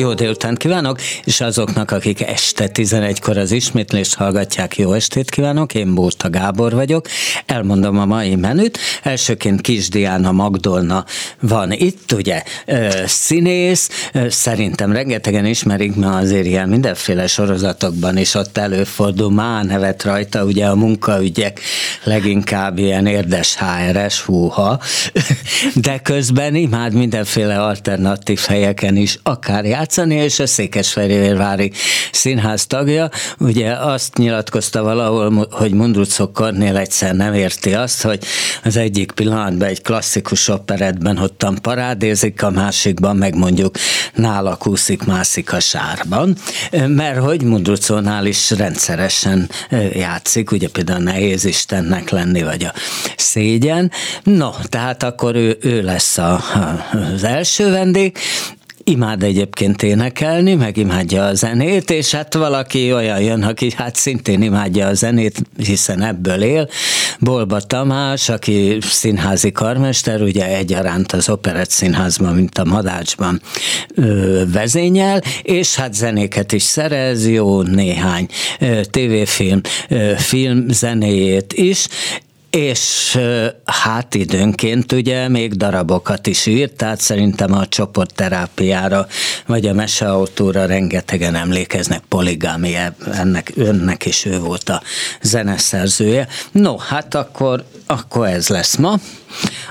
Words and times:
Jó 0.00 0.14
délután 0.14 0.54
kívánok, 0.54 1.00
és 1.24 1.40
azoknak, 1.40 1.90
akik 1.90 2.20
este 2.20 2.70
11-kor 2.74 3.36
az 3.36 3.52
ismétlést 3.52 4.14
hallgatják, 4.14 4.78
jó 4.78 4.92
estét 4.92 5.30
kívánok, 5.30 5.74
én 5.74 5.94
Bóta 5.94 6.30
Gábor 6.30 6.74
vagyok, 6.74 7.06
elmondom 7.46 7.98
a 7.98 8.04
mai 8.04 8.34
menüt. 8.34 8.78
Elsőként 9.02 9.60
Kis 9.60 9.88
Diana 9.88 10.32
Magdolna 10.32 11.04
van 11.40 11.72
itt, 11.72 12.12
ugye, 12.12 12.42
színész, 13.06 13.88
szerintem 14.28 14.92
rengetegen 14.92 15.46
ismerik, 15.46 15.94
mert 15.94 16.22
azért 16.22 16.46
ilyen 16.46 16.68
mindenféle 16.68 17.26
sorozatokban 17.26 18.16
is 18.16 18.34
ott 18.34 18.58
előfordul. 18.58 19.30
Má 19.30 19.62
nevet 19.62 20.02
rajta, 20.02 20.44
ugye 20.44 20.66
a 20.66 20.74
munkaügyek 20.74 21.60
leginkább 22.04 22.78
ilyen 22.78 23.06
érdes 23.06 23.56
HRS, 23.56 24.20
húha, 24.20 24.80
de 25.74 25.98
közben 25.98 26.54
imád 26.54 26.94
mindenféle 26.94 27.62
alternatív 27.62 28.40
helyeken 28.48 28.96
is 28.96 29.18
akár 29.22 29.64
játszani, 29.90 30.14
és 30.14 30.38
a 30.38 30.46
Székesfehérvári 30.46 31.72
Színház 32.12 32.66
tagja. 32.66 33.10
Ugye 33.38 33.72
azt 33.72 34.16
nyilatkozta 34.16 34.82
valahol, 34.82 35.48
hogy 35.50 35.72
Mundrucok 35.72 36.32
Kornél 36.32 36.76
egyszer 36.76 37.14
nem 37.14 37.34
érti 37.34 37.74
azt, 37.74 38.02
hogy 38.02 38.24
az 38.64 38.76
egyik 38.76 39.12
pillanatban 39.12 39.68
egy 39.68 39.82
klasszikus 39.82 40.48
operetben 40.48 41.18
ottan 41.18 41.58
parádézik, 41.62 42.42
a 42.42 42.50
másikban 42.50 43.16
meg 43.16 43.34
mondjuk 43.34 43.76
nála 44.14 44.56
kúszik, 44.56 45.04
mászik 45.04 45.52
a 45.52 45.60
sárban, 45.60 46.36
mert 46.86 47.18
hogy 47.18 47.42
Mundrucónál 47.42 48.26
is 48.26 48.50
rendszeresen 48.50 49.50
játszik, 49.92 50.50
ugye 50.50 50.68
például 50.68 51.02
nehéz 51.02 51.44
Istennek 51.44 52.10
lenni, 52.10 52.42
vagy 52.42 52.64
a 52.64 52.72
szégyen. 53.16 53.90
No, 54.22 54.50
tehát 54.68 55.02
akkor 55.02 55.34
ő, 55.34 55.58
ő 55.60 55.82
lesz 55.82 56.18
a, 56.18 56.40
az 57.14 57.24
első 57.24 57.70
vendég, 57.70 58.18
imád 58.84 59.22
egyébként 59.22 59.82
énekelni, 59.82 60.54
meg 60.54 60.76
imádja 60.76 61.24
a 61.24 61.34
zenét, 61.34 61.90
és 61.90 62.10
hát 62.10 62.34
valaki 62.34 62.92
olyan 62.92 63.20
jön, 63.20 63.42
aki 63.42 63.72
hát 63.76 63.96
szintén 63.96 64.42
imádja 64.42 64.86
a 64.86 64.94
zenét, 64.94 65.42
hiszen 65.56 66.02
ebből 66.02 66.42
él. 66.42 66.68
Bolba 67.20 67.60
Tamás, 67.60 68.28
aki 68.28 68.78
színházi 68.80 69.52
karmester, 69.52 70.22
ugye 70.22 70.56
egyaránt 70.56 71.12
az 71.12 71.28
Operett 71.28 71.70
Színházban, 71.70 72.34
mint 72.34 72.58
a 72.58 72.64
Madácsban 72.64 73.40
ö, 73.94 74.42
vezényel, 74.52 75.22
és 75.42 75.74
hát 75.74 75.94
zenéket 75.94 76.52
is 76.52 76.62
szerez, 76.62 77.28
jó 77.28 77.62
néhány 77.62 78.28
ö, 78.60 78.80
tévéfilm, 78.84 79.60
ö, 79.88 80.12
film 80.16 80.68
zenéjét 80.68 81.52
is, 81.52 81.86
és 82.50 83.18
hát 83.64 84.14
időnként 84.14 84.92
ugye 84.92 85.28
még 85.28 85.54
darabokat 85.54 86.26
is 86.26 86.46
írt, 86.46 86.76
tehát 86.76 87.00
szerintem 87.00 87.52
a 87.52 87.66
csoportterápiára 87.66 89.06
vagy 89.46 89.66
a 89.66 89.72
meseautóra 89.72 90.66
rengetegen 90.66 91.34
emlékeznek, 91.34 92.02
poligámi, 92.08 92.74
ennek 93.12 93.52
önnek 93.56 94.06
is 94.06 94.24
ő 94.24 94.38
volt 94.38 94.68
a 94.68 94.82
zeneszerzője. 95.22 96.28
No, 96.52 96.76
hát 96.76 97.14
akkor, 97.14 97.64
akkor 97.86 98.26
ez 98.26 98.48
lesz 98.48 98.76
ma. 98.76 98.98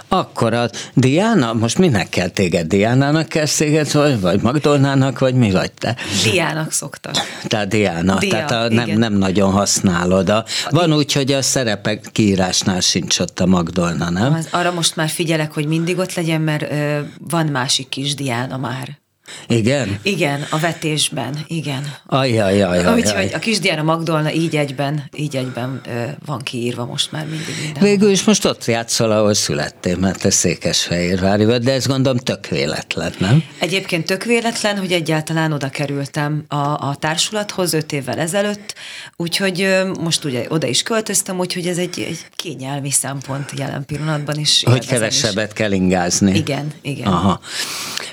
Akkor 0.07 0.53
a 0.53 0.69
Diana, 0.93 1.53
most 1.53 1.77
minek 1.77 2.09
kell 2.09 2.27
téged? 2.27 2.67
Diánának 2.67 3.27
kell 3.27 3.45
széget, 3.45 3.91
vagy, 3.91 4.19
vagy 4.19 4.41
Magdolnának, 4.41 5.19
vagy 5.19 5.33
mi 5.33 5.51
vagy 5.51 5.71
te? 5.71 5.95
Diának 6.23 6.71
szoktak. 6.71 7.15
Tehát 7.47 7.67
Diana, 7.67 8.17
Dia, 8.17 8.29
tehát 8.29 8.51
a, 8.51 8.73
nem, 8.73 8.89
nem 8.89 9.13
nagyon 9.13 9.51
használod. 9.51 10.29
A, 10.29 10.45
van 10.69 10.93
úgy, 10.93 11.13
hogy 11.13 11.31
a 11.31 11.41
szerepek 11.41 12.09
kiírásnál 12.69 12.79
sincs 12.79 13.19
ott 13.19 13.39
a 13.39 13.45
Magdolna, 13.45 14.09
nem? 14.09 14.33
Az, 14.33 14.47
arra 14.51 14.71
most 14.71 14.95
már 14.95 15.09
figyelek, 15.09 15.53
hogy 15.53 15.65
mindig 15.65 15.97
ott 15.97 16.13
legyen, 16.13 16.41
mert 16.41 16.71
ö, 16.71 16.99
van 17.29 17.45
másik 17.45 17.89
kis 17.89 18.15
Diana 18.15 18.57
már. 18.57 18.98
Igen? 19.47 19.99
Igen, 20.03 20.45
a 20.49 20.59
vetésben, 20.59 21.37
igen. 21.47 21.95
Ajajajaj. 22.05 22.93
Úgyhogy 22.93 23.31
a 23.33 23.39
kisdiára 23.39 23.83
Magdolna 23.83 24.31
így 24.31 24.55
egyben, 24.55 25.03
így 25.15 25.35
egyben 25.35 25.81
van 26.25 26.41
kiírva 26.41 26.85
most 26.85 27.11
már 27.11 27.25
mindig 27.25 27.55
minden. 27.63 27.83
Végül 27.83 28.09
is 28.09 28.23
most 28.23 28.45
ott 28.45 28.65
játszol, 28.65 29.11
ahol 29.11 29.33
születtél, 29.33 29.97
mert 29.97 30.21
te 30.21 30.29
Székesfehérvári 30.29 31.45
vagy, 31.45 31.63
de 31.63 31.71
ezt 31.71 31.87
gondolom 31.87 32.17
tök 32.17 32.47
véletlen, 32.47 33.13
nem? 33.17 33.43
Egyébként 33.59 34.05
tök 34.05 34.23
véletlen, 34.23 34.77
hogy 34.77 34.91
egyáltalán 34.91 35.51
oda 35.51 35.69
kerültem 35.69 36.43
a, 36.47 36.55
a 36.55 36.95
társulathoz 36.99 37.73
öt 37.73 37.91
évvel 37.91 38.19
ezelőtt, 38.19 38.75
úgyhogy 39.15 39.67
most 39.99 40.23
ugye 40.23 40.45
oda 40.49 40.67
is 40.67 40.83
költöztem, 40.83 41.39
úgyhogy 41.39 41.67
ez 41.67 41.77
egy, 41.77 42.05
egy 42.07 42.25
kényelmi 42.35 42.91
szempont 42.91 43.51
jelen 43.57 43.85
pillanatban 43.85 44.39
is. 44.39 44.63
Hogy 44.63 44.87
kevesebbet 44.87 45.47
is. 45.47 45.53
kell 45.53 45.71
ingázni. 45.71 46.35
Igen, 46.35 46.73
igen. 46.81 47.07
Aha. 47.07 47.39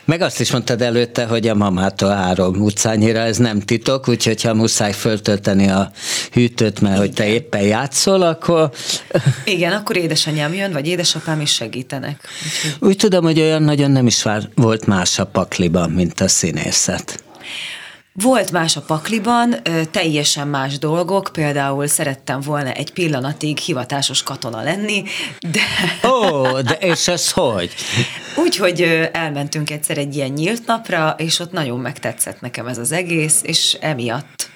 Meg 0.04 0.20
azt 0.20 0.40
is 0.40 0.50
mondtad 0.50 0.82
előtte, 1.06 1.26
hogy 1.26 1.48
a 1.48 1.54
mamától 1.54 2.10
három 2.10 2.60
utcányira, 2.60 3.18
ez 3.18 3.36
nem 3.36 3.60
titok, 3.60 4.08
úgyhogy 4.08 4.42
ha 4.42 4.54
muszáj 4.54 4.92
föltölteni 4.92 5.68
a 5.68 5.90
hűtőt, 6.32 6.80
mert 6.80 6.94
Igen. 6.94 7.06
hogy 7.06 7.14
te 7.14 7.26
éppen 7.26 7.62
játszol, 7.62 8.22
akkor... 8.22 8.70
Igen, 9.44 9.72
akkor 9.72 9.96
édesanyám 9.96 10.54
jön, 10.54 10.72
vagy 10.72 10.86
édesapám 10.86 11.40
is 11.40 11.52
segítenek. 11.52 12.20
Úgyhogy... 12.44 12.88
Úgy 12.88 12.96
tudom, 12.96 13.24
hogy 13.24 13.40
olyan 13.40 13.62
nagyon 13.62 13.90
nem 13.90 14.06
is 14.06 14.22
volt 14.54 14.86
más 14.86 15.18
a 15.18 15.26
pakliban, 15.26 15.90
mint 15.90 16.20
a 16.20 16.28
színészet. 16.28 17.22
Volt 18.22 18.52
más 18.52 18.76
a 18.76 18.80
pakliban, 18.80 19.56
teljesen 19.90 20.48
más 20.48 20.78
dolgok, 20.78 21.28
például 21.32 21.86
szerettem 21.86 22.40
volna 22.40 22.72
egy 22.72 22.92
pillanatig 22.92 23.58
hivatásos 23.58 24.22
katona 24.22 24.62
lenni, 24.62 25.04
de... 25.50 25.60
Ó, 26.08 26.60
de 26.60 26.74
és 26.74 27.08
ez 27.08 27.32
hogy? 27.32 27.74
Úgy, 28.36 28.56
hogy 28.56 28.80
elmentünk 29.12 29.70
egyszer 29.70 29.98
egy 29.98 30.16
ilyen 30.16 30.30
nyílt 30.30 30.66
napra, 30.66 31.14
és 31.18 31.38
ott 31.38 31.52
nagyon 31.52 31.78
megtetszett 31.80 32.40
nekem 32.40 32.66
ez 32.66 32.78
az 32.78 32.92
egész, 32.92 33.40
és 33.42 33.76
emiatt 33.80 34.54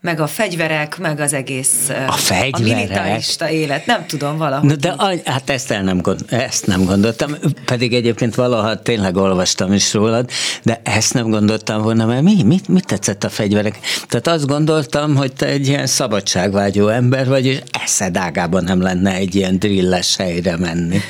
meg 0.00 0.20
a 0.20 0.26
fegyverek, 0.26 0.98
meg 0.98 1.20
az 1.20 1.32
egész 1.32 1.88
a, 2.06 2.12
fegyverek. 2.12 2.54
a 2.54 2.58
militarista 2.58 3.50
élet, 3.50 3.86
nem 3.86 4.06
tudom 4.06 4.36
valahogy. 4.36 4.68
Na 4.68 4.74
de 4.74 4.94
hát 5.24 5.50
ezt, 5.50 5.70
el 5.70 5.82
nem, 5.82 6.00
gond, 6.00 6.24
ezt 6.28 6.66
nem 6.66 6.84
gondoltam, 6.84 7.34
pedig 7.64 7.94
egyébként 7.94 8.34
valaha 8.34 8.82
tényleg 8.82 9.16
olvastam 9.16 9.72
is 9.72 9.94
rólad, 9.94 10.30
de 10.62 10.80
ezt 10.84 11.14
nem 11.14 11.30
gondoltam 11.30 11.82
volna, 11.82 12.06
mert 12.06 12.22
mi, 12.22 12.42
mit, 12.42 12.68
mit 12.68 12.86
tetszett 12.86 13.24
a 13.24 13.28
fegyverek? 13.28 13.78
Tehát 14.08 14.26
azt 14.26 14.46
gondoltam, 14.46 15.16
hogy 15.16 15.32
te 15.32 15.46
egy 15.46 15.66
ilyen 15.66 15.86
szabadságvágyó 15.86 16.88
ember 16.88 17.28
vagy, 17.28 17.46
és 17.46 17.62
eszed 17.82 18.16
ágában 18.16 18.64
nem 18.64 18.80
lenne 18.80 19.14
egy 19.14 19.34
ilyen 19.34 19.58
drilles 19.58 20.16
helyre 20.16 20.56
menni. 20.56 21.00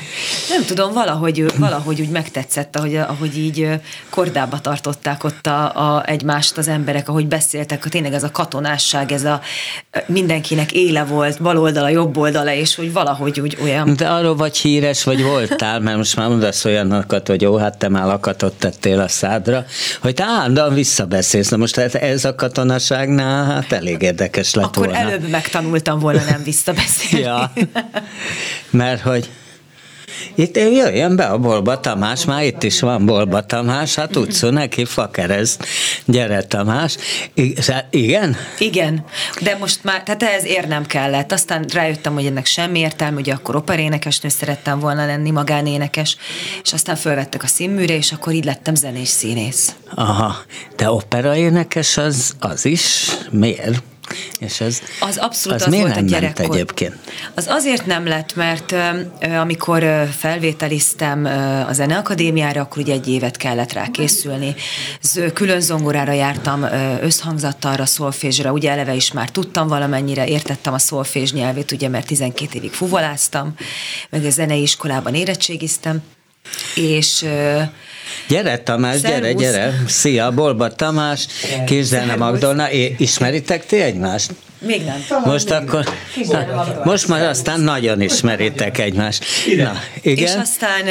Nem 0.49 0.65
tudom, 0.65 0.93
valahogy, 0.93 1.45
valahogy 1.57 2.01
úgy 2.01 2.09
megtetszett, 2.09 2.75
ahogy, 2.75 2.95
ahogy 2.95 3.37
így 3.37 3.69
kordába 4.09 4.59
tartották 4.59 5.23
ott 5.23 5.47
a, 5.47 5.95
a 5.95 6.07
egymást 6.07 6.57
az 6.57 6.67
emberek, 6.67 7.09
ahogy 7.09 7.27
beszéltek, 7.27 7.83
tényleg 7.87 8.13
ez 8.13 8.23
a 8.23 8.31
katonás 8.31 8.56
igazság, 8.65 9.11
ez 9.11 9.23
a 9.23 9.41
mindenkinek 10.05 10.71
éle 10.71 11.03
volt, 11.03 11.41
bal 11.41 11.57
oldala, 11.57 11.89
jobb 11.89 12.17
oldala, 12.17 12.53
és 12.53 12.75
hogy 12.75 12.93
valahogy 12.93 13.39
úgy 13.39 13.57
olyan. 13.61 13.95
De 13.95 14.07
arról 14.07 14.35
vagy 14.35 14.57
híres, 14.57 15.03
vagy 15.03 15.23
voltál, 15.23 15.79
mert 15.79 15.97
most 15.97 16.15
már 16.15 16.27
mondasz 16.27 16.65
olyanokat, 16.65 17.27
hogy 17.27 17.41
jó, 17.41 17.55
hát 17.55 17.77
te 17.77 17.89
már 17.89 18.05
lakatot 18.05 18.53
tettél 18.53 18.99
a 18.99 19.07
szádra, 19.07 19.65
hogy 20.01 20.13
te 20.13 20.23
állandóan 20.23 20.73
visszabeszélsz. 20.73 21.49
Na 21.49 21.57
most 21.57 21.77
ez 21.77 22.25
a 22.25 22.35
katonaságnál 22.35 23.45
hát 23.45 23.71
elég 23.71 24.01
érdekes 24.01 24.53
lett 24.53 24.65
Akkor 24.65 24.85
volna. 24.85 24.99
előbb 24.99 25.29
megtanultam 25.29 25.99
volna 25.99 26.23
nem 26.29 26.43
visszabeszélni. 26.43 27.25
ja, 27.25 27.51
mert 28.69 29.01
hogy 29.01 29.29
itt 30.35 30.55
jöjjön 30.57 31.15
be 31.15 31.25
a 31.25 31.37
Bolba 31.37 31.79
Tamás, 31.79 32.25
már 32.25 32.43
itt 32.43 32.63
is 32.63 32.79
van 32.79 33.05
Bolba 33.05 33.45
Tamás, 33.45 33.95
hát 33.95 34.15
utcú 34.15 34.47
neki 34.47 34.85
fakerez. 34.85 35.57
Gyere 36.05 36.43
Tamás. 36.43 36.97
Igen? 37.89 38.35
Igen, 38.57 39.05
de 39.41 39.57
most 39.59 39.83
már, 39.83 40.03
tehát 40.03 40.23
ehhez 40.23 40.45
érnem 40.45 40.85
kellett. 40.85 41.31
Aztán 41.31 41.65
rájöttem, 41.73 42.13
hogy 42.13 42.25
ennek 42.25 42.45
semmi 42.45 42.79
értelme, 42.79 43.15
hogy 43.15 43.29
akkor 43.29 43.55
operénekesnő 43.55 44.29
szerettem 44.29 44.79
volna 44.79 45.05
lenni, 45.05 45.31
magánénekes, 45.31 46.17
és 46.63 46.73
aztán 46.73 46.95
fölvettek 46.95 47.43
a 47.43 47.47
színműre, 47.47 47.95
és 47.95 48.11
akkor 48.11 48.33
így 48.33 48.45
lettem 48.45 48.75
zenés 48.75 49.07
színész. 49.07 49.75
Aha, 49.95 50.35
de 50.75 50.91
operaénekes 50.91 51.97
az, 51.97 52.35
az 52.39 52.65
is? 52.65 53.09
Miért? 53.31 53.81
És 54.39 54.61
ez, 54.61 54.81
az 54.99 55.17
abszolút 55.17 55.61
az, 55.61 55.67
az 55.67 55.79
volt 55.79 55.97
a 55.97 55.99
gyerekkor. 55.99 56.55
egyébként? 56.55 56.95
Az 57.35 57.47
azért 57.47 57.85
nem 57.85 58.07
lett, 58.07 58.35
mert 58.35 58.75
amikor 59.39 60.07
felvételiztem 60.17 61.25
a 61.69 61.73
Zeneakadémiára, 61.73 62.61
akkor 62.61 62.81
ugye 62.81 62.93
egy 62.93 63.07
évet 63.07 63.37
kellett 63.37 63.73
rá 63.73 63.87
készülni. 63.91 64.55
Külön 65.33 65.61
zongorára 65.61 66.11
jártam, 66.11 66.65
összhangzattalra, 67.01 67.85
szolfézsra, 67.85 68.51
ugye 68.51 68.71
eleve 68.71 68.93
is 68.93 69.11
már 69.11 69.29
tudtam 69.29 69.67
valamennyire, 69.67 70.27
értettem 70.27 70.73
a 70.73 70.79
szolfézs 70.79 71.31
nyelvét, 71.31 71.71
ugye 71.71 71.89
mert 71.89 72.07
12 72.07 72.57
évig 72.57 72.71
fuvoláztam, 72.71 73.53
meg 74.09 74.25
a 74.25 74.29
zenei 74.29 74.61
iskolában 74.61 75.13
érettségiztem, 75.13 76.01
és 76.75 77.25
Gyere 78.27 78.57
Tamás, 78.57 78.99
Szervusz. 78.99 79.19
gyere, 79.19 79.33
gyere. 79.33 79.83
Szia, 79.87 80.31
Bolba 80.31 80.69
Tamás, 80.69 81.27
Kézzelne 81.65 82.15
Magdolna. 82.15 82.71
É, 82.71 82.95
ismeritek 82.97 83.65
ti 83.65 83.81
egymást? 83.81 84.31
Még 84.59 84.83
nem. 84.83 85.05
Most 85.23 85.51
akkor, 85.51 85.85
na, 86.27 86.65
most 86.83 87.07
már 87.07 87.21
aztán 87.21 87.59
nagyon 87.59 88.01
ismeritek 88.01 88.77
egymást. 88.77 89.25
Na, 89.57 89.73
igen. 90.01 90.25
És 90.27 90.35
aztán, 90.35 90.85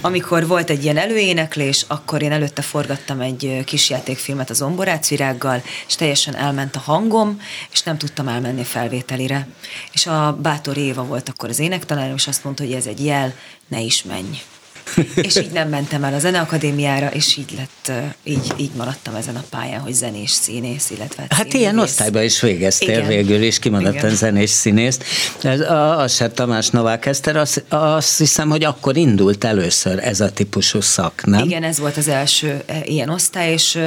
amikor 0.00 0.46
volt 0.46 0.70
egy 0.70 0.84
ilyen 0.84 0.96
előéneklés, 0.96 1.84
akkor 1.88 2.22
én 2.22 2.32
előtte 2.32 2.62
forgattam 2.62 3.20
egy 3.20 3.62
kis 3.64 3.90
játékfilmet 3.90 4.50
az 4.50 4.62
Omborácvirággal, 4.62 5.62
és 5.86 5.94
teljesen 5.94 6.36
elment 6.36 6.76
a 6.76 6.78
hangom, 6.78 7.40
és 7.72 7.82
nem 7.82 7.98
tudtam 7.98 8.28
elmenni 8.28 8.64
felvételire. 8.64 9.46
És 9.92 10.06
a 10.06 10.38
Bátor 10.42 10.76
Éva 10.76 11.04
volt 11.04 11.28
akkor 11.28 11.48
az 11.48 11.58
énektanárom, 11.58 12.14
és 12.14 12.26
azt 12.26 12.44
mondta, 12.44 12.64
hogy 12.64 12.72
ez 12.72 12.86
egy 12.86 13.04
jel, 13.04 13.34
ne 13.68 13.80
is 13.80 14.02
menj 14.02 14.38
és 15.14 15.36
így 15.36 15.50
nem 15.50 15.68
mentem 15.68 16.04
el 16.04 16.14
a 16.14 16.18
Zeneakadémiára, 16.18 17.06
és 17.06 17.36
így 17.36 17.54
lett, 17.56 17.92
így, 18.24 18.52
így 18.56 18.70
maradtam 18.76 19.14
ezen 19.14 19.36
a 19.36 19.42
pályán, 19.50 19.80
hogy 19.80 19.92
zenés 19.92 20.30
színész, 20.30 20.90
illetve 20.90 21.22
Hát 21.28 21.38
színész. 21.38 21.54
ilyen 21.54 21.78
osztályban 21.78 22.22
is 22.22 22.40
végeztél 22.40 22.88
Igen. 22.88 23.06
végül, 23.06 23.42
és 23.42 23.58
kimondottan 23.58 24.14
zenés 24.14 24.50
színész. 24.50 24.98
Ez 25.42 25.60
a, 25.60 25.98
a 25.98 26.08
se 26.08 26.30
Tamás 26.30 26.68
Novák 26.68 27.06
Eszter, 27.06 27.36
azt, 27.36 27.64
azt 27.68 28.18
hiszem, 28.18 28.48
hogy 28.48 28.64
akkor 28.64 28.96
indult 28.96 29.44
először 29.44 29.98
ez 29.98 30.20
a 30.20 30.30
típusú 30.30 30.80
szak, 30.80 31.24
nem? 31.24 31.44
Igen, 31.44 31.62
ez 31.62 31.78
volt 31.78 31.96
az 31.96 32.08
első 32.08 32.62
e, 32.66 32.80
ilyen 32.84 33.08
osztály, 33.08 33.52
és 33.52 33.78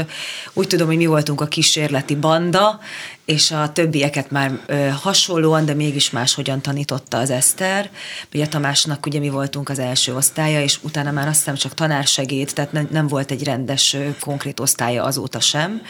úgy 0.54 0.68
tudom, 0.68 0.88
hogy 0.88 0.98
mi 0.98 1.06
voltunk 1.06 1.42
a 1.42 1.46
kísérleti 1.46 2.16
banda, 2.16 2.80
és 3.26 3.52
a 3.52 3.72
többieket 3.72 4.32
már 4.32 4.60
ö, 4.66 4.88
hasonlóan, 4.88 5.66
de 5.66 5.74
mégis 5.74 6.10
máshogyan 6.10 6.62
tanította 6.62 7.18
az 7.18 7.30
Eszter. 7.30 7.90
Ugye 8.34 8.48
Tamásnak 8.48 9.06
ugye 9.06 9.20
mi 9.20 9.30
voltunk 9.30 9.70
az 9.70 9.80
első 9.80 10.16
osztálya, 10.16 10.62
és 10.62 10.80
utána 10.82 11.12
már 11.12 11.28
azt 11.28 11.38
hiszem 11.38 11.56
csak 11.56 11.74
tanársegéd, 11.74 12.52
tehát 12.54 12.72
ne, 12.72 12.82
nem 12.92 13.08
volt 13.08 13.32
egy 13.32 13.44
rendes, 13.44 13.94
ö, 13.94 14.08
konkrét 14.20 14.60
osztálya 14.60 15.04
azóta 15.04 15.40
sem. 15.40 15.82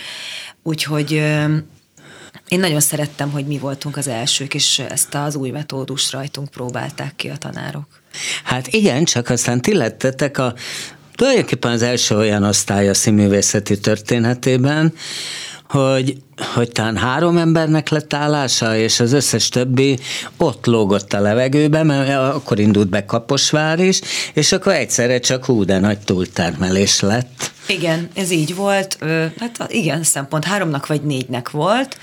Úgyhogy 0.63 1.13
ö, 1.13 1.57
én 2.47 2.59
nagyon 2.59 2.79
szerettem, 2.79 3.31
hogy 3.31 3.45
mi 3.45 3.57
voltunk 3.57 3.97
az 3.97 4.07
elsők, 4.07 4.53
és 4.53 4.79
ezt 4.79 5.15
az 5.15 5.35
új 5.35 5.49
metódus 5.49 6.11
rajtunk 6.11 6.49
próbálták 6.49 7.15
ki 7.15 7.29
a 7.29 7.37
tanárok. 7.37 7.87
Hát 8.43 8.67
igen, 8.67 9.03
csak 9.03 9.29
aztán 9.29 9.61
ti 9.61 9.73
lettetek 9.73 10.37
a 10.37 10.53
tulajdonképpen 11.15 11.71
az 11.71 11.81
első 11.81 12.15
olyan 12.15 12.43
osztály 12.43 12.89
a 12.89 12.93
színművészeti 12.93 13.79
történetében, 13.79 14.93
hogy, 15.73 16.17
hogy 16.53 16.71
talán 16.71 16.97
három 16.97 17.37
embernek 17.37 17.89
lett 17.89 18.13
állása, 18.13 18.75
és 18.75 18.99
az 18.99 19.13
összes 19.13 19.49
többi 19.49 19.99
ott 20.37 20.65
lógott 20.65 21.13
a 21.13 21.19
levegőbe, 21.19 21.83
mert 21.83 22.35
akkor 22.35 22.59
indult 22.59 22.89
be 22.89 23.05
Kaposvár 23.05 23.79
is, 23.79 24.01
és 24.33 24.51
akkor 24.51 24.73
egyszerre 24.73 25.19
csak 25.19 25.45
hú, 25.45 25.65
de 25.65 25.79
nagy 25.79 25.99
túltermelés 25.99 26.99
lett. 26.99 27.51
Igen, 27.67 28.09
ez 28.15 28.31
így 28.31 28.55
volt. 28.55 28.97
Hát 29.39 29.65
igen, 29.67 30.03
szempont 30.03 30.45
háromnak 30.45 30.87
vagy 30.87 31.01
négynek 31.01 31.49
volt, 31.49 31.97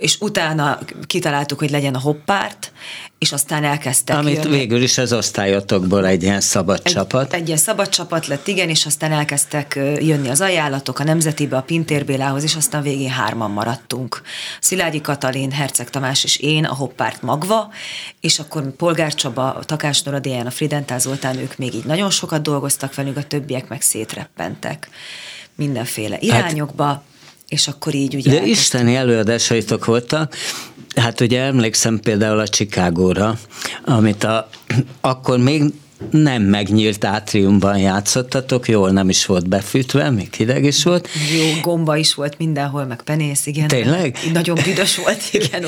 és 0.00 0.16
utána 0.20 0.78
kitaláltuk, 1.06 1.58
hogy 1.58 1.70
legyen 1.70 1.94
a 1.94 1.98
hoppárt, 1.98 2.72
és 3.18 3.32
aztán 3.32 3.64
elkezdtek 3.64 4.16
Amit 4.16 4.34
jönni. 4.34 4.56
végül 4.56 4.82
is 4.82 4.98
az 4.98 5.12
osztályotokból 5.12 6.06
egy 6.06 6.22
ilyen 6.22 6.40
szabad 6.40 6.80
egy, 6.82 6.92
csapat. 6.92 7.32
Egy 7.32 7.46
ilyen 7.46 7.58
szabad 7.58 7.88
csapat 7.88 8.26
lett, 8.26 8.46
igen, 8.46 8.68
és 8.68 8.86
aztán 8.86 9.12
elkezdtek 9.12 9.74
jönni 9.98 10.28
az 10.28 10.40
ajánlatok 10.40 10.98
a 10.98 11.04
Nemzetibe, 11.04 11.56
a 11.56 11.62
Pintér 11.62 12.04
Bélához, 12.04 12.42
és 12.42 12.54
aztán 12.54 12.82
végén 12.82 13.10
hárman 13.10 13.50
maradtunk. 13.50 14.22
Szilágyi 14.60 15.00
Katalin, 15.00 15.50
Herceg 15.50 15.90
Tamás 15.90 16.24
és 16.24 16.36
én, 16.36 16.64
a 16.64 16.74
hoppárt 16.74 17.22
magva, 17.22 17.70
és 18.20 18.38
akkor 18.38 18.70
Polgár 18.70 19.14
Csaba, 19.14 19.58
Takás 19.64 20.02
Nora 20.02 20.20
a 20.44 20.50
Fridentál 20.50 20.98
Zoltán, 20.98 21.38
ők 21.38 21.56
még 21.56 21.74
így 21.74 21.84
nagyon 21.84 22.10
sokat 22.10 22.42
dolgoztak 22.42 22.94
velünk, 22.94 23.16
a 23.16 23.22
többiek 23.22 23.68
meg 23.68 23.82
szétreppentek 23.82 24.88
mindenféle 25.54 26.14
hát- 26.14 26.22
irányokba. 26.22 26.84
Hát, 26.84 27.02
és 27.50 27.68
akkor 27.68 27.94
így 27.94 28.14
ugye... 28.14 28.30
De 28.30 28.46
isteni 28.46 28.94
előadásaitok 28.94 29.84
voltak, 29.84 30.34
hát 30.96 31.20
ugye 31.20 31.40
emlékszem 31.40 32.00
például 32.00 32.38
a 32.38 32.48
Chicagóra, 32.48 33.38
amit 33.84 34.24
a, 34.24 34.48
akkor 35.00 35.38
még 35.38 35.62
nem 36.10 36.42
megnyílt 36.42 37.04
átriumban 37.04 37.78
játszottatok, 37.78 38.68
jól 38.68 38.90
nem 38.90 39.08
is 39.08 39.26
volt 39.26 39.48
befűtve, 39.48 40.10
még 40.10 40.34
hideg 40.34 40.64
is 40.64 40.84
volt. 40.84 41.08
Jó, 41.38 41.60
gomba 41.62 41.96
is 41.96 42.14
volt 42.14 42.38
mindenhol, 42.38 42.84
meg 42.84 43.02
penész, 43.02 43.46
igen. 43.46 43.68
Tényleg? 43.68 44.18
Nagyon 44.32 44.58
büdös 44.64 44.96
volt, 44.96 45.20
igen. 45.32 45.64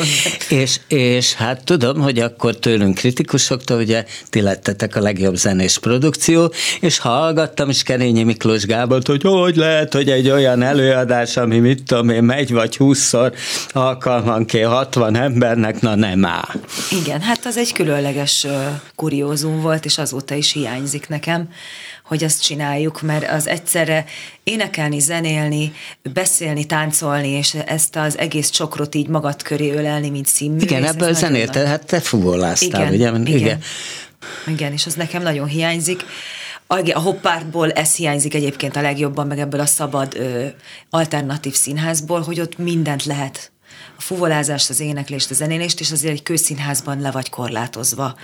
és, 0.48 0.80
és 0.88 1.34
hát 1.34 1.64
tudom, 1.64 2.00
hogy 2.00 2.18
akkor 2.18 2.56
tőlünk 2.56 2.94
kritikusoktól, 2.94 3.78
ugye 3.78 4.04
ti 4.30 4.40
lettetek 4.40 4.96
a 4.96 5.00
legjobb 5.00 5.34
zenés 5.34 5.78
produkció, 5.78 6.52
és 6.80 6.98
hallgattam 6.98 7.68
is 7.68 7.82
Kerényi 7.82 8.22
Miklós 8.22 8.66
Gábort, 8.66 9.06
hogy 9.06 9.22
hogy 9.22 9.56
lehet, 9.56 9.92
hogy 9.92 10.10
egy 10.10 10.30
olyan 10.30 10.62
előadás, 10.62 11.36
ami 11.36 11.58
mit 11.58 11.82
tudom 11.82 12.08
én, 12.08 12.22
megy 12.22 12.52
vagy 12.52 12.76
húszszor 12.76 13.32
alkalmanként 13.68 14.66
60 14.66 15.16
embernek, 15.16 15.80
na 15.80 15.94
nem 15.94 16.24
áll. 16.24 16.60
Igen, 17.02 17.20
hát 17.20 17.46
az 17.46 17.56
egy 17.56 17.72
különleges 17.72 18.46
kuriózum 18.94 19.60
volt, 19.60 19.84
és 19.84 19.98
az 19.98 20.12
azóta 20.22 20.34
is 20.34 20.52
hiányzik 20.52 21.08
nekem, 21.08 21.48
hogy 22.04 22.24
azt 22.24 22.42
csináljuk, 22.42 23.02
mert 23.02 23.30
az 23.30 23.46
egyszerre 23.46 24.04
énekelni, 24.44 24.98
zenélni, 24.98 25.72
beszélni, 26.12 26.64
táncolni, 26.64 27.28
és 27.28 27.54
ezt 27.54 27.96
az 27.96 28.18
egész 28.18 28.50
csokrot 28.50 28.94
így 28.94 29.08
magad 29.08 29.42
köré 29.42 29.70
ölelni, 29.70 30.10
mint 30.10 30.26
színművész. 30.26 30.70
Igen, 30.70 30.84
ebből 30.84 31.08
a 31.08 31.12
zenét, 31.12 31.56
hát 31.56 31.86
te 31.86 32.00
fugoláztál, 32.00 32.94
igen, 32.94 33.14
ugye? 33.20 33.30
Igen. 33.30 33.38
igen. 33.38 33.60
Igen, 34.46 34.72
és 34.72 34.86
az 34.86 34.94
nekem 34.94 35.22
nagyon 35.22 35.46
hiányzik. 35.46 36.04
A 36.66 37.00
hoppártból 37.00 37.70
ez 37.70 37.94
hiányzik 37.94 38.34
egyébként 38.34 38.76
a 38.76 38.80
legjobban, 38.80 39.26
meg 39.26 39.38
ebből 39.38 39.60
a 39.60 39.66
szabad 39.66 40.14
ö, 40.16 40.46
alternatív 40.90 41.54
színházból, 41.54 42.20
hogy 42.20 42.40
ott 42.40 42.58
mindent 42.58 43.04
lehet 43.04 43.52
a 43.98 44.02
fuvolázást, 44.02 44.70
az 44.70 44.80
éneklést, 44.80 45.30
a 45.30 45.34
zenélést, 45.34 45.80
és 45.80 45.92
azért 45.92 46.12
egy 46.14 46.22
közszínházban 46.22 47.00
le 47.00 47.10
vagy 47.10 47.30
korlátozva. 47.30 48.16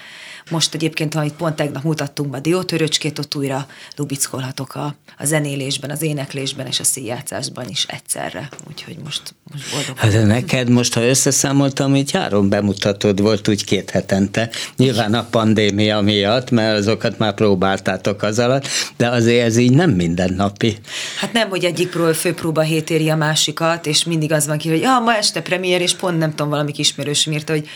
Most 0.49 0.75
egyébként, 0.75 1.15
amit 1.15 1.33
pont 1.33 1.57
tegnap 1.57 1.83
mutattunk 1.83 2.31
be 2.31 2.41
diótöröcskét, 2.41 3.19
ott 3.19 3.35
újra 3.35 3.67
lubickolhatok 3.97 4.75
a, 4.75 4.95
a 5.19 5.25
zenélésben, 5.25 5.91
az 5.91 6.03
éneklésben 6.03 6.67
és 6.67 6.81
a 6.81 6.85
színjátszásban 6.85 7.69
is 7.69 7.85
egyszerre. 7.89 8.49
Úgyhogy 8.69 8.97
most, 9.05 9.35
most 9.53 9.73
boldog. 9.73 9.97
Hát 9.97 10.27
neked 10.27 10.69
most, 10.69 10.95
ha 10.95 11.03
összeszámoltam, 11.03 11.97
így 11.97 12.11
három 12.11 12.49
bemutatod 12.49 13.21
volt 13.21 13.49
úgy 13.49 13.65
két 13.65 13.91
hetente. 13.91 14.51
Nyilván 14.77 15.15
a 15.15 15.27
pandémia 15.31 16.01
miatt, 16.01 16.51
mert 16.51 16.77
azokat 16.77 17.19
már 17.19 17.35
próbáltátok 17.35 18.23
az 18.23 18.39
alatt, 18.39 18.67
de 18.97 19.09
azért 19.09 19.45
ez 19.45 19.57
így 19.57 19.73
nem 19.73 19.91
mindennapi. 19.91 20.77
Hát 21.19 21.33
nem, 21.33 21.49
hogy 21.49 21.65
egyik 21.65 21.93
főpróba 22.15 22.61
hét 22.61 22.91
éri 22.91 23.09
a 23.11 23.17
másikat, 23.17 23.87
és 23.87 24.05
mindig 24.05 24.33
az 24.33 24.47
van 24.47 24.59
ki, 24.59 24.69
hogy 24.69 24.81
ja, 24.81 24.99
ma 24.99 25.17
este 25.17 25.43
premier, 25.43 25.81
és 25.81 25.95
pont 25.95 26.19
nem 26.19 26.31
tudom, 26.31 26.49
valami 26.49 26.73
ismerős 26.77 27.27
írta, 27.27 27.53
hogy 27.53 27.69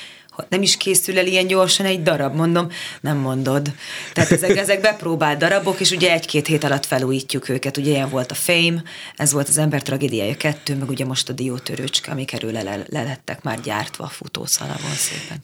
nem 0.49 0.62
is 0.62 0.76
készül 0.76 1.19
el 1.19 1.26
ilyen 1.26 1.46
gyorsan 1.46 1.87
egy 1.87 2.02
darab, 2.02 2.34
mondom, 2.34 2.69
nem 3.00 3.17
mondod. 3.17 3.73
Tehát 4.12 4.31
ezek, 4.31 4.56
ezek 4.56 4.81
bepróbált 4.81 5.38
darabok, 5.38 5.81
és 5.81 5.90
ugye 5.90 6.12
egy-két 6.12 6.46
hét 6.46 6.64
alatt 6.64 6.87
felújítjuk 6.87 7.49
őket. 7.49 7.76
Ugye 7.76 7.90
ilyen 7.90 8.08
volt 8.08 8.31
a 8.31 8.34
Fame, 8.34 8.82
ez 9.17 9.32
volt 9.32 9.48
az 9.48 9.58
ember 9.58 9.82
tragédiája 9.82 10.36
kettő, 10.36 10.74
meg 10.74 10.89
ugye 10.89 11.05
most 11.05 11.29
a 11.29 11.32
Diótörőcske, 11.32 12.10
amik 12.10 12.32
erről 12.32 12.53
le, 12.53 12.84
le 12.89 13.20
már 13.43 13.60
gyártva 13.60 14.05
a 14.05 14.08
futószalavon 14.08 14.94
szépen. 14.96 15.39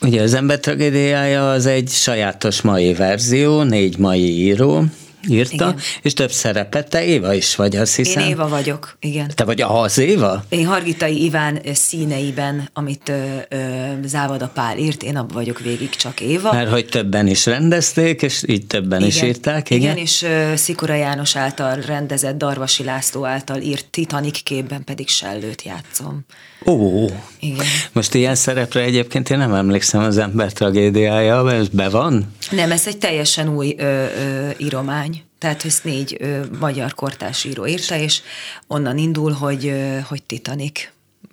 Ugye 0.00 0.22
az 0.22 0.34
ember 0.34 0.60
tragédiája 0.60 1.50
az 1.50 1.66
egy 1.66 1.88
sajátos 1.88 2.60
mai 2.60 2.94
verzió, 2.94 3.62
négy 3.62 3.98
mai 3.98 4.38
író, 4.38 4.84
írta, 5.28 5.54
igen. 5.54 5.78
és 6.02 6.12
több 6.12 6.30
szerepet. 6.30 6.88
Te 6.90 7.04
Éva 7.04 7.34
is 7.34 7.56
vagy, 7.56 7.76
azt 7.76 7.96
hiszem. 7.96 8.22
Én 8.22 8.28
Éva 8.28 8.48
vagyok, 8.48 8.96
igen. 9.00 9.30
Te 9.34 9.44
vagy 9.44 9.60
az 9.60 9.98
Éva? 9.98 10.44
Én 10.48 10.66
Hargitai 10.66 11.24
Iván 11.24 11.60
színeiben, 11.72 12.70
amit 12.72 13.08
ö, 13.08 13.36
ö, 13.48 13.58
Závada 14.04 14.48
Pál 14.54 14.78
írt, 14.78 15.02
én 15.02 15.16
abban 15.16 15.34
vagyok 15.34 15.60
végig 15.60 15.90
csak 15.90 16.20
Éva. 16.20 16.52
Mert 16.52 16.70
hogy 16.70 16.86
többen 16.86 17.26
is 17.26 17.46
rendezték, 17.46 18.22
és 18.22 18.42
így 18.46 18.66
többen 18.66 18.98
igen. 18.98 19.10
is 19.10 19.22
írták. 19.22 19.70
Igen, 19.70 19.82
igen 19.82 19.96
és 19.96 20.22
ö, 20.22 20.52
Szikora 20.56 20.94
János 20.94 21.36
által 21.36 21.74
rendezett, 21.74 22.38
Darvasi 22.38 22.84
László 22.84 23.24
által 23.24 23.60
írt 23.60 23.86
Titanic 23.90 24.42
képben 24.42 24.84
pedig 24.84 25.08
Sellőt 25.08 25.62
játszom. 25.62 26.24
Ó, 26.66 27.04
Igen. 27.40 27.66
most 27.92 28.14
ilyen 28.14 28.34
szerepre 28.34 28.80
egyébként 28.80 29.30
én 29.30 29.38
nem 29.38 29.54
emlékszem 29.54 30.02
az 30.02 30.18
ember 30.18 30.52
tragédiája, 30.52 31.52
ez 31.52 31.68
be 31.68 31.88
van? 31.88 32.32
Nem, 32.50 32.72
ez 32.72 32.86
egy 32.86 32.98
teljesen 32.98 33.48
új 33.56 33.74
ö, 33.78 33.84
ö, 33.84 34.48
íromány. 34.58 35.22
Tehát 35.38 35.64
ezt 35.64 35.84
négy 35.84 36.16
ö, 36.20 36.40
magyar 36.60 36.94
kortás 36.94 37.44
író 37.44 37.66
írta, 37.66 37.96
és 37.96 38.20
onnan 38.66 38.98
indul, 38.98 39.32
hogy, 39.32 39.66
ö, 39.66 39.98
hogy 40.08 40.22
Titanic 40.22 40.88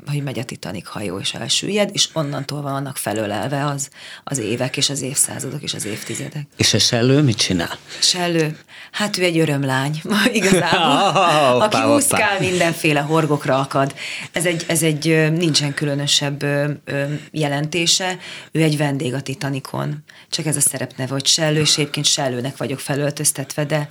hogy 0.10 0.24
megy 0.24 0.40
a 0.40 0.44
Titanic 0.44 0.88
hajó 0.88 1.20
és 1.20 1.34
elsüllyed, 1.34 1.90
és 1.94 2.10
onnantól 2.14 2.62
van 2.62 2.74
annak 2.74 2.98
felölelve 2.98 3.66
az, 3.66 3.90
az 4.24 4.38
évek 4.38 4.78
és 4.78 4.90
az 4.90 5.02
évszázadok 5.02 5.62
és 5.62 5.74
az 5.74 5.86
évtizedek. 5.86 6.48
És 6.58 6.74
a 6.74 6.80
Sellő 6.80 7.22
mit 7.22 7.38
csinál? 7.38 7.78
Sellő, 8.00 8.58
hát 8.92 9.18
ő 9.18 9.24
egy 9.24 9.40
örömlány, 9.40 10.02
igazából, 10.34 11.22
aki 11.66 11.84
úszkál, 11.84 12.40
mindenféle 12.40 13.00
horgokra 13.00 13.60
akad. 13.60 13.96
Ez 14.32 14.46
egy, 14.46 14.66
ez 14.68 14.84
egy 14.84 15.32
nincsen 15.32 15.74
különösebb 15.74 16.46
jelentése, 17.32 18.18
ő 18.52 18.62
egy 18.62 18.78
vendég 18.78 19.14
a 19.14 19.22
Titanicon. 19.22 20.04
Csak 20.30 20.46
ez 20.46 20.56
a 20.56 20.62
szerepneve, 20.62 21.12
hogy 21.12 21.26
Sellő, 21.26 21.60
és 21.60 21.78
egyébként 21.78 22.06
Sellőnek 22.06 22.58
vagyok 22.58 22.80
felöltöztetve, 22.80 23.66
de 23.66 23.88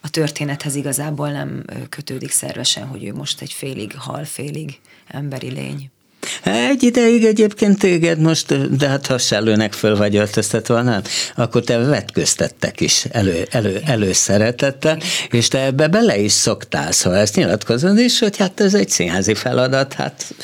a 0.00 0.10
történethez 0.10 0.74
igazából 0.74 1.30
nem 1.30 1.64
kötődik 1.88 2.30
szervesen, 2.30 2.86
hogy 2.86 3.04
ő 3.04 3.14
most 3.14 3.40
egy 3.40 3.52
félig 3.52 3.94
hal, 3.96 4.24
félig 4.24 4.78
emberi 5.08 5.50
lény. 5.50 5.90
Egy 6.42 6.82
ideig 6.82 7.24
egyébként 7.24 7.78
téged 7.78 8.18
most, 8.20 8.76
de 8.76 8.88
hát 8.88 9.06
ha 9.06 9.18
sellőnek 9.18 9.72
föl 9.72 9.96
vagy 9.96 10.16
öltöztetve, 10.16 10.82
nem, 10.82 11.02
akkor 11.36 11.62
te 11.62 11.78
vetköztettek 11.78 12.80
is 12.80 13.04
elő, 13.04 13.46
elő, 13.50 13.80
előszeretettel, 13.84 14.98
és 15.30 15.48
te 15.48 15.64
ebbe 15.64 15.88
bele 15.88 16.18
is 16.18 16.32
szoktál, 16.32 16.92
szóval 16.92 17.18
ezt 17.18 17.36
nyilatkozod 17.36 17.98
is, 17.98 18.18
hogy 18.18 18.36
hát 18.36 18.60
ez 18.60 18.74
egy 18.74 18.88
színházi 18.88 19.34
feladat, 19.34 19.92
hát 19.92 20.34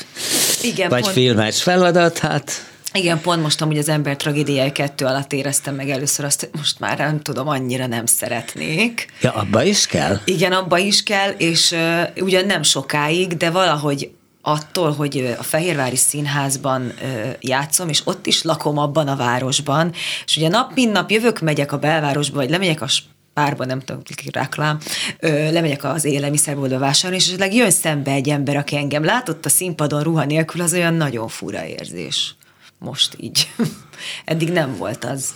Igen, 0.61 0.89
vagy 0.89 1.01
pont... 1.01 1.13
filmes 1.13 1.63
feladat, 1.63 2.17
hát 2.17 2.51
igen, 2.93 3.21
pont 3.21 3.41
most 3.41 3.61
amúgy 3.61 3.77
az 3.77 3.89
ember 3.89 4.15
tragédiája 4.15 4.71
kettő 4.71 5.05
alatt 5.05 5.33
éreztem 5.33 5.75
meg 5.75 5.89
először 5.89 6.25
azt, 6.25 6.39
hogy 6.39 6.49
most 6.57 6.79
már 6.79 6.97
nem 6.97 7.21
tudom, 7.21 7.47
annyira 7.47 7.87
nem 7.87 8.05
szeretnék. 8.05 9.07
Ja, 9.21 9.31
abba 9.31 9.63
is 9.63 9.85
kell? 9.85 10.19
Igen, 10.25 10.51
abba 10.51 10.77
is 10.77 11.03
kell, 11.03 11.29
és 11.29 11.71
uh, 11.71 12.23
ugyan 12.23 12.45
nem 12.45 12.63
sokáig, 12.63 13.37
de 13.37 13.49
valahogy 13.49 14.11
attól, 14.47 14.91
hogy 14.91 15.35
a 15.37 15.43
Fehérvári 15.43 15.95
Színházban 15.95 16.93
játszom, 17.39 17.89
és 17.89 18.01
ott 18.03 18.25
is 18.25 18.41
lakom 18.41 18.77
abban 18.77 19.07
a 19.07 19.15
városban, 19.15 19.91
és 20.25 20.37
ugye 20.37 20.47
nap 20.47 20.73
mint 20.73 20.91
nap 20.91 21.09
jövök, 21.09 21.39
megyek 21.39 21.71
a 21.71 21.77
belvárosba, 21.77 22.35
vagy 22.35 22.49
lemegyek 22.49 22.81
a 22.81 22.87
párba, 23.33 23.65
nem 23.65 23.79
tudom, 23.79 24.01
reklám, 24.31 24.79
ö, 25.19 25.51
lemegyek 25.51 25.83
az 25.83 26.05
élelmiszerboltba 26.05 26.77
vásárolni, 26.77 27.23
és 27.23 27.27
esetleg 27.27 27.53
jön 27.53 27.71
szembe 27.71 28.11
egy 28.11 28.29
ember, 28.29 28.55
aki 28.55 28.75
engem 28.75 29.03
látott 29.03 29.45
a 29.45 29.49
színpadon 29.49 30.03
ruha 30.03 30.25
nélkül, 30.25 30.61
az 30.61 30.73
olyan 30.73 30.93
nagyon 30.93 31.27
fura 31.27 31.65
érzés. 31.65 32.35
Most 32.79 33.15
így. 33.19 33.51
Eddig 34.25 34.51
nem 34.51 34.77
volt 34.77 35.03
az. 35.03 35.33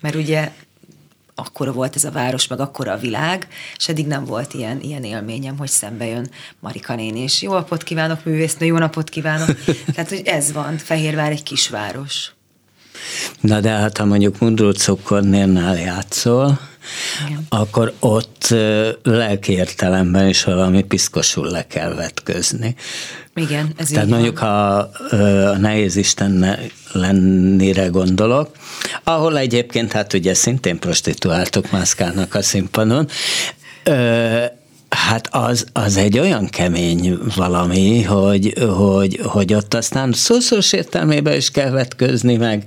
Mert 0.00 0.14
ugye 0.14 0.52
akkora 1.34 1.72
volt 1.72 1.96
ez 1.96 2.04
a 2.04 2.10
város, 2.10 2.46
meg 2.46 2.60
akkora 2.60 2.92
a 2.92 2.96
világ, 2.96 3.48
és 3.76 3.88
eddig 3.88 4.06
nem 4.06 4.24
volt 4.24 4.54
ilyen, 4.54 4.80
ilyen 4.80 5.04
élményem, 5.04 5.58
hogy 5.58 5.68
szembe 5.68 6.06
jön 6.06 6.30
Marika 6.60 6.94
néni, 6.94 7.20
és 7.20 7.42
jó 7.42 7.52
napot 7.52 7.82
kívánok, 7.82 8.24
művésznő, 8.24 8.66
jó 8.66 8.78
napot 8.78 9.08
kívánok. 9.08 9.56
Tehát, 9.94 10.08
hogy 10.08 10.22
ez 10.24 10.52
van, 10.52 10.78
Fehérvár 10.78 11.30
egy 11.30 11.42
kisváros. 11.42 12.32
Na 13.40 13.60
de 13.60 13.70
hát, 13.70 13.98
ha 13.98 14.04
mondjuk 14.04 14.38
Mundrult 14.38 14.78
Szokornérnál 14.78 15.78
játszol, 15.78 16.58
igen. 17.26 17.46
akkor 17.48 17.92
ott 17.98 18.54
lelki 19.02 19.52
értelemben 19.52 20.28
is 20.28 20.44
valami 20.44 20.82
piszkosul 20.82 21.50
le 21.50 21.66
kell 21.66 21.94
vetközni. 21.94 22.74
Igen, 23.34 23.72
ez 23.76 23.88
Tehát 23.88 24.08
mondjuk, 24.08 24.38
van. 24.38 24.48
ha 24.48 24.76
a 25.50 25.56
nehéz 25.58 25.96
Isten 25.96 26.58
lennire 26.92 27.86
gondolok, 27.86 28.50
ahol 29.04 29.38
egyébként 29.38 29.92
hát 29.92 30.12
ugye 30.12 30.34
szintén 30.34 30.78
prostituáltok 30.78 31.70
mászkálnak 31.70 32.34
a 32.34 32.42
színpadon, 32.42 33.08
Hát 34.94 35.28
az, 35.30 35.66
az 35.72 35.96
egy 35.96 36.18
olyan 36.18 36.48
kemény 36.48 37.18
valami, 37.36 38.02
hogy, 38.02 38.52
hogy, 38.76 39.20
hogy 39.22 39.54
ott 39.54 39.74
aztán 39.74 40.12
szószós 40.12 40.72
értelmében 40.72 41.36
is 41.36 41.50
kell 41.50 41.70
vetközni, 41.70 42.36
meg, 42.36 42.66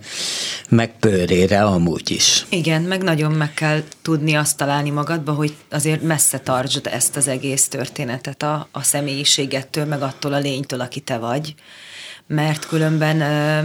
meg 0.69 0.99
pőrére 0.99 1.63
amúgy 1.63 2.11
is. 2.11 2.45
Igen, 2.49 2.81
meg 2.81 3.03
nagyon 3.03 3.31
meg 3.31 3.53
kell 3.53 3.83
tudni 4.01 4.33
azt 4.33 4.57
találni 4.57 4.89
magadba, 4.89 5.31
hogy 5.31 5.53
azért 5.71 6.01
messze 6.01 6.39
tartsd 6.39 6.87
ezt 6.91 7.15
az 7.15 7.27
egész 7.27 7.67
történetet 7.67 8.43
a, 8.43 8.67
a 8.71 8.83
személyiségettől, 8.83 9.85
meg 9.85 10.01
attól 10.01 10.33
a 10.33 10.39
lénytől, 10.39 10.81
aki 10.81 10.99
te 10.99 11.17
vagy 11.17 11.55
mert 12.27 12.67
különben 12.67 13.21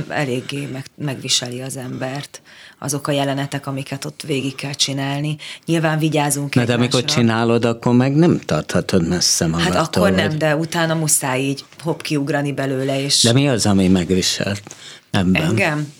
eléggé 0.08 0.68
meg, 0.72 0.84
megviseli 0.96 1.60
az 1.60 1.76
embert 1.76 2.42
azok 2.78 3.06
a 3.06 3.12
jelenetek, 3.12 3.66
amiket 3.66 4.04
ott 4.04 4.22
végig 4.26 4.54
kell 4.54 4.72
csinálni. 4.72 5.36
Nyilván 5.66 5.98
vigyázunk 5.98 6.54
Na, 6.54 6.64
de 6.64 6.74
amikor 6.74 7.04
csinálod, 7.04 7.64
akkor 7.64 7.94
meg 7.94 8.14
nem 8.14 8.40
tarthatod 8.44 9.08
messze 9.08 9.46
magadtól. 9.46 9.74
Hát 9.74 9.86
akkor 9.86 10.02
vagy... 10.02 10.14
nem, 10.14 10.38
de 10.38 10.56
utána 10.56 10.94
muszáj 10.94 11.40
így 11.40 11.64
hopp 11.82 12.00
kiugrani 12.00 12.52
belőle. 12.52 13.02
És... 13.02 13.22
De 13.22 13.32
mi 13.32 13.48
az, 13.48 13.66
ami 13.66 13.88
megviselt 13.88 14.76
ebben? 15.10 15.42
Engem? 15.42 15.92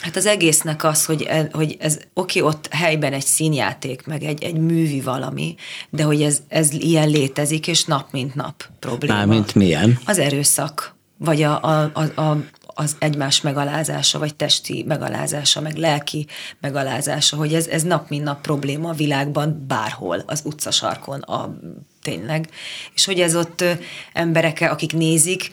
Hát 0.00 0.16
az 0.16 0.26
egésznek 0.26 0.84
az, 0.84 1.04
hogy, 1.04 1.22
e, 1.22 1.48
hogy 1.52 1.76
ez 1.80 1.98
oké, 2.14 2.40
ott 2.40 2.68
helyben 2.70 3.12
egy 3.12 3.24
színjáték, 3.24 4.06
meg 4.06 4.22
egy, 4.22 4.42
egy 4.42 4.58
művi 4.58 5.00
valami, 5.00 5.54
de 5.90 6.02
hogy 6.02 6.22
ez, 6.22 6.42
ez 6.48 6.72
ilyen 6.72 7.08
létezik, 7.08 7.66
és 7.66 7.84
nap 7.84 8.12
mint 8.12 8.34
nap 8.34 8.68
probléma. 8.78 9.14
Mármint 9.14 9.54
milyen? 9.54 9.98
Az 10.04 10.18
erőszak, 10.18 10.93
vagy 11.24 11.42
a, 11.42 11.62
a, 11.62 11.90
a, 11.94 12.20
a 12.20 12.36
az 12.74 12.96
egymás 12.98 13.40
megalázása, 13.40 14.18
vagy 14.18 14.34
testi 14.34 14.84
megalázása, 14.88 15.60
meg 15.60 15.76
lelki 15.76 16.26
megalázása, 16.60 17.36
hogy 17.36 17.54
ez, 17.54 17.66
ez 17.66 17.82
nap 17.82 18.08
mint 18.08 18.24
nap 18.24 18.40
probléma 18.40 18.88
a 18.88 18.94
világban, 18.94 19.64
bárhol, 19.68 20.22
az 20.26 20.40
utcasarkon, 20.44 21.20
a 21.20 21.58
tényleg, 22.02 22.48
és 22.94 23.04
hogy 23.04 23.20
ez 23.20 23.36
ott 23.36 23.64
emberek, 24.12 24.60
akik 24.60 24.92
nézik, 24.92 25.50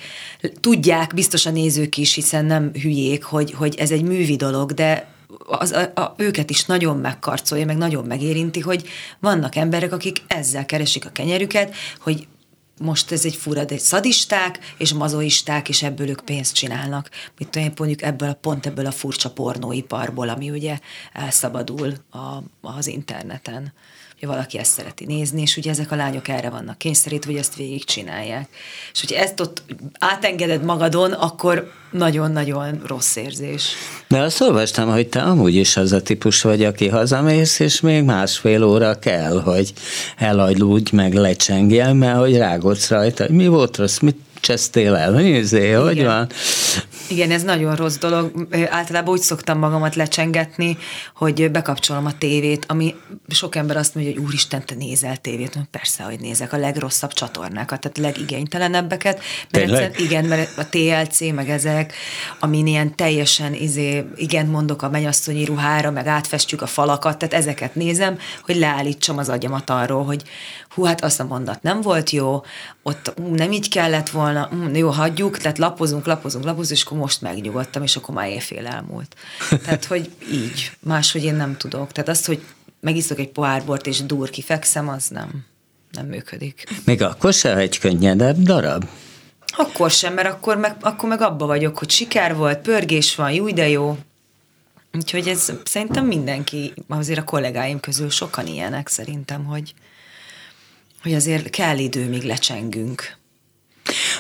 tudják, 0.60 1.14
biztos 1.14 1.46
a 1.46 1.52
nézők 1.52 1.98
is, 1.98 2.14
hiszen 2.14 2.46
nem 2.46 2.72
hülyék, 2.82 3.24
hogy, 3.24 3.52
hogy 3.52 3.76
ez 3.76 3.92
egy 3.92 4.04
művi 4.04 4.36
dolog, 4.36 4.72
de 4.72 5.10
az, 5.48 5.72
a, 5.72 6.02
a, 6.02 6.14
őket 6.18 6.50
is 6.50 6.66
nagyon 6.66 6.98
megkarcolja, 6.98 7.66
meg 7.66 7.78
nagyon 7.78 8.06
megérinti, 8.06 8.60
hogy 8.60 8.88
vannak 9.20 9.56
emberek, 9.56 9.94
akik 9.94 10.18
ezzel 10.28 10.66
keresik 10.66 11.06
a 11.06 11.12
kenyerüket, 11.12 11.76
hogy 12.00 12.28
most 12.82 13.12
ez 13.12 13.26
egy 13.26 13.36
fura, 13.36 13.66
de 13.66 13.78
szadisták 13.78 14.60
és 14.78 14.94
mazoisták, 14.94 15.70
és 15.70 15.84
ebből 15.84 16.10
ők 16.10 16.26
pénzt 16.26 16.56
csinálnak. 16.56 17.10
Mit 17.38 17.50
tudom 17.50 17.74
mondjuk 17.78 18.02
ebből 18.02 18.30
a, 18.30 18.34
pont 18.34 18.66
ebből 18.66 18.86
a 18.86 18.92
furcsa 18.92 19.32
pornóiparból, 19.32 20.30
ami 20.30 20.50
ugye 20.50 20.80
elszabadul 21.14 21.94
a, 22.12 22.44
az 22.62 22.88
interneten 22.88 23.74
hogy 24.22 24.30
valaki 24.30 24.58
ezt 24.58 24.72
szereti 24.72 25.06
nézni, 25.06 25.42
és 25.42 25.58
ugye 25.58 25.70
ezek 25.70 25.92
a 25.92 25.96
lányok 25.96 26.28
erre 26.28 26.50
vannak 26.50 26.78
kényszerítve, 26.78 27.32
hogy 27.32 27.40
ezt 27.40 27.56
végigcsinálják. 27.56 28.50
És 28.94 29.00
hogyha 29.00 29.24
ezt 29.24 29.40
ott 29.40 29.64
átengeded 30.00 30.64
magadon, 30.64 31.12
akkor 31.12 31.72
nagyon-nagyon 31.92 32.82
rossz 32.86 33.16
érzés. 33.16 33.74
De 34.08 34.20
azt 34.20 34.42
olvastam, 34.42 34.90
hogy 34.90 35.08
te 35.08 35.22
amúgy 35.22 35.56
is 35.56 35.78
az 35.78 35.92
a 35.92 36.02
típus 36.02 36.42
vagy, 36.42 36.64
aki 36.64 36.88
hazamész, 36.88 37.60
és 37.60 37.80
még 37.80 38.04
másfél 38.04 38.64
óra 38.64 39.00
kell, 39.00 39.42
hogy 39.42 39.74
elagylódj, 40.18 40.96
meg 40.96 41.14
lecsengjel, 41.14 41.94
mert 41.94 42.18
hogy 42.18 42.38
rágodsz 42.38 42.90
rajta, 42.90 43.26
mi 43.30 43.48
volt 43.48 43.78
rossz, 43.78 44.00
mit 44.00 44.18
csesztél 44.40 44.96
el, 44.96 45.12
nézzé, 45.12 45.72
hogy 45.72 46.04
van? 46.04 46.30
Igen, 47.12 47.32
ez 47.32 47.44
nagyon 47.44 47.76
rossz 47.76 47.98
dolog. 47.98 48.48
Általában 48.70 49.14
úgy 49.14 49.22
szoktam 49.22 49.60
magamat 49.60 49.96
lecsengetni, 49.96 50.78
hogy 51.16 51.52
bekapcsolom 51.52 52.06
a 52.06 52.18
tévét, 52.18 52.66
ami 52.68 52.96
sok 53.28 53.56
ember 53.56 53.78
azt 53.78 53.96
mondja, 53.96 54.14
hogy 54.14 54.24
úristen, 54.24 54.66
te 54.66 54.76
nézel 54.76 55.18
tévét. 55.18 55.58
Persze, 55.72 56.04
hogy 56.04 56.20
nézek 56.20 56.54
a 56.54 56.58
legrosszabb 56.58 57.14
csatornákat, 57.14 57.80
tehát 57.80 57.98
a 57.98 58.02
legigénytelenebbeket. 58.02 59.22
Mert 59.52 59.66
egyszer, 59.66 59.92
igen, 59.98 60.26
mert 60.26 60.58
a 60.58 60.70
TLC, 60.70 61.20
meg 61.20 61.50
ezek, 61.50 61.94
amin 62.40 62.68
ilyen 62.68 62.96
teljesen 62.96 63.54
izé, 63.54 64.06
igen 64.16 64.46
mondok 64.46 64.82
a 64.82 64.90
mennyasszonyi 64.90 65.46
ruhára, 65.46 65.92
meg 65.92 66.08
átfestjük 66.08 66.62
a 66.62 66.68
falakat, 66.68 67.18
tehát 67.18 67.34
ezeket 67.34 67.76
nézem, 67.76 68.18
hogy 68.46 68.56
leállítsam 68.56 69.18
az 69.18 69.30
agyamat 69.30 69.70
arról, 69.70 70.04
hogy 70.04 70.24
hú, 70.76 70.84
hát 70.84 71.04
azt 71.04 71.20
a 71.20 71.24
mondat 71.24 71.62
nem 71.62 71.82
volt 71.82 72.10
jó, 72.10 72.42
ott 72.84 73.14
nem 73.36 73.52
így 73.52 73.70
kellett 73.70 74.10
volna, 74.10 74.50
jó, 74.74 74.90
hagyjuk, 74.90 75.38
tehát 75.38 75.58
lapozunk, 75.58 76.06
lapozunk, 76.06 76.46
lapozunk, 76.46 76.78
és 76.78 76.84
akkor 76.84 76.98
most 76.98 77.22
megnyugodtam, 77.22 77.84
és 77.84 77.96
akkor 77.96 78.16
már 78.16 78.30
éjfél 78.30 78.68
elmúlt. 78.68 79.16
Tehát, 79.64 79.86
hogy 79.86 80.10
így, 80.32 80.72
máshogy 80.80 81.24
én 81.24 81.36
nem 81.36 81.58
tudok. 81.58 81.92
Tehát 81.92 82.10
azt, 82.10 82.26
hogy 82.26 82.44
megiszok 82.80 83.20
egy 83.20 83.30
pohárbort, 83.30 83.88
és 83.88 84.02
dur 84.02 84.30
kifekszem, 84.30 84.90
az 84.90 85.08
nem, 85.08 85.46
nem 85.92 86.06
működik. 86.06 86.64
Még 86.86 87.02
akkor 87.02 87.34
se 87.34 87.56
egy 87.56 87.80
könnyedebb 87.80 88.38
darab? 88.38 88.86
Akkor 89.58 89.92
sem, 89.92 90.14
mert 90.14 90.28
akkor 90.28 90.58
meg, 90.58 90.76
akkor 90.82 91.10
meg 91.10 91.22
abba 91.22 91.46
vagyok, 91.46 91.78
hogy 91.78 91.90
siker 91.90 92.36
volt, 92.36 92.60
pörgés 92.60 93.16
van, 93.16 93.32
jó, 93.32 93.50
de 93.50 93.70
jó. 93.70 93.98
Úgyhogy 94.94 95.28
ez 95.28 95.52
szerintem 95.64 96.06
mindenki, 96.06 96.74
azért 96.88 97.20
a 97.20 97.24
kollégáim 97.24 97.80
közül 97.80 98.10
sokan 98.10 98.48
ilyenek 98.48 98.88
szerintem, 98.88 99.46
hogy, 99.46 99.74
hogy 101.02 101.14
azért 101.14 101.50
kell 101.50 101.78
idő, 101.78 102.10
míg 102.10 102.24
lecsengünk. 102.24 103.18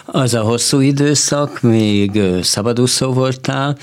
Az 0.05 0.33
a 0.33 0.41
hosszú 0.41 0.79
időszak, 0.79 1.61
még 1.61 2.21
szabadúszó 2.41 3.13
voltál, 3.13 3.77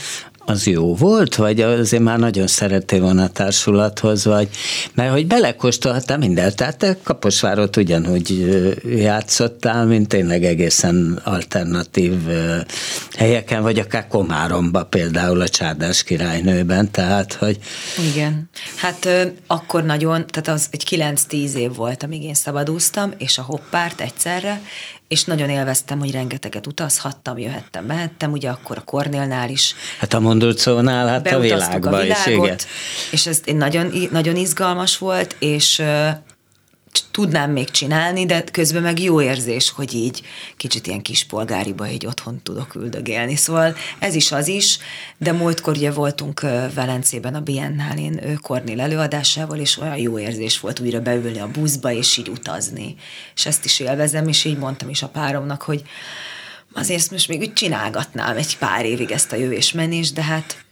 az 0.49 0.67
jó 0.67 0.95
volt, 0.95 1.35
vagy 1.35 1.61
azért 1.61 2.03
már 2.03 2.19
nagyon 2.19 2.47
szerettél 2.47 3.01
volna 3.01 3.23
a 3.23 3.29
társulathoz, 3.29 4.25
vagy? 4.25 4.49
Mert 4.95 5.13
hogy 5.13 5.27
belekóstolhattál 5.27 6.19
mindent, 6.19 6.57
tehát 6.57 6.79
te 6.79 6.97
Kaposvárot 7.03 7.77
ugyanúgy 7.77 8.31
játszottál, 8.85 9.87
mint 9.87 10.09
tényleg 10.09 10.45
egészen 10.45 11.21
alternatív 11.25 12.15
helyeken, 13.17 13.63
vagy 13.63 13.79
akár 13.79 14.07
Komáromba 14.07 14.85
például 14.85 15.41
a 15.41 15.49
Csárdás 15.49 16.03
királynőben, 16.03 16.91
tehát 16.91 17.33
hogy... 17.33 17.59
Igen, 18.13 18.51
hát 18.77 19.09
akkor 19.47 19.85
nagyon, 19.85 20.27
tehát 20.27 20.49
az 20.49 20.67
egy 20.71 21.15
9-10 21.31 21.53
év 21.53 21.75
volt, 21.75 22.03
amíg 22.03 22.23
én 22.23 22.35
szabadúztam, 22.35 23.13
és 23.19 23.39
a 23.39 23.43
hoppárt 23.43 24.01
egyszerre, 24.01 24.61
és 25.09 25.25
nagyon 25.25 25.49
élveztem, 25.49 25.99
hogy 25.99 26.11
rengeteget 26.11 26.67
utazhattam, 26.67 27.39
jöhettem, 27.39 27.85
mehettem, 27.85 28.33
ugye 28.33 28.51
akkor 28.51 28.77
a 28.77 28.85
Kornélnál 28.85 29.51
is. 29.51 29.75
Hát 29.99 30.15
a 30.15 30.21
Mondulcónál, 30.21 31.07
hát 31.07 31.33
a 31.33 31.39
világban 31.39 31.95
a 31.95 32.01
világot, 32.01 32.27
is, 32.27 32.33
igen. 32.33 32.57
És 33.11 33.27
ez 33.27 33.41
nagyon, 33.45 33.93
nagyon 34.11 34.37
izgalmas 34.37 34.99
volt, 34.99 35.37
és 35.39 35.83
tudnám 37.11 37.51
még 37.51 37.71
csinálni, 37.71 38.27
de 38.27 38.45
közben 38.45 38.83
meg 38.83 39.01
jó 39.01 39.23
érzés, 39.23 39.71
hogy 39.71 39.95
így 39.95 40.23
kicsit 40.57 40.87
ilyen 40.87 41.03
kispolgáriba 41.03 41.89
így 41.91 42.07
otthon 42.07 42.43
tudok 42.43 42.75
üldögélni. 42.75 43.37
Szóval 43.37 43.77
ez 43.99 44.15
is 44.15 44.33
az 44.33 44.49
is, 44.49 44.79
de 45.17 45.33
múltkor 45.33 45.77
ugye 45.77 45.91
voltunk 45.91 46.41
Velencében 46.75 47.35
a 47.35 47.41
Biennálén 47.41 48.39
Kornél 48.43 48.81
előadásával, 48.81 49.59
és 49.59 49.79
olyan 49.79 49.97
jó 49.97 50.19
érzés 50.19 50.61
volt 50.61 50.81
újra 50.81 51.01
beülni 51.01 51.39
a 51.39 51.51
buszba, 51.51 51.93
és 51.93 52.17
így 52.17 52.29
utazni. 52.29 52.97
És 53.35 53.47
ezt 53.47 53.65
is 53.65 53.81
élvezem, 53.81 54.29
és 54.29 54.45
így 54.45 54.59
mondtam 54.59 54.89
is 54.89 55.03
a 55.03 55.09
páromnak, 55.09 55.63
hogy 55.63 55.83
azért 56.73 57.11
most 57.11 57.29
még 57.29 57.41
úgy 57.41 57.53
csinálgatnám 57.53 58.37
egy 58.37 58.59
pár 58.59 58.85
évig 58.85 59.11
ezt 59.11 59.33
a 59.33 59.37
jövésmenést, 59.37 60.15
de 60.15 60.23
hát 60.23 60.65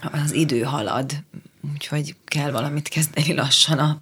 az 0.00 0.32
idő 0.32 0.60
halad, 0.60 1.12
úgyhogy 1.72 2.14
kell 2.24 2.50
valamit 2.50 2.88
kezdeni 2.88 3.34
lassan 3.34 3.78
a, 3.78 4.00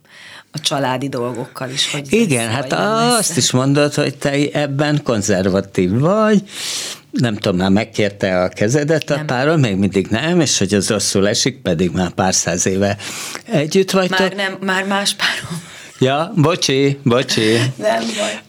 a 0.51 0.61
családi 0.61 1.09
dolgokkal 1.09 1.71
is. 1.71 1.91
Hogy 1.91 2.13
Igen, 2.13 2.49
hát 2.49 2.73
azt 2.73 3.37
is 3.37 3.51
mondod, 3.51 3.95
hogy 3.95 4.17
te 4.17 4.31
ebben 4.53 5.03
konzervatív 5.03 5.99
vagy, 5.99 6.43
nem 7.11 7.35
tudom, 7.35 7.57
már 7.57 7.71
megkérte 7.71 8.43
a 8.43 8.49
kezedet 8.49 9.11
a 9.11 9.15
nem. 9.17 9.27
páron, 9.27 9.61
még 9.61 9.77
mindig 9.77 10.07
nem, 10.07 10.41
és 10.41 10.59
hogy 10.59 10.75
az 10.75 10.89
rosszul 10.89 11.29
esik, 11.29 11.57
pedig 11.63 11.91
már 11.91 12.11
pár 12.11 12.35
száz 12.35 12.67
éve 12.67 12.97
együtt 13.45 13.91
vagytok. 13.91 14.19
Már 14.19 14.33
nem, 14.33 14.57
már 14.61 14.87
más 14.87 15.15
párom. 15.15 15.63
Ja, 16.01 16.33
bocsi, 16.37 16.99
bocsi. 17.03 17.53
nem 17.77 18.03
baj. 18.19 18.41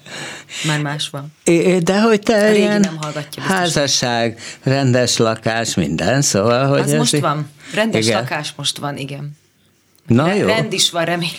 Már 0.66 0.82
más 0.82 1.10
van. 1.10 1.34
É, 1.44 1.78
de 1.78 2.02
hogy 2.02 2.20
te 2.20 2.56
ilyen 2.58 2.80
nem 2.80 2.98
hallgatja, 2.98 3.44
házasság, 3.44 4.40
rendes 4.64 5.18
lakás, 5.18 5.74
minden, 5.76 6.22
szóval, 6.22 6.68
hogy 6.68 6.80
Az 6.80 6.92
most 6.92 7.20
van. 7.20 7.50
Rendes 7.74 8.06
igen. 8.06 8.20
lakás 8.22 8.54
most 8.56 8.78
van, 8.78 8.98
igen. 8.98 9.38
Na 10.08 10.26
Re- 10.26 10.36
jó. 10.36 10.46
Rend 10.48 10.74
is 10.74 10.92
van, 10.92 11.06
remélem. 11.06 11.36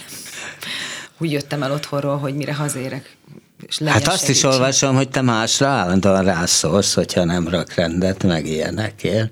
Úgy 1.18 1.32
jöttem 1.32 1.62
el 1.62 1.72
otthonról, 1.72 2.18
hogy 2.18 2.34
mire 2.34 2.54
hazérek. 2.54 3.16
És 3.66 3.78
hát 3.84 4.06
azt 4.08 4.20
segítség. 4.20 4.34
is 4.34 4.42
olvasom, 4.42 4.94
hogy 4.96 5.08
te 5.08 5.20
másra 5.20 5.66
állandóan 5.66 6.24
rászólsz, 6.24 6.94
hogyha 6.94 7.24
nem 7.24 7.48
rak 7.48 7.74
rendet, 7.74 8.22
meg 8.22 8.46
ilyenekért. 8.46 9.30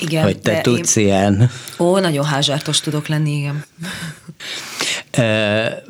Igen. 0.00 0.22
Hogy 0.22 0.38
te 0.38 0.60
tudsz 0.60 0.96
én... 0.96 1.04
ilyen. 1.06 1.50
Ó, 1.78 1.98
nagyon 1.98 2.24
házsártos 2.24 2.80
tudok 2.80 3.06
lenni, 3.08 3.36
igen. 3.36 3.64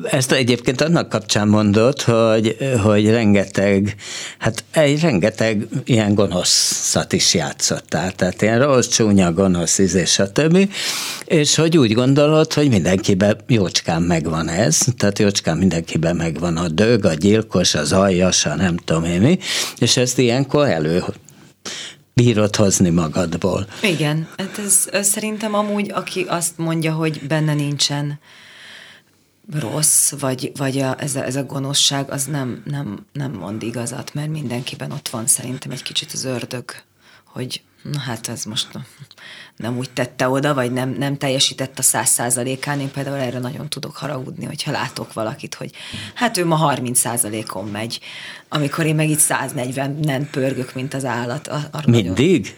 Ezt 0.03 0.31
egyébként 0.31 0.81
annak 0.81 1.09
kapcsán 1.09 1.47
mondott, 1.47 2.01
hogy, 2.01 2.57
hogy 2.83 3.09
rengeteg, 3.09 3.95
hát 4.37 4.63
egy 4.71 5.01
rengeteg 5.01 5.67
ilyen 5.85 6.13
gonoszat 6.13 7.13
is 7.13 7.33
játszottál, 7.33 8.11
tehát 8.11 8.41
ilyen 8.41 8.59
rossz, 8.59 8.87
csúnya, 8.87 9.33
gonosz 9.33 9.77
íz 9.77 9.93
és 9.93 10.19
a 10.19 10.31
többi, 10.31 10.69
és 11.25 11.55
hogy 11.55 11.77
úgy 11.77 11.93
gondolod, 11.93 12.53
hogy 12.53 12.69
mindenkiben 12.69 13.37
jócskán 13.47 14.01
megvan 14.01 14.49
ez, 14.49 14.79
tehát 14.97 15.19
jócskán 15.19 15.57
mindenkiben 15.57 16.15
megvan 16.15 16.57
a 16.57 16.67
dög, 16.67 17.05
a 17.05 17.13
gyilkos, 17.13 17.75
az 17.75 17.91
aljas, 17.91 18.45
a 18.45 18.55
nem 18.55 18.77
tudom 18.77 19.03
én 19.03 19.21
mi, 19.21 19.37
és 19.77 19.97
ezt 19.97 20.17
ilyenkor 20.17 20.67
elő 20.67 21.03
bírod 22.13 22.55
hozni 22.55 22.89
magadból. 22.89 23.67
Igen, 23.81 24.27
hát 24.37 24.61
ez 24.91 25.05
szerintem 25.05 25.53
amúgy, 25.53 25.91
aki 25.93 26.25
azt 26.27 26.57
mondja, 26.57 26.93
hogy 26.93 27.21
benne 27.27 27.53
nincsen 27.53 28.19
rossz, 29.59 30.11
vagy, 30.11 30.51
vagy 30.55 30.79
a, 30.79 31.01
ez, 31.01 31.15
a, 31.15 31.23
ez 31.23 31.35
a 31.35 31.43
gonoszság, 31.43 32.11
az 32.11 32.25
nem, 32.25 32.63
nem, 32.65 33.05
nem 33.13 33.31
mond 33.31 33.63
igazat, 33.63 34.13
mert 34.13 34.29
mindenkiben 34.29 34.91
ott 34.91 35.09
van 35.09 35.27
szerintem 35.27 35.71
egy 35.71 35.83
kicsit 35.83 36.11
az 36.11 36.23
ördög, 36.23 36.71
hogy 37.25 37.61
na 37.83 37.99
hát 37.99 38.27
ez 38.27 38.43
most 38.43 38.67
nem 39.55 39.77
úgy 39.77 39.89
tette 39.89 40.29
oda, 40.29 40.53
vagy 40.53 40.71
nem, 40.71 40.89
nem 40.89 41.17
teljesített 41.17 41.79
a 41.79 41.81
száz 41.81 42.09
százalékán. 42.09 42.79
Én 42.79 42.91
például 42.91 43.17
erre 43.17 43.39
nagyon 43.39 43.69
tudok 43.69 43.95
haragudni, 43.95 44.45
hogyha 44.45 44.71
látok 44.71 45.13
valakit, 45.13 45.55
hogy 45.55 45.71
hát 46.13 46.37
ő 46.37 46.45
ma 46.45 46.55
30 46.55 46.99
százalékon 46.99 47.67
megy, 47.67 47.99
amikor 48.49 48.85
én 48.85 48.95
meg 48.95 49.09
itt 49.09 49.21
140-nen 49.27 50.27
pörgök, 50.31 50.73
mint 50.73 50.93
az 50.93 51.05
állat. 51.05 51.49
Mindig? 51.85 52.41
Nagyon... 52.41 52.57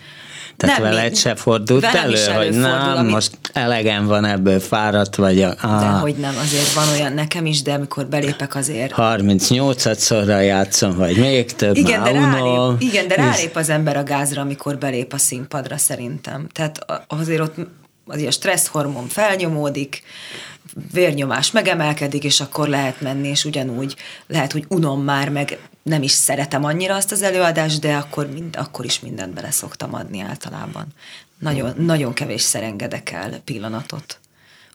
Tehát 0.58 0.80
nem, 0.80 0.90
veled 0.90 1.16
se 1.16 1.36
fordult 1.36 1.84
elő, 1.84 2.34
hogy 2.36 2.58
nem, 2.58 2.98
amit... 2.98 3.12
most 3.12 3.32
elegem 3.54 4.06
van 4.06 4.26
ebből, 4.26 4.60
fáradt 4.60 5.16
vagy. 5.16 5.42
A, 5.42 5.56
ah. 5.62 5.80
De 5.80 5.86
hogy 5.86 6.16
nem, 6.16 6.36
azért 6.42 6.74
van 6.74 6.88
olyan 6.88 7.14
nekem 7.14 7.46
is, 7.46 7.62
de 7.62 7.74
amikor 7.74 8.06
belépek 8.06 8.56
azért. 8.56 8.94
38-szorra 8.98 10.46
játszom, 10.46 10.96
vagy 10.96 11.18
még 11.18 11.56
több, 11.56 11.76
igen, 11.76 12.04
de 12.04 12.12
rálép, 12.12 12.82
igen, 12.82 13.08
de 13.08 13.16
rálép 13.16 13.56
az 13.56 13.70
ember 13.70 13.98
a 13.98 14.04
gázra, 14.04 14.42
amikor 14.42 14.78
belép 14.78 15.14
a 15.14 15.18
színpadra 15.18 15.78
szerintem. 15.78 16.48
Tehát 16.52 16.86
azért 17.08 17.42
ott 17.42 17.56
azért 18.08 18.28
a 18.28 18.32
stresszhormon 18.32 19.08
felnyomódik, 19.08 20.04
vérnyomás 20.92 21.52
megemelkedik, 21.52 22.24
és 22.24 22.40
akkor 22.40 22.68
lehet 22.68 23.02
menni, 23.02 23.28
és 23.28 23.46
ugyanúgy 23.46 23.96
lehet, 24.28 24.52
hogy 24.52 24.66
unom 24.68 25.04
már, 25.04 25.30
meg 25.30 25.58
nem 25.84 26.04
is 26.04 26.12
szeretem 26.12 26.64
annyira 26.64 26.96
azt 26.96 27.12
az 27.12 27.22
előadást, 27.22 27.80
de 27.80 27.96
akkor, 27.96 28.32
mind, 28.32 28.56
akkor 28.56 28.86
is 28.86 29.00
mindent 29.00 29.34
bele 29.34 29.52
szoktam 29.52 29.94
adni 29.94 30.20
általában. 30.20 30.88
Nagyon, 31.40 31.74
nagyon 31.78 32.14
kevés 32.14 32.56
engedek 32.56 33.12
el 33.12 33.40
pillanatot, 33.46 34.20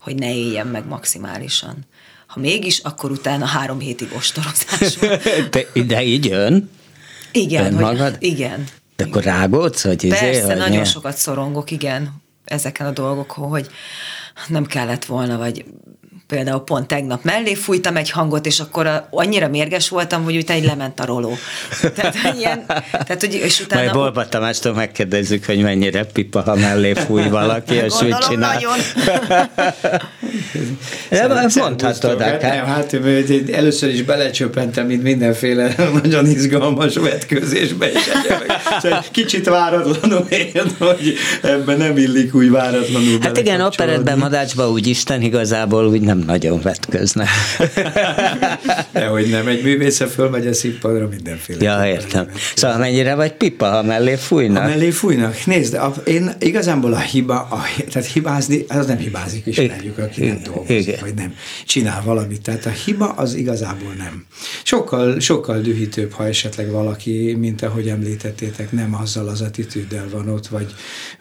hogy 0.01 0.15
ne 0.15 0.35
éljen 0.35 0.67
meg 0.67 0.87
maximálisan. 0.87 1.87
Ha 2.27 2.41
mégis, 2.41 2.79
akkor 2.79 3.11
utána 3.11 3.45
három 3.45 3.79
hétig 3.79 4.13
ostorozás 4.17 4.97
De, 5.51 5.67
de 5.87 6.03
így 6.03 6.25
jön? 6.25 6.71
Igen, 7.33 7.75
hogy, 7.75 7.83
magad? 7.83 8.17
igen. 8.19 8.65
De 8.97 9.05
akkor 9.05 9.23
rágódsz? 9.23 9.83
Hogy 9.83 10.05
izé, 10.05 10.19
Persze, 10.19 10.47
vagy 10.47 10.57
nagyon 10.57 10.85
sokat 10.85 11.17
szorongok, 11.17 11.71
igen, 11.71 12.23
ezeken 12.45 12.87
a 12.87 12.91
dolgokon, 12.91 13.49
hogy 13.49 13.69
nem 14.49 14.67
kellett 14.67 15.05
volna, 15.05 15.37
vagy 15.39 15.65
például 16.29 16.65
pont 16.65 16.87
tegnap 16.87 17.25
mellé 17.25 17.55
fújtam 17.55 17.97
egy 17.97 18.11
hangot, 18.11 18.47
és 18.47 18.61
akkor 18.61 18.87
a, 18.87 19.09
annyira 19.11 19.49
mérges 19.49 19.89
voltam, 19.89 20.25
hogy 20.25 20.37
utána 20.37 20.61
egy 20.61 20.67
lement 20.67 21.01
a 21.01 21.05
roló. 21.05 21.37
Tehát, 21.95 22.17
ilyen, 22.39 22.67
tehát, 22.67 23.21
hogy, 23.21 23.35
és 23.35 23.61
utána... 23.61 23.83
Majd 23.83 23.95
Bolba 23.95 24.29
Tamástól 24.29 24.75
megkérdezzük, 24.75 25.45
hogy 25.45 25.63
mennyire 25.63 26.05
pipa, 26.05 26.41
ha 26.41 26.55
mellé 26.55 26.93
fúj 26.93 27.29
valaki, 27.29 27.75
és 27.75 27.95
úgy 28.03 28.17
csinál. 28.29 28.55
nagyon. 28.55 28.77
De 31.29 31.49
mondhatod 31.61 32.21
akár. 32.21 32.57
Nem, 32.57 32.67
hát 32.67 32.97
először 33.53 33.89
is 33.89 34.03
belecsöppentem, 34.03 34.87
mint 34.87 35.03
mindenféle 35.03 35.75
nagyon 36.03 36.27
izgalmas 36.27 36.95
vetkőzésbe, 36.95 37.91
és 37.91 38.01
szóval 38.83 39.05
kicsit 39.11 39.49
váratlanul 39.49 40.27
én, 40.29 40.71
hogy 40.79 41.15
ebben 41.43 41.79
nem 41.79 41.97
illik 41.97 42.35
úgy 42.35 42.51
váratlanul 42.51 43.19
Hát 43.21 43.39
igen, 43.39 43.61
operetben, 43.61 44.19
madácsban 44.19 44.69
úgy 44.69 44.87
Isten 44.87 45.23
igazából 45.23 45.87
úgy 45.87 46.01
nem 46.01 46.18
nem 46.19 46.27
nagyon 46.27 46.61
vetköznek. 46.61 47.29
Dehogy 48.93 49.31
nem, 49.31 49.47
egy 49.47 49.63
művésze 49.63 50.07
fölmegy 50.07 50.47
a 50.47 50.53
színpadra 50.53 51.09
mindenféle. 51.09 51.65
Ja, 51.65 51.87
értem. 51.87 52.29
Szóval 52.55 52.79
mennyire 52.79 53.15
vagy 53.15 53.33
pipa, 53.33 53.71
ha 53.71 53.83
mellé 53.83 54.15
fújnak? 54.15 54.63
Ha 54.63 54.69
mellé 54.69 54.91
fújnak. 54.91 55.47
Nézd, 55.47 55.75
a, 55.75 55.95
én 56.05 56.33
igazából 56.39 56.93
a 56.93 56.99
hiba, 56.99 57.41
a, 57.41 57.63
tehát 57.91 58.09
hibázni, 58.09 58.65
az 58.69 58.87
nem 58.87 58.97
hibázik, 58.97 59.47
ismerjük, 59.47 59.99
aki 59.99 60.25
nem 60.27 60.41
dolgozik, 60.45 60.87
Igen. 60.87 60.99
vagy 61.01 61.15
nem 61.15 61.35
csinál 61.67 62.03
valamit. 62.05 62.43
Tehát 62.43 62.67
a 62.67 62.71
hiba 62.71 63.09
az 63.09 63.35
igazából 63.35 63.93
nem. 63.99 64.27
Sokkal, 64.63 65.21
sokkal 65.21 65.61
dühítőbb, 65.61 66.13
ha 66.13 66.27
esetleg 66.27 66.71
valaki, 66.71 67.37
mint 67.39 67.63
ahogy 67.63 67.89
említettétek, 67.89 68.73
nem 68.73 68.95
azzal 68.95 69.29
az 69.29 69.41
attitűddel 69.41 70.09
van 70.13 70.29
ott, 70.29 70.47
vagy, 70.47 70.75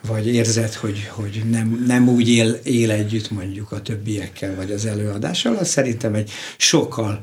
vagy 0.07 0.27
érzed, 0.27 0.73
hogy, 0.73 1.09
hogy 1.09 1.41
nem, 1.51 1.83
nem 1.87 2.09
úgy 2.09 2.29
él, 2.29 2.59
él 2.63 2.91
együtt 2.91 3.31
mondjuk 3.31 3.71
a 3.71 3.81
többiekkel, 3.81 4.55
vagy 4.55 4.71
az 4.71 4.85
előadással, 4.87 5.55
az 5.55 5.67
szerintem 5.67 6.13
egy 6.13 6.31
sokkal 6.57 7.19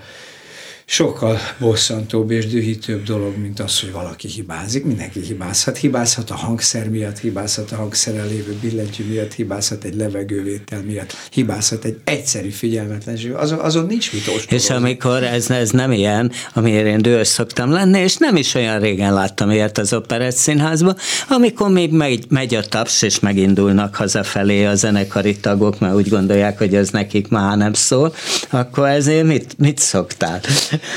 sokkal 0.87 1.39
bosszantóbb 1.59 2.31
és 2.31 2.47
dühítőbb 2.47 3.03
dolog, 3.03 3.37
mint 3.37 3.61
az, 3.61 3.81
hogy 3.81 3.93
valaki 3.93 4.29
hibázik. 4.29 4.85
Mindenki 4.85 5.21
hibázhat. 5.21 5.77
Hibázhat 5.77 6.31
a 6.31 6.35
hangszer 6.35 6.89
miatt, 6.89 7.19
hibázhat 7.19 7.73
a 7.73 7.77
hangszerrel 7.77 8.27
lévő 8.27 8.57
billentyű 8.61 9.05
miatt, 9.05 9.33
hibázhat 9.33 9.85
egy 9.85 9.95
levegővétel 9.95 10.83
miatt, 10.83 11.17
hibázhat 11.31 11.85
egy 11.85 11.99
egyszerű 12.05 12.49
figyelmetlenség. 12.49 13.33
Azon, 13.33 13.59
azon 13.59 13.87
nincs 13.87 14.13
mit 14.13 14.27
ostorozni. 14.27 14.57
És 14.57 14.71
amikor 14.71 15.23
ez, 15.23 15.51
ez 15.51 15.71
nem 15.71 15.93
ilyen, 15.93 16.33
amiért 16.55 16.87
én 16.87 17.03
dühös 17.03 17.29
szoktam 17.29 17.71
lenni, 17.71 17.99
és 17.99 18.17
nem 18.17 18.37
is 18.37 18.55
olyan 18.55 18.81
régen 18.81 19.15
láttam 19.15 19.51
ilyet 19.51 19.79
az 19.79 19.93
operett 19.93 20.37
színházba, 20.37 20.97
amikor 21.29 21.71
még 21.71 21.93
megy, 21.93 22.25
megy 22.29 22.55
a 22.55 22.63
taps, 22.63 23.03
és 23.03 23.21
megindulnak 23.21 23.95
hazafelé 23.95 24.65
a 24.65 24.75
zenekari 24.75 25.37
tagok, 25.37 25.79
mert 25.79 25.95
úgy 25.95 26.09
gondolják, 26.09 26.59
hogy 26.59 26.75
ez 26.75 26.89
nekik 26.89 27.29
már 27.29 27.57
nem 27.57 27.73
szól, 27.73 28.15
akkor 28.51 28.89
ezért 28.89 29.27
mit, 29.27 29.59
mit 29.59 29.79
szoktál? 29.79 30.41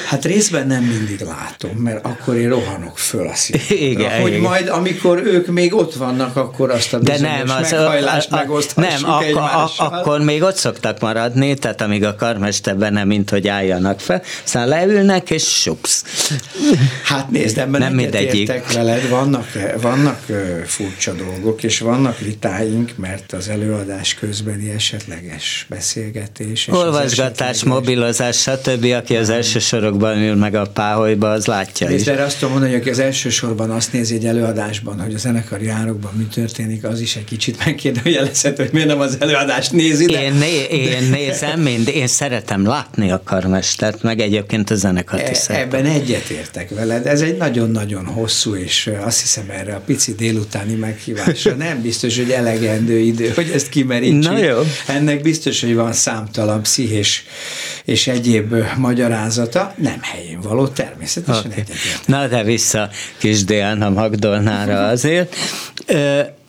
Hát 0.07 0.25
részben 0.25 0.67
nem 0.67 0.83
mindig 0.83 1.19
látom, 1.19 1.75
mert 1.77 2.05
akkor 2.05 2.35
én 2.35 2.49
rohanok 2.49 2.97
föl 2.97 3.27
a. 3.27 3.33
Igen, 3.69 4.21
hogy 4.21 4.31
igen. 4.31 4.41
majd 4.41 4.67
amikor 4.67 5.21
ők 5.25 5.47
még 5.47 5.73
ott 5.75 5.93
vannak, 5.93 6.35
akkor 6.35 6.71
azt 6.71 6.93
a 6.93 6.99
De 6.99 7.19
nem, 7.19 7.49
az, 7.49 7.71
meghajlást 7.71 8.31
a, 8.31 8.35
a, 8.35 8.39
megoszthassuk 8.39 9.01
Nem, 9.01 9.11
akkor, 9.11 9.41
a, 9.41 9.71
akkor 9.77 10.19
még 10.19 10.41
ott 10.41 10.55
szoktak 10.55 10.99
maradni, 10.99 11.53
tehát 11.53 11.81
amíg 11.81 12.03
a 12.03 12.15
karmesterben 12.15 12.93
nem, 12.93 13.07
mint 13.07 13.29
hogy 13.29 13.47
álljanak 13.47 13.99
fel, 13.99 14.21
aztán 14.43 14.67
leülnek, 14.67 15.29
és 15.29 15.43
supsz. 15.43 16.03
Hát 17.03 17.29
nézd, 17.29 17.57
ebben 17.57 17.81
nem 17.81 17.93
mindegyik. 17.93 18.73
veled, 18.73 19.09
vannak, 19.09 19.47
vannak 19.81 20.19
furcsa 20.65 21.13
dolgok, 21.13 21.63
és 21.63 21.79
vannak 21.79 22.19
vitáink, 22.19 22.91
mert 22.95 23.33
az 23.33 23.47
előadás 23.49 24.13
közbeni 24.13 24.69
esetleges 24.69 25.65
beszélgetés. 25.69 26.67
Olvasgatás, 26.67 27.49
esetleges... 27.49 27.63
mobilozás, 27.63 28.41
stb. 28.41 28.85
Aki 28.95 29.15
az 29.15 29.29
első 29.29 29.59
sorokban 29.67 30.17
ül 30.17 30.35
meg 30.35 30.55
a 30.55 30.65
páholyba, 30.65 31.31
az 31.31 31.45
látja 31.45 31.87
nézd, 31.87 32.07
is. 32.07 32.15
De 32.15 32.23
azt 32.23 32.35
tudom 32.35 32.51
mondani, 32.51 32.71
hogy 32.71 32.81
aki 32.81 32.89
az 32.89 32.99
első 32.99 33.29
sorban 33.29 33.71
azt 33.71 33.93
nézi 33.93 34.15
egy 34.15 34.25
előadásban, 34.25 35.01
hogy 35.01 35.13
a 35.13 35.17
zenekari 35.17 35.67
árokban 35.67 36.11
mi 36.17 36.23
történik, 36.23 36.83
az 36.83 37.01
is 37.01 37.15
egy 37.15 37.23
kicsit 37.23 37.57
megkérdőjelezhető, 37.65 38.63
hogy 38.63 38.73
miért 38.73 38.87
nem 38.87 38.99
az 38.99 39.17
előadást 39.19 39.71
nézi. 39.71 40.05
De... 40.05 40.23
Én, 40.23 40.33
né, 40.33 40.65
én 40.69 41.09
nézem, 41.09 41.59
mind, 41.59 41.87
én 41.87 42.07
szeretem 42.07 42.65
látni 42.65 43.11
a 43.11 43.21
karmestert, 43.23 44.03
meg 44.03 44.19
egyébként 44.19 44.69
a 44.69 44.75
zenekart 44.75 45.29
is 45.29 45.37
e, 45.47 45.59
Ebben 45.59 45.85
egyetértek 45.85 46.69
veled. 46.69 47.05
Ez 47.05 47.21
egy 47.21 47.37
nagyon-nagyon 47.37 48.05
hosszú, 48.05 48.55
és 48.55 48.91
azt 49.05 49.21
hiszem 49.21 49.49
erre 49.49 49.75
a 49.75 49.81
pici 49.85 50.15
délutáni 50.15 50.73
meghívásra 50.73 51.55
nem 51.67 51.81
biztos, 51.81 52.17
hogy 52.17 52.31
elegendő 52.31 52.97
idő, 52.97 53.31
hogy 53.35 53.51
ezt 53.53 53.69
kimerítsük. 53.69 54.31
Na 54.31 54.37
jó. 54.37 54.57
Ennek 54.87 55.21
biztos, 55.21 55.61
hogy 55.61 55.75
van 55.75 55.93
számtalan 55.93 56.61
pszichés 56.61 57.25
és 57.87 58.07
egyéb 58.07 58.55
magyarázata. 58.77 59.73
Nem 59.77 59.99
helyén 60.01 60.39
való, 60.41 60.67
természetesen 60.67 61.39
okay. 61.45 61.51
egyetértek. 61.51 62.05
Na 62.05 62.27
de 62.27 62.43
vissza 62.43 62.89
kis 63.17 63.43
Diana 63.43 63.89
Magdolnára 63.89 64.87
azért. 64.87 65.35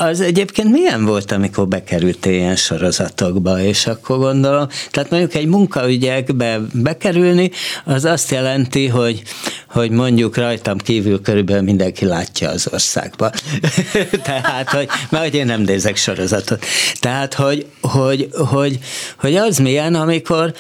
Az 0.01 0.21
egyébként 0.21 0.71
milyen 0.71 1.05
volt, 1.05 1.33
amikor 1.33 1.69
bekerültél 1.69 2.33
ilyen 2.33 2.57
sorozatokba, 2.57 3.61
és 3.61 3.87
akkor 3.87 4.19
gondolom, 4.19 4.69
tehát 4.91 5.11
mondjuk 5.11 5.35
egy 5.35 5.47
munkaügyekbe 5.47 6.61
bekerülni, 6.73 7.51
az 7.85 8.05
azt 8.05 8.31
jelenti, 8.31 8.87
hogy, 8.87 9.23
hogy 9.71 9.91
mondjuk 9.91 10.37
rajtam 10.37 10.79
kívül 10.79 11.21
körülbelül 11.21 11.63
mindenki 11.63 12.05
látja 12.05 12.51
az 12.51 12.69
országba. 12.73 13.31
Tehát, 14.23 14.71
hogy, 14.71 14.89
mert 15.11 15.25
hogy 15.25 15.35
én 15.35 15.47
nem 15.47 15.61
nézek 15.61 15.97
sorozatot. 15.97 16.65
Tehát, 17.01 17.35
hogy, 17.35 17.67
hogy, 17.81 18.29
hogy, 18.33 18.79
hogy 19.19 19.37
az 19.37 19.59
milyen, 19.59 19.95
amikor 19.95 20.55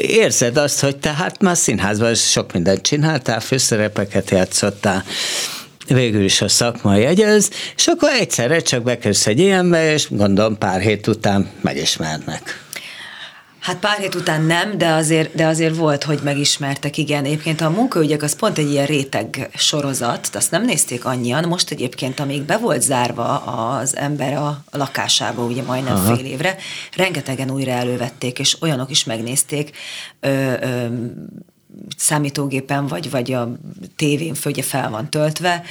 érzed 0.00 0.56
azt, 0.56 0.80
hogy 0.80 0.96
te 0.96 1.12
hát 1.12 1.42
már 1.42 1.56
színházban 1.56 2.14
sok 2.14 2.52
mindent 2.52 2.82
csináltál, 2.82 3.40
főszerepeket 3.40 4.30
játszottál, 4.30 5.04
végül 5.88 6.24
is 6.24 6.40
a 6.40 6.48
szakma 6.48 6.96
jegyez, 6.96 7.50
és 7.76 7.86
akkor 7.86 8.10
egyszerre 8.10 8.60
csak 8.60 8.82
bekerülsz 8.82 9.26
egy 9.26 9.38
ilyenbe, 9.38 9.92
és 9.92 10.08
gondolom 10.10 10.58
pár 10.58 10.80
hét 10.80 11.06
után 11.06 11.50
megismernek. 11.60 12.60
Hát 13.62 13.78
pár 13.78 13.98
hét 13.98 14.14
után 14.14 14.42
nem, 14.42 14.78
de 14.78 14.88
azért, 14.88 15.34
de 15.34 15.46
azért 15.46 15.76
volt, 15.76 16.04
hogy 16.04 16.20
megismertek, 16.22 16.96
igen. 16.96 17.24
Egyébként 17.24 17.60
a 17.60 17.70
munkaügyek 17.70 18.22
az 18.22 18.36
pont 18.36 18.58
egy 18.58 18.70
ilyen 18.70 18.86
réteg 18.86 19.50
sorozat, 19.54 20.28
azt 20.32 20.50
nem 20.50 20.64
nézték 20.64 21.04
annyian. 21.04 21.44
Most 21.44 21.70
egyébként, 21.70 22.20
amíg 22.20 22.42
be 22.42 22.56
volt 22.56 22.82
zárva 22.82 23.36
az 23.36 23.96
ember 23.96 24.32
a 24.32 24.64
lakásába, 24.70 25.42
ugye 25.42 25.62
majdnem 25.62 25.94
Aha. 25.94 26.14
fél 26.14 26.24
évre, 26.24 26.56
rengetegen 26.96 27.50
újra 27.50 27.70
elővették, 27.70 28.38
és 28.38 28.56
olyanok 28.60 28.90
is 28.90 29.04
megnézték, 29.04 29.76
ö, 30.20 30.52
ö, 30.60 30.86
számítógépen, 31.96 32.86
vagy, 32.86 33.10
vagy 33.10 33.32
a 33.32 33.52
tévén 33.96 34.34
földje 34.34 34.62
fel 34.62 34.90
van 34.90 35.10
töltve, 35.10 35.62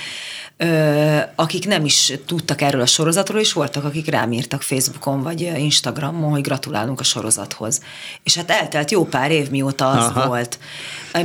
akik 1.35 1.67
nem 1.67 1.85
is 1.85 2.13
tudtak 2.25 2.61
erről 2.61 2.81
a 2.81 2.85
sorozatról, 2.85 3.39
és 3.39 3.53
voltak, 3.53 3.83
akik 3.83 4.09
rám 4.09 4.31
írtak 4.31 4.61
Facebookon 4.61 5.21
vagy 5.21 5.41
Instagramon, 5.41 6.31
hogy 6.31 6.41
gratulálunk 6.41 6.99
a 6.99 7.03
sorozathoz. 7.03 7.81
És 8.23 8.35
hát 8.35 8.51
eltelt 8.51 8.91
jó 8.91 9.05
pár 9.05 9.31
év, 9.31 9.49
mióta 9.49 9.89
az 9.89 10.05
Aha. 10.05 10.27
volt. 10.27 10.59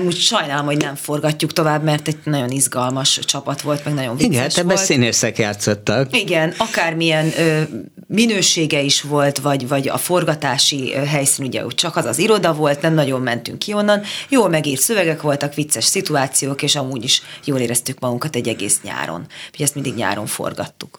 Úgy 0.04 0.16
sajnálom, 0.16 0.66
hogy 0.66 0.76
nem 0.76 0.94
forgatjuk 0.94 1.52
tovább, 1.52 1.82
mert 1.82 2.08
egy 2.08 2.16
nagyon 2.24 2.50
izgalmas 2.50 3.18
csapat 3.24 3.60
volt, 3.60 3.84
meg 3.84 3.94
nagyon 3.94 4.16
vicces 4.16 4.32
Igen, 4.32 4.42
hát 4.42 4.58
ebben 4.58 4.76
színészek 4.76 5.38
játszottak. 5.38 6.16
Igen, 6.16 6.54
akármilyen 6.56 7.32
ö, 7.38 7.62
minősége 8.06 8.80
is 8.80 9.02
volt, 9.02 9.38
vagy, 9.38 9.68
vagy 9.68 9.88
a 9.88 9.96
forgatási 9.98 10.92
helyszín, 10.92 11.46
ugye 11.46 11.62
csak 11.74 11.96
az 11.96 12.04
az 12.04 12.18
iroda 12.18 12.54
volt, 12.54 12.80
nem 12.82 12.94
nagyon 12.94 13.20
mentünk 13.20 13.58
ki 13.58 13.72
onnan. 13.72 14.02
Jól 14.28 14.48
megírt 14.48 14.80
szövegek 14.80 15.22
voltak, 15.22 15.54
vicces 15.54 15.84
szituációk, 15.84 16.62
és 16.62 16.76
amúgy 16.76 17.04
is 17.04 17.22
jól 17.44 17.58
éreztük 17.58 17.98
magunkat 17.98 18.36
egy 18.36 18.48
egész 18.48 18.80
nyáron. 18.82 19.26
Ugye 19.54 19.64
ezt 19.64 19.74
mindig 19.74 19.94
nyáron 19.94 20.26
forgattuk. 20.26 20.98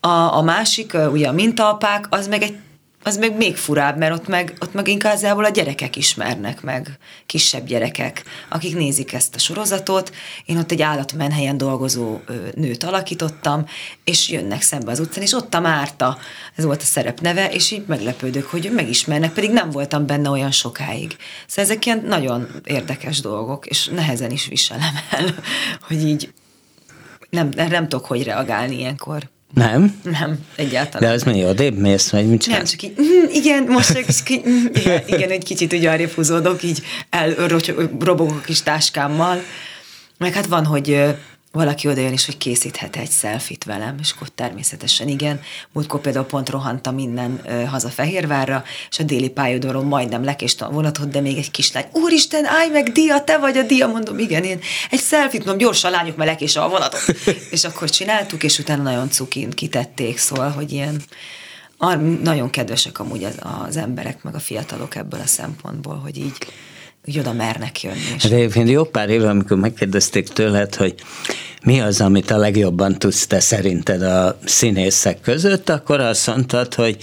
A, 0.00 0.36
a 0.36 0.42
másik, 0.42 0.96
ugye 1.12 1.28
a 1.28 1.32
mintaapák, 1.32 2.06
az 2.10 2.26
meg 2.26 2.42
egy 2.42 2.54
az 3.06 3.16
meg 3.16 3.36
még 3.36 3.56
furább, 3.56 3.98
mert 3.98 4.12
ott 4.12 4.26
meg, 4.28 4.56
ott 4.60 4.72
meg 4.72 4.88
inkább 4.88 5.36
a 5.36 5.48
gyerekek 5.48 5.96
ismernek 5.96 6.62
meg, 6.62 6.98
kisebb 7.26 7.66
gyerekek, 7.66 8.22
akik 8.48 8.76
nézik 8.76 9.12
ezt 9.12 9.34
a 9.34 9.38
sorozatot. 9.38 10.14
Én 10.44 10.58
ott 10.58 10.70
egy 10.70 10.82
állatmenhelyen 10.82 11.56
dolgozó 11.56 12.18
nőt 12.54 12.84
alakítottam, 12.84 13.66
és 14.04 14.28
jönnek 14.28 14.62
szembe 14.62 14.90
az 14.90 15.00
utcán, 15.00 15.22
és 15.22 15.32
ott 15.32 15.54
a 15.54 15.60
Márta, 15.60 16.18
ez 16.54 16.64
volt 16.64 16.82
a 16.82 16.84
szerep 16.84 17.20
neve, 17.20 17.50
és 17.50 17.70
így 17.70 17.84
meglepődök, 17.86 18.46
hogy 18.46 18.70
megismernek, 18.74 19.32
pedig 19.32 19.50
nem 19.50 19.70
voltam 19.70 20.06
benne 20.06 20.30
olyan 20.30 20.50
sokáig. 20.50 21.16
Szóval 21.46 21.64
ezek 21.64 21.86
ilyen 21.86 22.04
nagyon 22.06 22.48
érdekes 22.64 23.20
dolgok, 23.20 23.66
és 23.66 23.86
nehezen 23.86 24.30
is 24.30 24.46
viselem 24.46 24.94
el, 25.10 25.34
hogy 25.88 26.02
így 26.02 26.32
nem, 27.30 27.48
nem 27.54 27.88
tudok, 27.88 28.06
hogy 28.06 28.22
reagálni 28.22 28.78
ilyenkor. 28.78 29.34
Nem? 29.56 30.00
Nem, 30.02 30.38
egyáltalán. 30.56 31.08
De 31.08 31.14
az 31.14 31.22
mi 31.22 31.44
odébb 31.44 31.78
mész, 31.78 32.10
vagy 32.10 32.28
mit 32.28 32.42
csinálsz? 32.42 32.70
Nem, 32.70 32.78
csak 32.78 32.82
így, 32.82 33.00
mm, 33.00 33.28
igen, 33.32 33.62
most 33.62 33.92
csak, 33.92 34.48
mm, 34.48 34.64
igen, 34.80 35.02
igen, 35.06 35.30
egy 35.30 35.44
kicsit 35.44 35.72
ugye 35.72 35.90
arrébb 35.90 36.10
húzódok, 36.10 36.62
így 36.62 36.82
elrobogok 37.10 38.36
a 38.36 38.40
kis 38.44 38.62
táskámmal. 38.62 39.42
Meg 40.18 40.32
hát 40.32 40.46
van, 40.46 40.64
hogy 40.64 41.04
valaki 41.56 41.88
odajön 41.88 42.12
is, 42.12 42.24
hogy 42.24 42.36
készíthet 42.36 42.96
egy 42.96 43.10
szelfit 43.10 43.64
velem, 43.64 43.96
és 44.00 44.12
akkor 44.14 44.28
természetesen 44.28 45.08
igen. 45.08 45.40
Múltkor 45.72 46.00
például 46.00 46.24
pont 46.24 46.48
rohantam 46.48 46.98
innen 46.98 47.40
ö, 47.46 47.64
haza 47.64 47.88
Fehérvárra, 47.88 48.64
és 48.90 48.98
a 48.98 49.02
déli 49.02 49.28
pályaudvaron 49.28 49.84
majdnem 49.84 50.24
lekéstem 50.24 50.68
a 50.68 50.70
vonatot, 50.70 51.08
de 51.08 51.20
még 51.20 51.36
egy 51.36 51.50
kislány, 51.50 51.84
úristen, 51.92 52.44
állj 52.44 52.68
meg, 52.68 52.92
Dia, 52.92 53.24
te 53.24 53.38
vagy 53.38 53.56
a 53.56 53.62
Dia, 53.62 53.86
mondom, 53.86 54.18
igen, 54.18 54.44
én 54.44 54.60
egy 54.90 55.00
szelfit, 55.00 55.44
mondom, 55.44 55.58
gyorsan 55.58 55.90
lányok, 55.90 56.16
mert 56.16 56.30
lekésem 56.30 56.62
a 56.62 56.68
vonatot. 56.68 57.04
és 57.50 57.64
akkor 57.64 57.90
csináltuk, 57.90 58.42
és 58.42 58.58
utána 58.58 58.82
nagyon 58.82 59.10
cukin 59.10 59.50
kitették, 59.50 60.18
szóval, 60.18 60.50
hogy 60.50 60.72
ilyen 60.72 61.02
nagyon 62.22 62.50
kedvesek 62.50 62.98
amúgy 62.98 63.24
az, 63.24 63.34
az 63.66 63.76
emberek, 63.76 64.22
meg 64.22 64.34
a 64.34 64.38
fiatalok 64.38 64.94
ebből 64.94 65.20
a 65.20 65.26
szempontból, 65.26 65.96
hogy 65.96 66.16
így 66.18 66.32
hogy 67.06 67.18
oda 67.18 67.32
mernek 67.32 67.82
jönni. 67.82 68.10
Hát 68.18 68.32
egyébként 68.32 68.68
jó 68.68 68.84
pár 68.84 69.08
éve, 69.08 69.28
amikor 69.28 69.56
megkérdezték 69.56 70.28
tőled, 70.28 70.74
hogy 70.74 70.94
mi 71.62 71.80
az, 71.80 72.00
amit 72.00 72.30
a 72.30 72.36
legjobban 72.36 72.98
tudsz 72.98 73.26
te 73.26 73.40
szerinted 73.40 74.02
a 74.02 74.38
színészek 74.44 75.20
között, 75.20 75.68
akkor 75.68 76.00
azt 76.00 76.26
mondtad, 76.26 76.74
hogy 76.74 76.96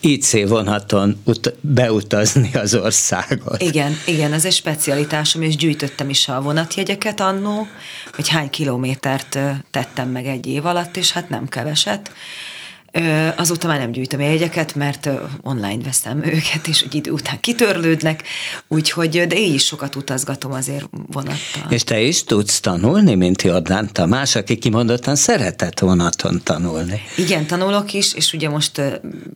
IC 0.00 0.48
vonaton 0.48 1.20
ut- 1.24 1.54
beutazni 1.60 2.50
az 2.54 2.74
országot. 2.74 3.62
Igen, 3.62 3.96
igen, 4.06 4.32
ez 4.32 4.44
egy 4.44 4.52
specialitásom, 4.52 5.42
és 5.42 5.56
gyűjtöttem 5.56 6.08
is 6.08 6.28
a 6.28 6.40
vonatjegyeket 6.40 7.20
annó, 7.20 7.66
hogy 8.14 8.28
hány 8.28 8.50
kilométert 8.50 9.38
tettem 9.70 10.08
meg 10.08 10.26
egy 10.26 10.46
év 10.46 10.66
alatt, 10.66 10.96
és 10.96 11.12
hát 11.12 11.28
nem 11.28 11.48
keveset. 11.48 12.10
Azóta 13.36 13.66
már 13.66 13.78
nem 13.78 13.90
gyűjtöm 13.90 14.20
jegyeket, 14.20 14.74
mert 14.74 15.08
online 15.42 15.82
veszem 15.82 16.24
őket, 16.24 16.66
és 16.68 16.82
úgy 16.82 16.94
idő 16.94 17.10
után 17.10 17.40
kitörlődnek, 17.40 18.22
úgyhogy, 18.68 19.26
de 19.26 19.36
én 19.36 19.54
is 19.54 19.64
sokat 19.64 19.94
utazgatom 19.94 20.52
azért 20.52 20.84
vonattal. 20.90 21.66
És 21.68 21.84
te 21.84 22.00
is 22.00 22.24
tudsz 22.24 22.60
tanulni, 22.60 23.14
mint 23.14 23.42
Jordán 23.42 23.92
Tamás, 23.92 24.34
aki 24.34 24.56
kimondottan 24.56 25.16
szeretett 25.16 25.78
vonaton 25.78 26.40
tanulni. 26.44 27.00
Igen, 27.16 27.46
tanulok 27.46 27.92
is, 27.92 28.14
és 28.14 28.32
ugye 28.32 28.48
most 28.48 28.80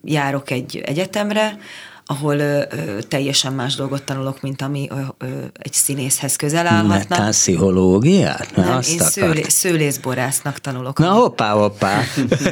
járok 0.04 0.50
egy 0.50 0.82
egyetemre, 0.84 1.58
ahol 2.06 2.38
ö, 2.38 2.64
ö, 2.70 3.02
teljesen 3.02 3.52
más 3.52 3.74
dolgot 3.74 4.02
tanulok, 4.02 4.40
mint 4.40 4.62
ami 4.62 4.88
ö, 4.90 5.00
ö, 5.18 5.44
egy 5.58 5.72
színészhez 5.72 6.36
közel 6.36 6.66
állhatna. 6.66 6.96
Metán 6.96 7.30
pszichológiát? 7.30 8.56
Nem, 8.56 8.76
azt 8.76 8.90
én 8.90 8.98
szőlé, 8.98 9.42
szőlészborásznak 9.42 10.58
tanulok. 10.58 10.98
Na 10.98 11.10
hoppá, 11.10 11.50
hoppá. 11.50 12.02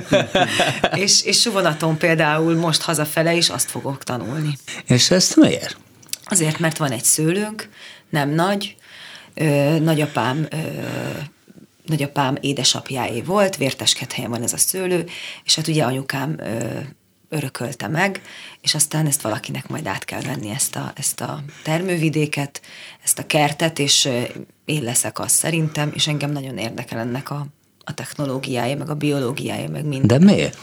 és, 1.04 1.22
és 1.22 1.46
vonaton 1.46 1.96
például 1.96 2.54
most 2.54 2.82
hazafele 2.82 3.34
is 3.34 3.48
azt 3.48 3.70
fogok 3.70 4.02
tanulni. 4.02 4.58
És 4.86 5.10
ezt 5.10 5.36
miért? 5.36 5.76
Azért, 6.24 6.58
mert 6.58 6.76
van 6.76 6.90
egy 6.90 7.04
szőlőnk, 7.04 7.68
nem 8.10 8.30
nagy, 8.30 8.76
ö, 9.34 9.78
nagyapám 9.78 10.46
ö, 10.50 10.56
nagyapám 11.86 12.36
édesapjáé 12.40 13.20
volt, 13.20 13.56
vérteskedhelyen 13.56 14.30
van 14.30 14.42
ez 14.42 14.52
a 14.52 14.58
szőlő, 14.58 15.06
és 15.44 15.54
hát 15.54 15.68
ugye 15.68 15.84
anyukám 15.84 16.36
ö, 16.38 16.78
örökölte 17.34 17.88
meg, 17.88 18.22
és 18.60 18.74
aztán 18.74 19.06
ezt 19.06 19.22
valakinek 19.22 19.68
majd 19.68 19.86
át 19.86 20.04
kell 20.04 20.20
venni 20.20 20.50
ezt 20.50 20.76
a, 20.76 20.92
ezt 20.94 21.20
a 21.20 21.42
termővidéket, 21.62 22.60
ezt 23.04 23.18
a 23.18 23.26
kertet, 23.26 23.78
és 23.78 24.08
én 24.64 24.82
leszek 24.82 25.18
az 25.18 25.32
szerintem, 25.32 25.90
és 25.94 26.06
engem 26.06 26.30
nagyon 26.30 26.58
érdekel 26.58 26.98
ennek 26.98 27.30
a, 27.30 27.46
a 27.84 27.94
technológiája, 27.94 28.76
meg 28.76 28.88
a 28.88 28.94
biológiája, 28.94 29.68
meg 29.68 29.84
minden. 29.84 30.18
De 30.18 30.32
miért? 30.32 30.58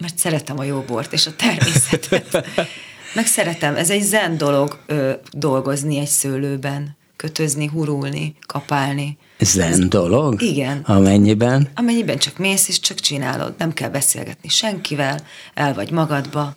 Mert 0.00 0.18
szeretem 0.18 0.58
a 0.58 0.64
jó 0.64 0.80
bort 0.80 1.12
és 1.12 1.26
a 1.26 1.36
természetet. 1.36 2.46
meg 3.14 3.26
szeretem, 3.26 3.76
ez 3.76 3.90
egy 3.90 4.02
zen 4.02 4.36
dolog 4.36 4.78
ö, 4.86 5.12
dolgozni 5.30 5.98
egy 5.98 6.08
szőlőben, 6.08 6.96
kötözni, 7.16 7.66
hurulni, 7.66 8.34
kapálni. 8.46 9.18
Zen 9.40 9.88
dolog? 9.88 10.42
Igen. 10.42 10.80
Amennyiben? 10.84 11.68
Amennyiben 11.74 12.18
csak 12.18 12.38
mész 12.38 12.68
és 12.68 12.80
csak 12.80 13.00
csinálod, 13.00 13.54
nem 13.58 13.72
kell 13.72 13.88
beszélgetni 13.88 14.48
senkivel, 14.48 15.20
el 15.54 15.74
vagy 15.74 15.90
magadba, 15.90 16.54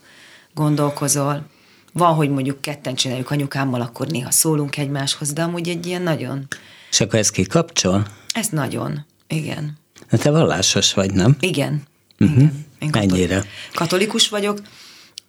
gondolkozol. 0.54 1.46
Van, 1.94 2.14
hogy 2.14 2.30
mondjuk 2.30 2.62
ketten 2.62 2.96
csináljuk 2.96 3.32
anyukámmal, 3.32 3.82
akkor 3.82 4.08
néha 4.08 4.32
szólunk 4.32 4.78
egymáshoz, 4.78 5.34
de 5.34 5.42
amúgy 5.42 5.70
egy 5.70 5.86
ilyen 5.86 6.02
nagyon... 6.02 6.48
És 6.90 7.02
akkor 7.02 7.20
ez 7.20 7.30
kikapcsol? 7.30 8.06
Ez 8.34 8.48
nagyon, 8.48 9.06
igen. 9.28 9.78
De 10.10 10.18
te 10.18 10.32
vallásos 10.32 10.94
vagy, 10.94 11.14
nem? 11.14 11.36
Igen. 11.40 11.82
Uh-huh. 12.20 12.38
igen. 12.38 12.66
Én 12.80 12.92
katol- 12.92 13.10
Mennyire? 13.10 13.44
Katolikus 13.74 14.30
vagyok. 14.30 14.62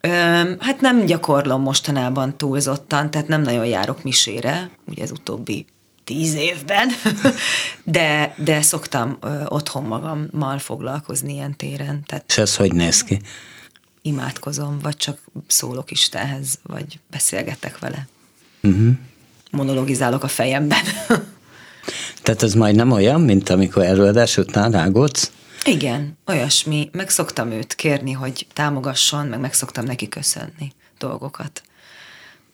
Ö, 0.00 0.08
hát 0.60 0.80
nem 0.80 1.04
gyakorlom 1.04 1.62
mostanában 1.62 2.36
túlzottan, 2.36 3.10
tehát 3.10 3.28
nem 3.28 3.42
nagyon 3.42 3.66
járok 3.66 4.02
misére, 4.02 4.70
ugye 4.86 5.02
ez 5.02 5.10
utóbbi 5.10 5.66
tíz 6.04 6.34
évben, 6.34 6.88
de, 7.84 8.34
de 8.38 8.62
szoktam 8.62 9.18
otthon 9.44 9.82
magammal 9.82 10.58
foglalkozni 10.58 11.32
ilyen 11.32 11.56
téren. 11.56 12.02
Tehát 12.06 12.24
És 12.28 12.38
ez 12.38 12.56
hogy 12.56 12.72
néz 12.72 13.02
ki? 13.02 13.20
Imádkozom, 14.02 14.78
vagy 14.82 14.96
csak 14.96 15.18
szólok 15.46 15.90
Istenhez, 15.90 16.58
vagy 16.62 16.98
beszélgetek 17.10 17.78
vele. 17.78 18.08
Uh-huh. 18.62 18.92
Monologizálok 19.50 20.22
a 20.22 20.28
fejemben. 20.28 20.84
Tehát 22.22 22.42
ez 22.42 22.54
majd 22.54 22.74
nem 22.74 22.90
olyan, 22.90 23.20
mint 23.20 23.48
amikor 23.48 23.82
előadás 23.82 24.36
után 24.36 24.70
rágódsz? 24.70 25.32
Igen, 25.64 26.18
olyasmi. 26.26 26.88
Meg 26.92 27.10
szoktam 27.10 27.50
őt 27.50 27.74
kérni, 27.74 28.12
hogy 28.12 28.46
támogasson, 28.52 29.26
meg 29.26 29.40
meg 29.40 29.52
szoktam 29.52 29.84
neki 29.84 30.08
köszönni 30.08 30.72
dolgokat 30.98 31.62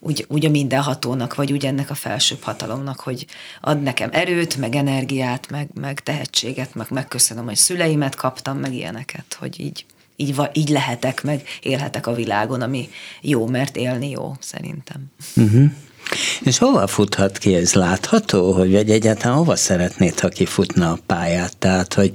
úgy, 0.00 0.24
úgy 0.28 0.46
a 0.46 0.50
mindenhatónak, 0.50 1.34
vagy 1.34 1.52
úgy 1.52 1.66
ennek 1.66 1.90
a 1.90 1.94
felsőbb 1.94 2.42
hatalomnak, 2.42 3.00
hogy 3.00 3.26
ad 3.60 3.82
nekem 3.82 4.08
erőt, 4.12 4.56
meg 4.56 4.74
energiát, 4.74 5.50
meg, 5.50 5.68
meg 5.74 6.00
tehetséget, 6.00 6.74
meg 6.74 6.86
megköszönöm, 6.90 7.44
hogy 7.44 7.56
szüleimet 7.56 8.14
kaptam, 8.14 8.58
meg 8.58 8.74
ilyeneket, 8.74 9.36
hogy 9.38 9.60
így, 9.60 9.86
így, 10.16 10.40
így 10.52 10.68
lehetek, 10.68 11.22
meg 11.22 11.42
élhetek 11.62 12.06
a 12.06 12.14
világon, 12.14 12.60
ami 12.60 12.88
jó, 13.20 13.46
mert 13.46 13.76
élni 13.76 14.10
jó, 14.10 14.34
szerintem. 14.40 15.04
Uh-huh. 15.36 15.70
És 16.40 16.58
hova 16.58 16.86
futhat 16.86 17.38
ki? 17.38 17.54
Ez 17.54 17.72
látható, 17.72 18.52
hogy 18.52 18.72
vagy 18.72 18.90
egyáltalán 18.90 19.36
hova 19.36 19.56
szeretnéd, 19.56 20.18
ha 20.18 20.28
kifutna 20.28 20.90
a 20.90 20.98
pályát? 21.06 21.56
Tehát, 21.56 21.94
hogy 21.94 22.12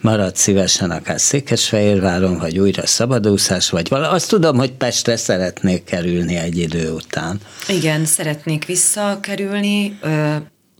marad 0.00 0.36
szívesen 0.36 0.90
akár 0.90 1.20
Székesfehérváron, 1.20 2.38
vagy 2.38 2.58
újra 2.58 2.86
szabadúszás, 2.86 3.70
vagy 3.70 3.88
vala. 3.88 4.10
Azt 4.10 4.28
tudom, 4.28 4.56
hogy 4.56 4.72
Pestre 4.72 5.16
szeretnék 5.16 5.84
kerülni 5.84 6.36
egy 6.36 6.58
idő 6.58 6.90
után. 6.90 7.40
Igen, 7.68 8.04
szeretnék 8.04 8.64
visszakerülni, 8.64 9.98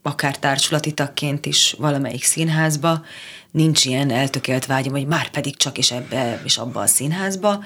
akár 0.03 0.39
társulati 0.39 0.93
tagként 0.93 1.47
is 1.47 1.75
valamelyik 1.79 2.25
színházba. 2.25 3.05
Nincs 3.51 3.85
ilyen 3.85 4.11
eltökélt 4.11 4.67
vágyam, 4.67 4.93
hogy 4.93 5.07
már 5.07 5.31
pedig 5.31 5.57
csak 5.57 5.79
is 5.79 5.91
ebbe 5.91 6.41
és 6.45 6.57
abba 6.57 6.81
a 6.81 6.87
színházba 6.87 7.65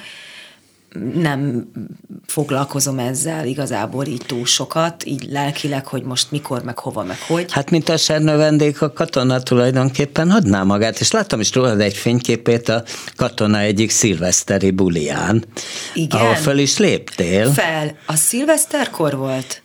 nem 1.15 1.71
foglalkozom 2.27 2.99
ezzel 2.99 3.47
igazából 3.47 4.05
így 4.05 4.23
túl 4.27 4.47
sokat, 4.47 5.05
így 5.05 5.27
lelkileg, 5.31 5.87
hogy 5.87 6.03
most 6.03 6.31
mikor, 6.31 6.63
meg 6.63 6.79
hova, 6.79 7.03
meg 7.03 7.19
hogy. 7.27 7.53
Hát, 7.53 7.71
mint 7.71 7.89
a 7.89 7.97
sernövendék, 7.97 8.83
a 8.83 8.93
katona 8.93 9.41
tulajdonképpen 9.41 10.31
adná 10.31 10.63
magát, 10.63 11.01
és 11.01 11.11
láttam 11.11 11.41
is 11.41 11.55
rólad 11.55 11.81
egy 11.81 11.97
fényképét 11.97 12.69
a 12.69 12.83
katona 13.17 13.59
egyik 13.59 13.91
szilveszteri 13.91 14.71
bulián. 14.71 15.45
Igen. 15.95 16.21
Ahol 16.21 16.35
föl 16.35 16.59
is 16.59 16.79
léptél. 16.79 17.51
Fel. 17.51 17.97
A 18.07 18.17
szilveszterkor 18.17 19.17
volt? 19.17 19.63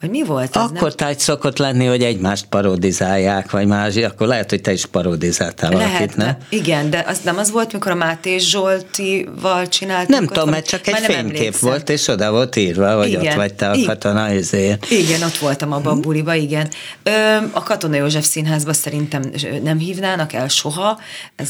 Vagy 0.00 0.10
mi 0.10 0.22
volt 0.22 0.56
ez? 0.56 0.62
Akkor 0.62 0.80
nem? 0.80 0.90
tájt 0.90 1.18
szokott 1.18 1.58
lenni, 1.58 1.86
hogy 1.86 2.02
egymást 2.02 2.46
parodizálják, 2.46 3.50
vagy 3.50 3.66
más, 3.66 3.96
akkor 3.96 4.26
lehet, 4.26 4.50
hogy 4.50 4.60
te 4.60 4.72
is 4.72 4.86
parodizáltál 4.86 5.70
valakit, 5.70 6.16
nem? 6.16 6.36
Igen, 6.48 6.90
de 6.90 7.04
az 7.08 7.20
nem 7.24 7.38
az 7.38 7.50
volt, 7.50 7.72
mikor 7.72 7.92
a 7.92 7.94
Máté 7.94 8.38
Zsoltival 8.38 9.68
csináltuk. 9.68 10.10
Nem 10.10 10.26
tudom, 10.26 10.48
mert 10.48 10.66
csak 10.66 10.86
egy 10.86 10.98
fénykép 10.98 11.58
volt, 11.58 11.88
és 11.88 12.08
oda 12.08 12.30
volt 12.30 12.56
írva, 12.56 12.96
hogy 12.96 13.08
igen. 13.08 13.26
ott 13.26 13.34
vagy 13.34 13.54
te 13.54 13.70
a 13.70 13.76
katona 13.86 14.28
ezért. 14.28 14.90
Igen, 14.90 15.22
ott 15.22 15.36
voltam 15.36 15.72
abban 15.72 15.96
a 15.96 16.00
buliba, 16.00 16.34
igen. 16.34 16.68
Ö, 17.02 17.36
a 17.52 17.62
Katona 17.62 17.96
József 17.96 18.24
Színházba 18.24 18.72
szerintem 18.72 19.22
nem 19.62 19.78
hívnának 19.78 20.32
el 20.32 20.48
soha, 20.48 20.98
ez, 21.36 21.48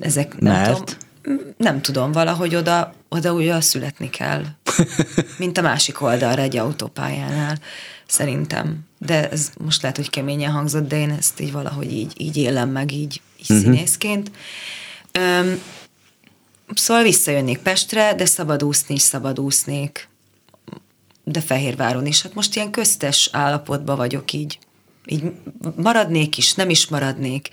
ezek 0.00 0.38
nem 0.38 0.52
mert? 0.52 0.72
tudom 0.72 0.84
nem 1.56 1.80
tudom, 1.80 2.12
valahogy 2.12 2.54
oda, 2.54 2.94
oda 3.08 3.34
újra 3.34 3.60
születni 3.60 4.10
kell. 4.10 4.44
Mint 5.38 5.58
a 5.58 5.62
másik 5.62 6.00
oldalra 6.00 6.42
egy 6.42 6.56
autópályánál, 6.56 7.58
szerintem. 8.06 8.78
De 8.98 9.30
ez 9.30 9.50
most 9.58 9.82
lehet, 9.82 9.96
hogy 9.96 10.10
keményen 10.10 10.52
hangzott, 10.52 10.88
de 10.88 10.98
én 10.98 11.10
ezt 11.10 11.40
így 11.40 11.52
valahogy 11.52 11.92
így, 11.92 12.12
így 12.16 12.36
élem 12.36 12.70
meg, 12.70 12.92
így, 12.92 13.20
így 13.36 13.50
uh-huh. 13.50 13.58
színészként. 13.58 14.30
Öm, 15.12 15.60
szóval 16.74 17.02
visszajönnék 17.02 17.58
Pestre, 17.58 18.14
de 18.14 18.24
szabadúszni 18.24 18.94
is 18.94 19.02
szabadúsznék. 19.02 20.08
De 21.24 21.40
Fehérváron 21.40 22.06
is. 22.06 22.22
Hát 22.22 22.34
most 22.34 22.56
ilyen 22.56 22.70
köztes 22.70 23.28
állapotban 23.32 23.96
vagyok 23.96 24.32
így. 24.32 24.58
Így 25.06 25.32
maradnék 25.76 26.38
is, 26.38 26.54
nem 26.54 26.70
is 26.70 26.88
maradnék 26.88 27.48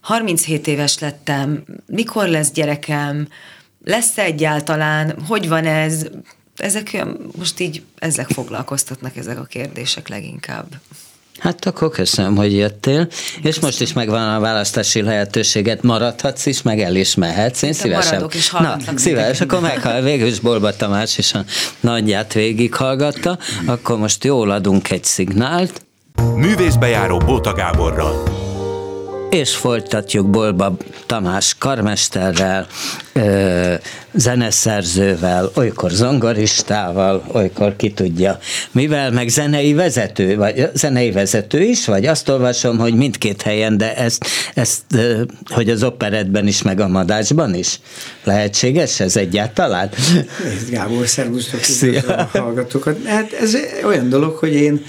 37 0.00 0.66
éves 0.66 0.98
lettem, 0.98 1.64
mikor 1.86 2.28
lesz 2.28 2.50
gyerekem, 2.50 3.28
lesz-e 3.84 4.22
egyáltalán, 4.22 5.18
hogy 5.26 5.48
van 5.48 5.64
ez, 5.64 6.06
ezek 6.56 7.04
most 7.36 7.60
így 7.60 7.82
ezek 7.98 8.28
foglalkoztatnak 8.28 9.16
ezek 9.16 9.38
a 9.38 9.44
kérdések 9.44 10.08
leginkább. 10.08 10.66
Hát 11.38 11.66
akkor 11.66 11.90
köszönöm, 11.90 12.36
hogy 12.36 12.52
jöttél, 12.56 13.06
köszönöm. 13.06 13.42
és 13.42 13.60
most 13.60 13.80
is 13.80 13.92
megvan 13.92 14.34
a 14.34 14.40
választási 14.40 15.02
lehetőséget, 15.02 15.82
maradhatsz 15.82 16.46
is, 16.46 16.62
meg 16.62 16.80
el 16.80 16.96
is 16.96 17.14
mehetsz. 17.14 17.62
Én 17.62 17.72
szívesen. 17.72 18.12
Maradok 18.12 18.34
és 18.34 18.50
Na, 18.50 18.76
szíves, 18.94 19.40
akkor 19.40 19.60
meghall, 19.60 20.02
végül 20.02 20.26
is 20.26 20.40
Bolba 20.40 20.76
Tamás 20.76 21.18
is 21.18 21.34
a 21.34 21.44
nagyját 21.80 22.32
végighallgatta, 22.32 23.38
akkor 23.66 23.98
most 23.98 24.24
jól 24.24 24.50
adunk 24.50 24.90
egy 24.90 25.04
szignált. 25.04 25.82
Művészbejáró 26.34 27.18
Bóta 27.18 27.52
Gáborral 27.52 28.46
és 29.30 29.56
folytatjuk 29.56 30.30
Bolba 30.30 30.76
Tamás 31.06 31.54
karmesterrel, 31.58 32.66
ö, 33.12 33.74
zeneszerzővel, 34.14 35.50
olykor 35.54 35.90
zongoristával, 35.90 37.24
olykor 37.32 37.76
ki 37.76 37.92
tudja, 37.92 38.38
mivel 38.70 39.10
meg 39.10 39.28
zenei 39.28 39.74
vezető, 39.74 40.36
vagy 40.36 40.70
zenei 40.74 41.10
vezető 41.10 41.62
is, 41.62 41.86
vagy 41.86 42.06
azt 42.06 42.28
olvasom, 42.28 42.78
hogy 42.78 42.94
mindkét 42.94 43.42
helyen, 43.42 43.76
de 43.76 43.96
ezt, 43.96 44.26
ezt 44.54 44.82
hogy 45.46 45.70
az 45.70 45.82
operetben 45.82 46.46
is, 46.46 46.62
meg 46.62 46.80
a 46.80 46.88
madásban 46.88 47.54
is 47.54 47.80
lehetséges 48.24 49.00
ez 49.00 49.16
egyáltalán? 49.16 49.90
Gábor, 50.70 51.06
szervusztok, 51.06 51.60
a 52.08 52.38
hallgatókat. 52.38 52.98
Hát 53.04 53.32
ez 53.32 53.56
olyan 53.84 54.08
dolog, 54.08 54.36
hogy 54.36 54.54
én 54.54 54.84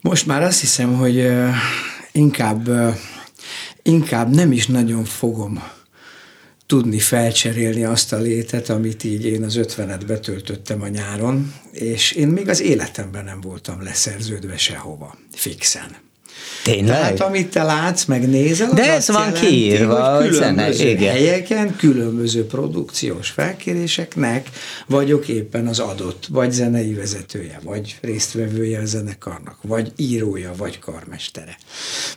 most 0.00 0.26
már 0.26 0.42
azt 0.42 0.60
hiszem, 0.60 0.94
hogy 0.94 1.32
inkább 2.12 2.68
inkább 3.82 4.34
nem 4.34 4.52
is 4.52 4.66
nagyon 4.66 5.04
fogom 5.04 5.62
tudni 6.66 6.98
felcserélni 6.98 7.84
azt 7.84 8.12
a 8.12 8.18
létet, 8.18 8.68
amit 8.68 9.04
így 9.04 9.24
én 9.24 9.42
az 9.42 9.56
ötvenet 9.56 10.06
betöltöttem 10.06 10.82
a 10.82 10.88
nyáron, 10.88 11.54
és 11.72 12.12
én 12.12 12.28
még 12.28 12.48
az 12.48 12.60
életemben 12.60 13.24
nem 13.24 13.40
voltam 13.40 13.82
leszerződve 13.82 14.56
sehova, 14.56 15.18
fixen. 15.32 15.96
Tényleg? 16.62 16.96
Tehát 16.96 17.20
amit 17.20 17.48
te 17.48 17.62
látsz, 17.62 18.04
meg 18.04 18.28
nézel, 18.28 18.70
De 18.74 18.92
ez 18.92 19.08
van 19.08 19.24
jelenti, 19.24 19.46
kiírva, 19.46 20.16
hogy 20.16 20.28
különböző 20.28 20.88
igen. 20.88 21.12
helyeken, 21.12 21.76
különböző 21.76 22.46
produkciós 22.46 23.30
felkéréseknek 23.30 24.48
vagyok 24.86 25.28
éppen 25.28 25.66
az 25.66 25.78
adott, 25.78 26.26
vagy 26.30 26.52
zenei 26.52 26.94
vezetője, 26.94 27.60
vagy 27.64 27.98
résztvevője 28.00 28.80
a 28.80 28.84
zenekarnak, 28.84 29.56
vagy 29.62 29.92
írója, 29.96 30.52
vagy 30.56 30.78
karmestere. 30.78 31.56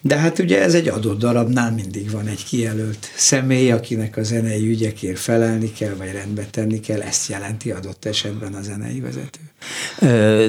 De 0.01 0.17
hát 0.17 0.39
ugye 0.39 0.61
ez 0.61 0.73
egy 0.73 0.87
adott 0.87 1.19
darabnál 1.19 1.71
mindig 1.71 2.11
van 2.11 2.27
egy 2.27 2.45
kijelölt 2.45 3.11
személy, 3.15 3.71
akinek 3.71 4.17
a 4.17 4.23
zenei 4.23 4.67
ügyekért 4.67 5.19
felelni 5.19 5.71
kell, 5.71 5.93
vagy 5.97 6.11
rendbe 6.11 6.45
tenni 6.51 6.79
kell, 6.79 7.01
ezt 7.01 7.29
jelenti 7.29 7.71
adott 7.71 8.05
esetben 8.05 8.53
a 8.53 8.61
zenei 8.61 8.99
vezető. 8.99 9.39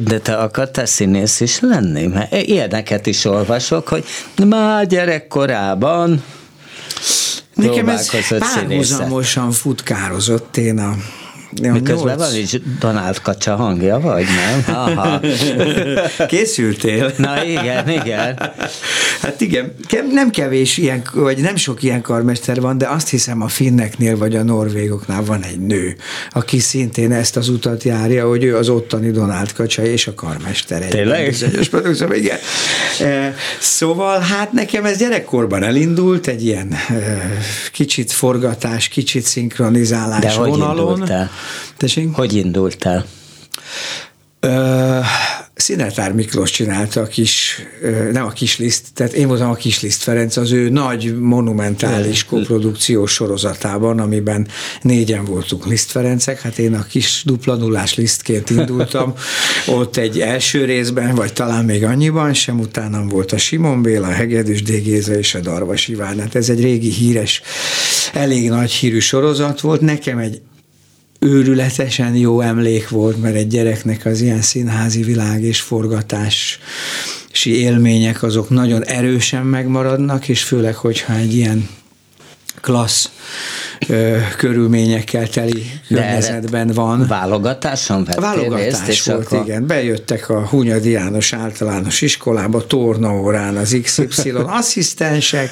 De 0.05 0.19
te 0.19 0.37
akartál 0.37 0.87
színész 0.87 1.41
is 1.41 1.61
lenni? 1.61 2.07
Mert 2.07 2.33
ilyeneket 2.33 3.07
is 3.07 3.25
olvasok, 3.57 3.89
hogy 3.89 4.05
már 4.47 4.87
gyerekkorában 4.87 6.25
Nekem 7.55 7.89
ez 7.89 8.29
párhuzamosan 8.39 9.51
futkározott. 9.51 10.57
Én 10.57 10.79
a 10.79 10.95
Miközben 11.63 12.17
van 12.17 12.35
is 12.37 12.61
Donald 12.81 13.21
Kacsa 13.21 13.57
hangja, 13.57 14.01
vagy 14.01 14.25
nem? 14.25 14.77
Aha. 14.77 15.21
Készültél? 16.29 17.13
Na 17.17 17.45
igen, 17.45 17.89
igen. 17.89 18.39
Hát 19.21 19.41
igen, 19.41 19.75
nem 20.11 20.31
kevés 20.31 20.77
ilyen, 20.77 21.03
vagy 21.15 21.39
nem 21.39 21.57
sok 21.57 21.83
ilyen 21.83 22.03
karmester 22.03 22.61
van, 22.61 22.79
de 22.79 22.87
azt 22.89 23.09
hiszem 23.09 23.43
a 23.43 23.49
finneknél 23.49 24.17
vagy 24.17 24.37
a 24.37 24.43
norvégoknál 24.43 25.25
van 25.25 25.43
egy 25.43 25.61
nő, 25.61 25.97
aki 26.31 26.59
szintén 26.59 27.13
ezt 27.13 27.37
az 27.37 27.49
utat 27.49 27.83
járja, 27.83 28.29
hogy 28.29 28.45
ő 28.45 28.57
az 28.57 28.69
ottani 28.69 29.11
Donald 29.11 29.53
Kacsa 29.53 29.85
és 29.85 30.07
a 30.07 30.15
karmester. 30.15 30.83
Egy 30.83 30.89
Tényleg? 30.89 31.35
igen. 32.13 32.39
E, 33.01 33.35
szóval 33.61 34.21
hát 34.21 34.53
nekem 34.53 34.85
ez 34.85 34.99
gyerekkorban 34.99 35.63
elindult, 35.63 36.27
egy 36.27 36.45
ilyen 36.45 36.73
e, 36.73 36.93
kicsit 37.73 38.13
forgatás, 38.13 38.89
kicsit 38.89 39.25
szinkronizálás 39.25 40.37
de 40.37 40.45
vonalon. 40.45 40.99
Hogy? 40.99 41.13
Tessék? 41.77 42.15
Hogy 42.15 42.35
indultál? 42.35 43.07
Ö, 44.41 44.99
Szinetár 45.59 46.13
Miklós 46.13 46.51
csinálta 46.51 47.01
a 47.01 47.07
kis, 47.07 47.63
nem 48.13 48.25
a 48.25 48.31
kis 48.31 48.59
liszt, 48.59 48.87
tehát 48.95 49.13
én 49.13 49.27
voltam 49.27 49.51
a 49.51 49.55
kis 49.55 49.81
liszt 49.81 50.03
Ferenc 50.03 50.37
az 50.37 50.53
ő 50.53 50.69
nagy 50.69 51.19
monumentális 51.19 52.25
koprodukciós 52.25 53.13
sorozatában, 53.13 53.99
amiben 53.99 54.49
négyen 54.83 55.25
voltunk 55.25 55.67
Liszt 55.67 55.91
Ferencek, 55.91 56.41
hát 56.41 56.59
én 56.59 56.75
a 56.75 56.83
kis 56.83 57.23
dupla 57.25 57.55
nullás 57.55 57.95
lisztként 57.95 58.51
indultam, 58.51 59.15
ott 59.79 59.97
egy 59.97 60.21
első 60.21 60.65
részben, 60.65 61.15
vagy 61.15 61.33
talán 61.33 61.65
még 61.65 61.85
annyiban 61.85 62.35
sem, 62.35 62.61
utána 62.61 63.05
volt 63.05 63.33
a 63.33 63.39
Simon 63.39 63.83
Béla, 63.83 64.07
a 64.07 64.13
Hegedűs 64.13 64.63
Dégéza 64.63 65.15
és 65.15 65.35
a 65.35 65.41
Darvas 65.41 65.89
Iván, 65.89 66.21
hát 66.21 66.35
ez 66.35 66.49
egy 66.49 66.61
régi 66.61 66.91
híres, 66.91 67.43
elég 68.13 68.49
nagy 68.49 68.71
hírű 68.71 68.99
sorozat 68.99 69.61
volt, 69.61 69.81
nekem 69.81 70.19
egy 70.19 70.41
őrületesen 71.27 72.15
jó 72.15 72.41
emlék 72.41 72.89
volt, 72.89 73.21
mert 73.23 73.35
egy 73.35 73.49
gyereknek 73.49 74.05
az 74.05 74.21
ilyen 74.21 74.43
színházi 74.43 75.03
világ 75.03 75.43
és 75.43 75.61
forgatási 75.61 76.59
élmények 77.45 78.23
azok 78.23 78.51
nagyon 78.51 78.85
erősen 78.85 79.47
megmaradnak, 79.47 80.29
és 80.29 80.43
főleg, 80.43 80.75
hogyha 80.75 81.15
egy 81.15 81.35
ilyen 81.35 81.69
klassz 82.61 83.11
ö, 83.89 84.17
körülményekkel 84.37 85.29
teli 85.29 85.71
környezetben 85.89 86.67
van. 86.75 87.07
Válogatáson 87.07 88.05
vettél 88.05 88.21
Válogatás 88.23 88.87
részt, 88.87 89.07
volt, 89.07 89.27
akkor... 89.27 89.45
igen. 89.45 89.67
Bejöttek 89.67 90.29
a 90.29 90.47
Hunyadi 90.47 90.91
János 90.91 91.33
általános 91.33 92.01
iskolába, 92.01 92.67
tornaórán 92.67 93.57
az 93.57 93.79
XY 93.83 94.31
asszisztensek, 94.59 95.51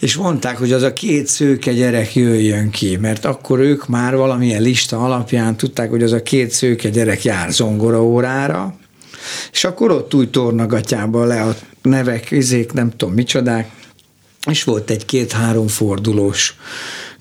és 0.00 0.16
mondták, 0.16 0.58
hogy 0.58 0.72
az 0.72 0.82
a 0.82 0.92
két 0.92 1.26
szőke 1.26 1.72
gyerek 1.72 2.14
jöjjön 2.14 2.70
ki, 2.70 2.96
mert 2.96 3.24
akkor 3.24 3.58
ők 3.58 3.88
már 3.88 4.16
valamilyen 4.16 4.62
lista 4.62 4.98
alapján 4.98 5.56
tudták, 5.56 5.90
hogy 5.90 6.02
az 6.02 6.12
a 6.12 6.22
két 6.22 6.50
szőke 6.50 6.88
gyerek 6.88 7.24
jár 7.24 7.50
zongoraórára, 7.50 8.76
és 9.52 9.64
akkor 9.64 9.90
ott 9.90 10.14
úgy 10.14 10.30
tornagatyába 10.30 11.24
le 11.24 11.42
a 11.42 11.56
nevek, 11.82 12.30
izék, 12.30 12.72
nem 12.72 12.90
tudom 12.96 13.14
micsodák, 13.14 13.70
és 14.50 14.64
volt 14.64 14.90
egy 14.90 15.04
két-három 15.04 15.68
fordulós 15.68 16.56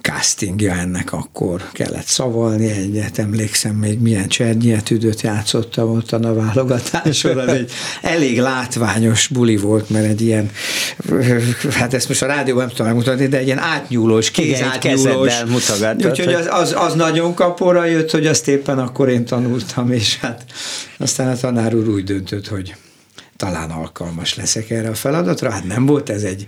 castingja 0.03 0.73
ennek 0.73 1.13
akkor 1.13 1.61
kellett 1.71 2.05
szavalni 2.05 2.69
egyet, 2.69 3.17
emlékszem 3.17 3.75
még 3.75 3.99
milyen 3.99 4.27
csernyetüdöt 4.27 5.21
játszottam 5.21 5.89
ott 5.89 6.11
a 6.11 6.33
válogatáson, 6.33 7.37
az 7.37 7.47
egy 7.47 7.71
elég 8.01 8.39
látványos 8.39 9.27
buli 9.27 9.57
volt, 9.57 9.89
mert 9.89 10.05
egy 10.05 10.21
ilyen, 10.21 10.51
hát 11.71 11.93
ezt 11.93 12.07
most 12.07 12.21
a 12.21 12.25
rádióban 12.25 12.63
nem 12.63 12.71
tudom 12.71 12.87
megmutatni, 12.87 13.27
de 13.27 13.37
egy 13.37 13.45
ilyen 13.45 13.59
átnyúlós, 13.59 14.31
kéz 14.31 14.61
átnyúlós. 14.61 15.33
Úgyhogy 16.09 16.33
az, 16.33 16.47
az, 16.49 16.73
az, 16.77 16.93
nagyon 16.93 17.33
kapora 17.33 17.85
jött, 17.85 18.11
hogy 18.11 18.27
azt 18.27 18.47
éppen 18.47 18.79
akkor 18.79 19.09
én 19.09 19.25
tanultam, 19.25 19.91
és 19.91 20.17
hát 20.17 20.45
aztán 20.97 21.29
a 21.31 21.35
tanár 21.35 21.75
úr 21.75 21.87
úgy 21.87 22.03
döntött, 22.03 22.47
hogy 22.47 22.75
talán 23.43 23.69
alkalmas 23.69 24.35
leszek 24.35 24.69
erre 24.69 24.89
a 24.89 24.93
feladatra. 24.93 25.49
Hát 25.49 25.63
nem 25.63 25.85
volt 25.85 26.09
ez 26.09 26.23
egy 26.23 26.45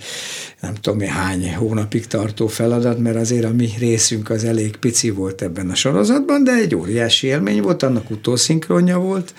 nem 0.61 0.73
tudom 0.73 0.99
hány 0.99 1.55
hónapig 1.55 2.07
tartó 2.07 2.47
feladat, 2.47 2.99
mert 2.99 3.15
azért 3.15 3.45
a 3.45 3.53
mi 3.53 3.69
részünk 3.77 4.29
az 4.29 4.43
elég 4.43 4.75
pici 4.75 5.09
volt 5.09 5.41
ebben 5.41 5.69
a 5.69 5.75
sorozatban, 5.75 6.43
de 6.43 6.51
egy 6.51 6.75
óriási 6.75 7.27
élmény 7.27 7.61
volt, 7.61 7.83
annak 7.83 8.09
utószinkronja 8.09 8.99
volt 8.99 9.33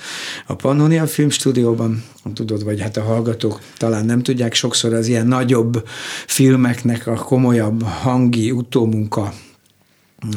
a 0.47 0.55
Pannonia 0.55 1.07
Filmstúdióban, 1.07 2.05
tudod, 2.35 2.65
vagy 2.65 2.81
hát 2.81 2.97
a 2.97 3.03
hallgatók 3.03 3.61
talán 3.77 4.05
nem 4.05 4.23
tudják, 4.23 4.55
sokszor 4.55 4.95
az 4.95 5.07
ilyen 5.07 5.27
nagyobb 5.27 5.89
filmeknek 6.27 7.07
a 7.07 7.15
komolyabb 7.15 7.83
hangi 7.83 8.51
utómunka 8.51 9.33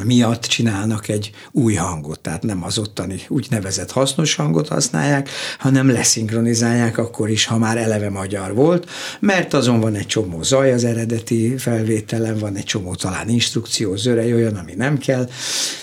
miatt 0.05 0.41
csinálnak 0.41 1.07
egy 1.07 1.31
új 1.51 1.73
hangot, 1.73 2.19
tehát 2.19 2.43
nem 2.43 2.63
az 2.63 2.77
ottani 2.77 3.21
úgynevezett 3.27 3.91
hasznos 3.91 4.35
hangot 4.35 4.67
használják, 4.67 5.29
hanem 5.59 5.91
leszinkronizálják 5.91 6.97
akkor 6.97 7.29
is, 7.29 7.45
ha 7.45 7.57
már 7.57 7.77
eleve 7.77 8.09
magyar 8.09 8.53
volt, 8.53 8.89
mert 9.19 9.53
azon 9.53 9.79
van 9.79 9.95
egy 9.95 10.05
csomó 10.05 10.43
zaj 10.43 10.73
az 10.73 10.83
eredeti 10.83 11.57
felvételen, 11.57 12.37
van 12.37 12.55
egy 12.55 12.63
csomó 12.63 12.95
talán 12.95 13.29
instrukció, 13.29 13.95
zörej, 13.95 14.33
olyan, 14.33 14.55
ami 14.55 14.73
nem 14.75 14.97
kell. 14.97 15.29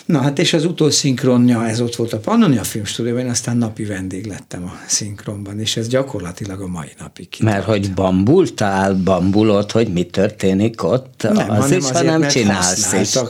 Na 0.05 0.21
hát 0.21 0.39
és 0.39 0.53
az 0.53 0.65
utószinkronja, 0.65 1.67
ez 1.67 1.81
ott 1.81 1.97
volt 1.97 2.13
a 2.13 2.19
Pannonia 2.19 2.63
Filmstúdióban, 2.63 3.23
én 3.23 3.31
aztán 3.31 3.57
napi 3.57 3.85
vendég 3.85 4.27
lettem 4.27 4.65
a 4.65 4.73
szinkronban, 4.87 5.61
és 5.61 5.77
ez 5.77 5.89
gyakorlatilag 5.89 6.61
a 6.61 6.67
mai 6.67 6.91
napig 6.99 7.29
kitart. 7.29 7.55
Mert 7.55 7.67
hogy 7.67 7.93
bambultál, 7.95 8.95
bambulod, 8.95 9.73
hogy 9.73 9.93
mi 9.93 10.05
történik 10.05 10.83
ott, 10.83 11.23
nem, 11.23 11.51
az 11.51 11.59
hanem 11.59 11.79
is, 11.79 11.85
azért, 11.85 11.95
hanem 11.95 12.29
csinálsz 12.29 12.93
is, 12.93 13.11
csak 13.11 13.29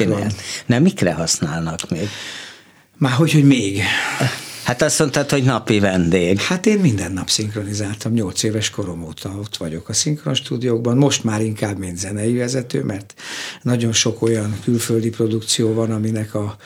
csinál. 0.00 0.30
Nem, 0.66 0.82
mikre 0.82 1.12
használnak 1.12 1.90
még? 1.90 2.08
Már 2.98 3.12
hogy, 3.12 3.32
hogy 3.32 3.44
még? 3.44 3.82
Hát 4.64 4.82
azt 4.82 4.98
mondtad, 4.98 5.30
hogy 5.30 5.42
napi 5.42 5.78
vendég. 5.78 6.40
Hát 6.40 6.66
én 6.66 6.78
minden 6.78 7.12
nap 7.12 7.28
szinkronizáltam, 7.28 8.12
nyolc 8.12 8.42
éves 8.42 8.70
korom 8.70 9.04
óta 9.04 9.34
ott 9.38 9.56
vagyok 9.56 9.88
a 9.88 9.92
szinkron 9.92 10.34
stúdiókban, 10.34 10.96
most 10.96 11.24
már 11.24 11.42
inkább 11.42 11.78
mint 11.78 11.98
zenei 11.98 12.36
vezető, 12.36 12.82
mert 12.82 13.14
nagyon 13.62 13.92
sok 13.92 14.22
olyan 14.22 14.58
külföldi 14.64 15.08
produkció 15.10 15.72
van, 15.72 15.90
aminek 15.90 16.34
a, 16.34 16.56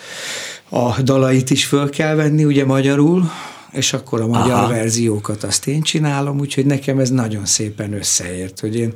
a 0.69 1.03
dalait 1.03 1.51
is 1.51 1.65
föl 1.65 1.91
kell 1.91 2.15
venni, 2.15 2.45
ugye 2.45 2.65
magyarul, 2.65 3.31
és 3.75 3.93
akkor 3.93 4.21
a 4.21 4.27
magyar 4.27 4.53
Aha. 4.53 4.69
verziókat 4.69 5.45
azt 5.45 5.67
én 5.67 5.83
csinálom, 5.83 6.39
úgyhogy 6.39 6.67
nekem 6.67 6.99
ez 6.99 7.11
nagyon 7.11 7.45
szépen 7.45 7.93
összeért, 7.93 8.61
hogy 8.61 8.77
én 8.77 8.93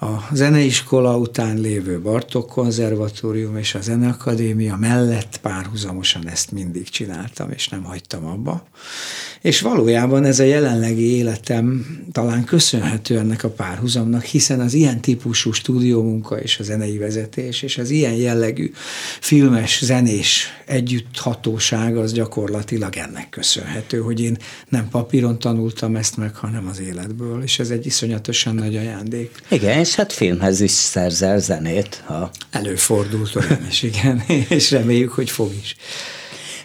a 0.00 0.06
zeneiskola 0.32 1.16
után 1.16 1.60
lévő 1.60 2.00
Bartok 2.00 2.48
konzervatórium 2.48 3.56
és 3.56 3.74
a 3.74 3.80
Zeneakadémia 3.80 4.76
mellett 4.76 5.38
párhuzamosan 5.42 6.28
ezt 6.28 6.52
mindig 6.52 6.88
csináltam, 6.88 7.50
és 7.50 7.68
nem 7.68 7.82
hagytam 7.82 8.26
abba. 8.26 8.66
És 9.44 9.60
valójában 9.60 10.24
ez 10.24 10.38
a 10.38 10.44
jelenlegi 10.44 11.16
életem 11.16 11.86
talán 12.12 12.44
köszönhető 12.44 13.18
ennek 13.18 13.44
a 13.44 13.48
párhuzamnak, 13.48 14.22
hiszen 14.22 14.60
az 14.60 14.74
ilyen 14.74 15.00
típusú 15.00 15.52
stúdiómunka 15.52 16.40
és 16.40 16.58
a 16.58 16.62
zenei 16.62 16.98
vezetés, 16.98 17.62
és 17.62 17.78
az 17.78 17.90
ilyen 17.90 18.12
jellegű 18.12 18.72
filmes, 19.20 19.84
zenés 19.84 20.46
együtthatóság 20.66 21.96
az 21.96 22.12
gyakorlatilag 22.12 22.96
ennek 22.96 23.28
köszönhető, 23.30 23.98
hogy 23.98 24.20
én 24.20 24.36
nem 24.68 24.88
papíron 24.88 25.38
tanultam 25.38 25.96
ezt 25.96 26.16
meg, 26.16 26.36
hanem 26.36 26.66
az 26.66 26.80
életből, 26.80 27.42
és 27.42 27.58
ez 27.58 27.70
egy 27.70 27.86
iszonyatosan 27.86 28.54
nagy 28.54 28.76
ajándék. 28.76 29.30
Igen, 29.48 29.78
és 29.78 29.94
hát 29.94 30.12
filmhez 30.12 30.60
is 30.60 30.70
szerzel 30.70 31.38
zenét. 31.38 32.02
Ha... 32.06 32.30
Előfordult 32.50 33.36
olyan 33.36 33.66
is, 33.68 33.82
igen, 33.82 34.22
és 34.48 34.70
reméljük, 34.70 35.12
hogy 35.12 35.30
fog 35.30 35.52
is. 35.62 35.76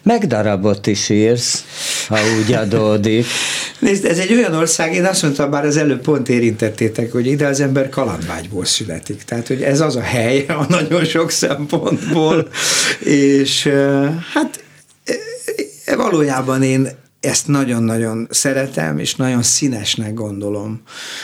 Megdarabot 0.04 0.88
is 0.88 1.10
írsz, 1.10 1.64
ha 2.08 2.18
úgy 2.40 2.54
adódik. 2.54 3.26
Nézd, 3.80 4.06
ez 4.06 4.18
egy 4.18 4.34
olyan 4.34 4.54
ország, 4.54 4.94
én 4.94 5.06
azt 5.06 5.22
mondtam, 5.22 5.52
bár 5.52 5.66
az 5.66 5.78
előbb 5.78 6.02
pont 6.02 6.30
érintettétek, 6.30 7.12
hogy 7.12 7.28
ide 7.28 7.48
az 7.48 7.60
ember 7.60 7.90
kalandvágyból 7.90 8.66
születik. 8.66 9.24
Tehát, 9.24 9.48
hogy 9.48 9.62
ez 9.62 9.80
az 9.80 9.96
a 9.96 10.02
hely 10.02 10.46
a 10.60 10.66
nagyon 10.70 11.06
sok 11.06 11.32
szempontból, 11.32 12.48
és 13.00 13.70
hát 14.34 14.64
valójában 15.96 16.64
én 16.64 16.90
ezt 17.20 17.48
nagyon-nagyon 17.48 18.28
szeretem, 18.30 19.00
és 19.00 19.16
nagyon 19.16 19.44
színesnek 19.44 20.14
gondolom 20.14 20.82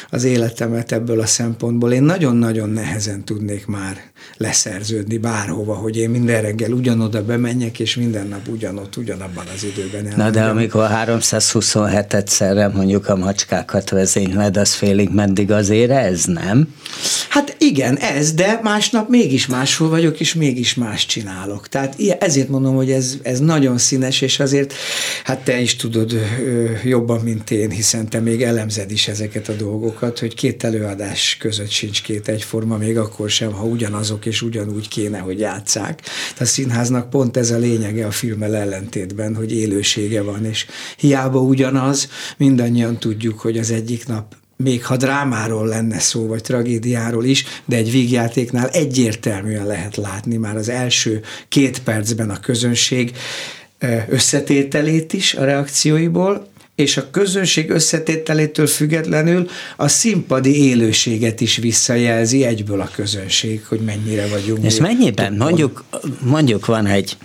az 0.10 0.24
életemet 0.24 0.92
ebből 0.92 1.20
a 1.20 1.26
szempontból. 1.26 1.94
Én 1.94 2.04
nagyon-nagyon 2.04 2.70
nehezen 2.70 3.26
tudnék 3.26 3.66
már 3.66 3.98
leszerződni 4.38 5.18
bárhova, 5.18 5.74
hogy 5.74 5.98
én 5.98 6.10
minden 6.10 6.42
reggel 6.42 6.72
ugyanoda 6.72 7.24
bemenjek, 7.24 7.80
és 7.80 7.96
minden 7.96 8.28
nap 8.28 8.48
ugyanott, 8.48 8.98
ugyanabban 8.98 9.46
az 9.56 9.64
időben 9.64 10.08
elmondjam. 10.08 10.26
Na 10.26 10.30
de 10.30 10.44
amikor 10.44 10.88
327 10.88 12.28
szerre 12.28 12.68
mondjuk 12.68 13.08
a 13.08 13.16
macskákat 13.16 13.90
vezényled, 13.90 14.58
az 14.58 14.74
félig 14.74 15.10
meddig 15.10 15.52
azért 15.52 15.92
ez, 15.92 16.26
nem? 16.26 16.74
Hát 17.30 17.56
igen, 17.60 17.98
ez, 17.98 18.34
de 18.34 18.60
másnap 18.64 19.10
mégis 19.10 19.48
máshol 19.48 19.90
vagyok, 19.90 20.20
és 20.20 20.34
mégis 20.34 20.76
más 20.76 21.06
csinálok. 21.06 21.68
Tehát 21.68 21.96
ezért 22.20 22.50
mondom, 22.50 22.76
hogy 22.76 22.92
ez, 22.92 23.18
ez 23.22 23.40
nagyon 23.40 23.78
színes, 23.78 24.22
és 24.22 24.40
azért, 24.40 24.74
hát 25.24 25.40
te 25.40 25.60
is 25.60 25.76
tudod 25.76 26.14
jobban, 26.84 27.20
mint 27.20 27.52
én, 27.52 27.70
hiszen 27.70 28.10
te 28.10 28.20
még 28.20 28.44
elemzed 28.44 28.92
is 28.92 29.08
ezeket 29.08 29.50
a 29.50 29.54
dolgokat, 29.54 30.20
hogy 30.20 30.34
két 30.34 30.64
előadás 30.64 31.38
között 31.40 31.70
sincs 31.70 32.02
két 32.02 32.28
egyforma, 32.28 32.78
még 32.78 32.98
akkor 32.98 33.30
sem, 33.30 33.52
ha 33.52 33.64
ugyanazon 33.64 34.15
azok, 34.16 34.26
és 34.26 34.42
ugyanúgy 34.42 34.88
kéne, 34.88 35.20
hogy 35.20 35.40
játszák. 35.40 36.02
A 36.40 36.46
színháznak 36.46 37.10
pont 37.10 37.38
ez 37.38 37.52
a 37.52 37.58
lényege 37.58 38.06
a 38.06 38.12
filmmel 38.12 38.56
ellentétben, 38.56 39.36
hogy 39.36 39.54
élősége 39.54 40.22
van, 40.22 40.46
és 40.46 40.66
hiába 40.98 41.40
ugyanaz, 41.40 42.10
mindannyian 42.38 42.98
tudjuk, 43.00 43.40
hogy 43.40 43.58
az 43.58 43.72
egyik 43.72 44.08
nap 44.08 44.36
még 44.58 44.86
ha 44.86 44.98
drámáról 44.98 45.68
lenne 45.68 46.00
szó, 46.00 46.28
vagy 46.28 46.42
tragédiáról 46.42 47.26
is, 47.26 47.46
de 47.66 47.76
egy 47.76 47.92
vígjátéknál 47.92 48.68
egyértelműen 48.68 49.66
lehet 49.66 49.96
látni 49.96 50.38
már 50.38 50.56
az 50.56 50.70
első 50.70 51.22
két 51.50 51.84
percben 51.84 52.30
a 52.30 52.40
közönség 52.40 53.12
összetételét 54.10 55.14
is 55.14 55.34
a 55.34 55.44
reakcióiból, 55.44 56.48
és 56.76 56.98
a 56.98 57.10
közönség 57.12 57.70
összetételétől 57.70 58.68
függetlenül 58.68 59.50
a 59.76 59.88
színpadi 59.88 60.68
élőséget 60.68 61.42
is 61.42 61.56
visszajelzi 61.58 62.44
egyből 62.44 62.82
a 62.82 62.90
közönség, 62.96 63.66
hogy 63.66 63.80
mennyire 63.80 64.28
vagyunk. 64.28 64.66
És 64.66 64.78
mennyiben, 64.78 65.34
mondjuk, 65.34 65.84
mondjuk 66.20 66.66
van 66.66 66.86
egy 66.86 67.18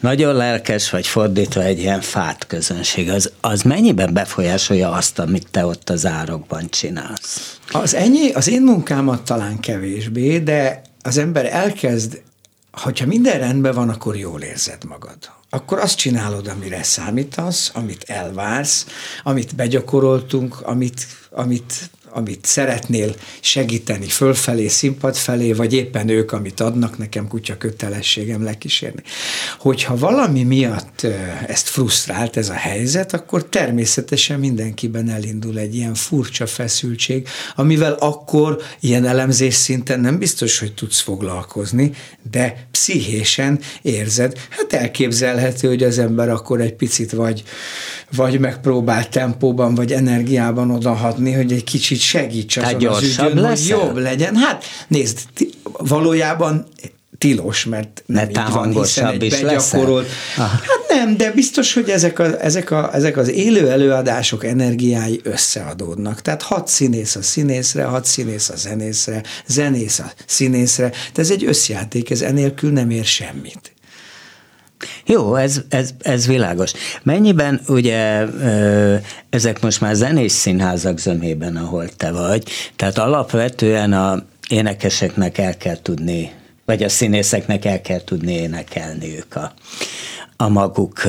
nagyon 0.00 0.34
lelkes, 0.34 0.90
vagy 0.90 1.06
fordítva 1.06 1.62
egy 1.62 1.78
ilyen 1.78 2.00
fát 2.00 2.46
közönség, 2.46 3.10
az, 3.10 3.32
az 3.40 3.62
mennyiben 3.62 4.12
befolyásolja 4.12 4.90
azt, 4.90 5.18
amit 5.18 5.46
te 5.50 5.66
ott 5.66 5.90
az 5.90 6.06
árokban 6.06 6.70
csinálsz? 6.70 7.58
Az 7.70 7.94
ennyi, 7.94 8.30
az 8.30 8.48
én 8.48 8.62
munkámat 8.62 9.22
talán 9.22 9.60
kevésbé, 9.60 10.38
de 10.38 10.82
az 11.02 11.18
ember 11.18 11.46
elkezd, 11.46 12.20
hogyha 12.72 13.06
minden 13.06 13.38
rendben 13.38 13.74
van, 13.74 13.88
akkor 13.88 14.16
jól 14.16 14.40
érzed 14.40 14.84
magad. 14.84 15.18
Akkor 15.50 15.78
azt 15.78 15.96
csinálod, 15.96 16.46
amire 16.46 16.82
számítasz, 16.82 17.70
amit 17.74 18.02
elvársz, 18.02 18.86
amit 19.22 19.54
begyakoroltunk, 19.54 20.60
amit, 20.60 21.06
amit 21.30 21.90
amit 22.12 22.44
szeretnél 22.44 23.14
segíteni 23.40 24.06
fölfelé, 24.06 24.68
színpad 24.68 25.16
felé, 25.16 25.52
vagy 25.52 25.72
éppen 25.72 26.08
ők, 26.08 26.32
amit 26.32 26.60
adnak, 26.60 26.98
nekem 26.98 27.28
kutya 27.28 27.56
kötelességem 27.56 28.42
lekísérni. 28.42 29.02
Hogyha 29.58 29.96
valami 29.96 30.42
miatt 30.42 31.06
ezt 31.46 31.68
frusztrált 31.68 32.36
ez 32.36 32.48
a 32.48 32.54
helyzet, 32.54 33.12
akkor 33.12 33.44
természetesen 33.44 34.38
mindenkiben 34.38 35.08
elindul 35.08 35.58
egy 35.58 35.74
ilyen 35.74 35.94
furcsa 35.94 36.46
feszültség, 36.46 37.28
amivel 37.56 37.92
akkor 37.92 38.62
ilyen 38.80 39.06
elemzés 39.06 39.54
szinten 39.54 40.00
nem 40.00 40.18
biztos, 40.18 40.58
hogy 40.58 40.74
tudsz 40.74 41.00
foglalkozni, 41.00 41.92
de 42.30 42.66
pszichésen 42.70 43.60
érzed, 43.82 44.38
hát 44.50 44.72
elképzelhető, 44.72 45.68
hogy 45.68 45.82
az 45.82 45.98
ember 45.98 46.28
akkor 46.28 46.60
egy 46.60 46.74
picit 46.74 47.12
vagy, 47.12 47.42
vagy 48.16 48.38
megpróbál 48.38 49.08
tempóban, 49.08 49.74
vagy 49.74 49.92
energiában 49.92 50.70
odahatni, 50.70 51.32
hogy 51.32 51.52
egy 51.52 51.64
kicsit 51.64 51.99
segíts 52.00 52.56
azon 52.56 52.86
az 52.86 53.02
ügyön, 53.02 53.46
hogy 53.46 53.66
jobb 53.66 53.96
legyen. 53.96 54.36
Hát 54.36 54.64
nézd, 54.88 55.18
valójában 55.78 56.66
tilos, 57.20 57.64
mert 57.64 58.02
nem 58.06 58.28
így 58.28 58.38
van, 58.50 58.72
hiszen 58.72 59.06
egy 59.06 59.22
is 59.22 59.40
begyakorolt. 59.40 60.08
Hát 60.36 60.62
nem, 60.88 61.16
de 61.16 61.32
biztos, 61.32 61.74
hogy 61.74 61.88
ezek, 61.88 62.18
a, 62.18 62.44
ezek, 62.44 62.70
a, 62.70 62.94
ezek 62.94 63.16
az 63.16 63.30
élő 63.30 63.70
előadások 63.70 64.44
energiái 64.44 65.20
összeadódnak. 65.22 66.22
Tehát 66.22 66.42
hat 66.42 66.68
színész 66.68 67.16
a 67.16 67.22
színészre, 67.22 67.84
hat 67.84 68.04
színész 68.04 68.48
a 68.48 68.56
zenészre, 68.56 69.22
zenész 69.46 69.98
a 69.98 70.12
színészre. 70.26 70.88
Tehát 70.88 71.18
ez 71.18 71.30
egy 71.30 71.44
összjáték, 71.44 72.10
ez 72.10 72.20
enélkül 72.20 72.70
nem 72.70 72.90
ér 72.90 73.04
semmit. 73.04 73.72
Jó, 75.06 75.34
ez, 75.34 75.60
ez, 75.68 75.90
ez 75.98 76.26
világos. 76.26 76.72
Mennyiben 77.02 77.60
ugye 77.68 78.26
ezek 79.30 79.60
most 79.60 79.80
már 79.80 79.94
zenés 79.94 80.32
színházak 80.32 80.98
zömében, 80.98 81.56
ahol 81.56 81.88
te 81.88 82.10
vagy, 82.10 82.50
tehát 82.76 82.98
alapvetően 82.98 83.92
a 83.92 84.24
énekeseknek 84.48 85.38
el 85.38 85.56
kell 85.56 85.78
tudni, 85.82 86.32
vagy 86.64 86.82
a 86.82 86.88
színészeknek 86.88 87.64
el 87.64 87.80
kell 87.80 88.00
tudni 88.04 88.32
énekelni 88.32 89.16
ők 89.16 89.36
a, 89.36 89.52
a 90.40 90.48
maguk. 90.48 91.02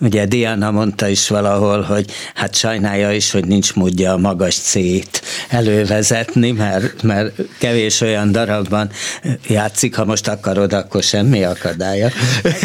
Ugye 0.00 0.26
Diana 0.26 0.70
mondta 0.70 1.08
is 1.08 1.28
valahol, 1.28 1.80
hogy 1.80 2.10
hát 2.34 2.54
sajnálja 2.54 3.12
is, 3.12 3.30
hogy 3.30 3.44
nincs 3.46 3.74
módja 3.74 4.12
a 4.12 4.16
magas 4.16 4.54
C-t 4.54 5.22
elővezetni, 5.48 6.50
mert, 6.50 7.02
mert 7.02 7.32
kevés 7.58 8.00
olyan 8.00 8.32
darabban 8.32 8.90
játszik, 9.48 9.96
ha 9.96 10.04
most 10.04 10.28
akarod, 10.28 10.72
akkor 10.72 11.02
semmi 11.02 11.44
akadálya. 11.44 12.08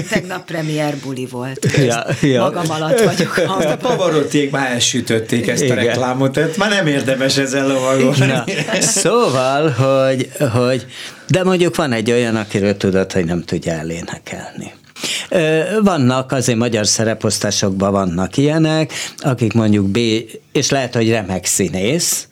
Tegnap 0.10 0.46
premier 0.46 0.96
buli 1.04 1.28
volt. 1.32 1.68
Ja, 1.78 2.06
ja. 2.22 2.42
Magam 2.42 2.70
alatt 2.70 3.02
vagyok. 3.02 3.38
A 3.70 3.76
Pavarotték 3.76 4.52
már 4.52 4.72
elsütötték 4.72 5.48
ezt 5.48 5.64
Igen. 5.64 5.78
a 5.78 5.82
reklámot, 5.82 6.32
tehát 6.32 6.58
már 6.58 6.70
nem 6.70 6.88
érdemes 6.88 7.38
ezzel 7.38 7.68
lovagolni. 7.68 8.34
Szóval, 8.80 9.70
hogy, 9.70 10.30
hogy 10.54 10.86
de 11.28 11.44
mondjuk 11.44 11.76
van 11.76 11.92
egy 11.92 12.12
olyan, 12.12 12.36
akiről 12.36 12.78
tudod, 12.78 13.12
hogy 13.12 13.26
nem 13.26 13.44
tudja 13.44 13.74
elénekelni. 13.74 14.74
Vannak, 15.84 16.32
azért 16.32 16.58
magyar 16.58 16.88
szereposztásokban 16.88 17.92
vannak 17.92 18.38
ilyenek, 18.38 18.94
akik 19.18 19.54
mondjuk 19.54 19.88
B, 19.88 19.98
és 20.52 20.70
lehet, 20.70 20.96
hogy 20.96 21.10
remek 21.10 21.46
színész, 21.46 22.28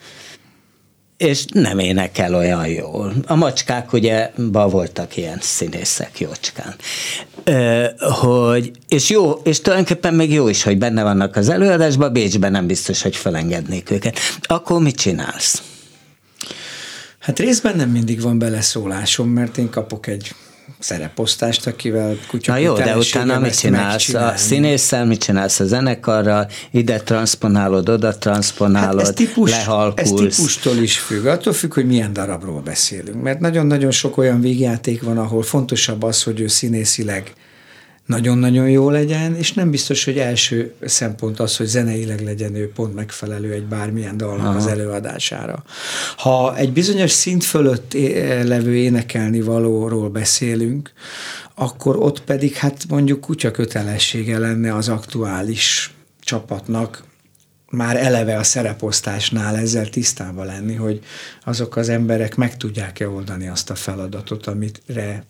és 1.17 1.45
nem 1.51 1.79
énekel 1.79 2.35
olyan 2.35 2.67
jól. 2.67 3.13
A 3.27 3.35
macskák 3.35 3.93
ugye 3.93 4.31
ba 4.51 4.67
voltak 4.67 5.17
ilyen 5.17 5.37
színészek 5.41 6.19
jócskán. 6.19 6.75
Hogy, 7.97 8.71
és 8.87 9.09
jó, 9.09 9.31
és 9.31 9.61
tulajdonképpen 9.61 10.13
még 10.13 10.31
jó 10.31 10.47
is, 10.47 10.63
hogy 10.63 10.77
benne 10.77 11.03
vannak 11.03 11.35
az 11.35 11.49
előadásban, 11.49 12.13
Bécsben 12.13 12.51
nem 12.51 12.67
biztos, 12.67 13.01
hogy 13.01 13.15
felengednék 13.15 13.91
őket. 13.91 14.19
Akkor 14.41 14.81
mit 14.81 14.95
csinálsz? 14.95 15.61
Hát 17.19 17.39
részben 17.39 17.75
nem 17.75 17.89
mindig 17.89 18.21
van 18.21 18.39
beleszólásom, 18.39 19.29
mert 19.29 19.57
én 19.57 19.69
kapok 19.69 20.07
egy 20.07 20.35
szereposztást, 20.79 21.67
akivel 21.67 22.17
kutya 22.27 22.51
Na 22.51 22.57
jó, 22.57 22.73
de 22.73 22.97
utána 22.97 23.39
mit 23.39 23.57
csinálsz? 23.59 24.13
A 24.13 24.33
színésszel 24.35 25.05
mit 25.05 25.19
csinálsz? 25.19 25.59
A 25.59 25.65
zenekarral 25.65 26.49
ide 26.71 26.99
transponálod, 26.99 27.89
oda 27.89 28.17
transponálod, 28.17 28.99
hát 28.99 29.09
ez 29.09 29.15
típus, 29.15 29.51
lehalkulsz. 29.51 30.11
Ez 30.11 30.35
típustól 30.35 30.77
is 30.77 30.99
függ. 30.99 31.25
Attól 31.25 31.53
függ, 31.53 31.73
hogy 31.73 31.85
milyen 31.85 32.13
darabról 32.13 32.61
beszélünk. 32.61 33.21
Mert 33.21 33.39
nagyon-nagyon 33.39 33.91
sok 33.91 34.17
olyan 34.17 34.41
végjáték 34.41 35.01
van, 35.01 35.17
ahol 35.17 35.43
fontosabb 35.43 36.03
az, 36.03 36.23
hogy 36.23 36.39
ő 36.39 36.47
színészileg 36.47 37.33
nagyon-nagyon 38.07 38.69
jó 38.69 38.89
legyen, 38.89 39.35
és 39.35 39.53
nem 39.53 39.71
biztos, 39.71 40.03
hogy 40.03 40.17
első 40.17 40.73
szempont 40.81 41.39
az, 41.39 41.57
hogy 41.57 41.65
zeneileg 41.65 42.23
legyen 42.23 42.55
ő 42.55 42.71
pont 42.71 42.95
megfelelő 42.95 43.51
egy 43.51 43.65
bármilyen 43.65 44.17
dalnak 44.17 44.45
Aha. 44.45 44.57
az 44.57 44.67
előadására. 44.67 45.63
Ha 46.17 46.57
egy 46.57 46.73
bizonyos 46.73 47.11
szint 47.11 47.43
fölött 47.43 47.93
levő 48.43 48.75
énekelni 48.75 49.41
valóról 49.41 50.09
beszélünk, 50.09 50.91
akkor 51.55 51.95
ott 51.97 52.23
pedig 52.23 52.53
hát 52.53 52.85
mondjuk 52.89 53.21
kutya 53.21 53.51
kötelessége 53.51 54.37
lenne 54.37 54.75
az 54.75 54.89
aktuális 54.89 55.93
csapatnak 56.19 57.03
már 57.69 57.97
eleve 57.97 58.37
a 58.37 58.43
szereposztásnál 58.43 59.55
ezzel 59.55 59.89
tisztában 59.89 60.45
lenni, 60.45 60.75
hogy 60.75 60.99
azok 61.43 61.75
az 61.75 61.89
emberek 61.89 62.35
meg 62.35 62.57
tudják-e 62.57 63.09
oldani 63.09 63.47
azt 63.47 63.69
a 63.69 63.75
feladatot, 63.75 64.47
amire 64.47 65.25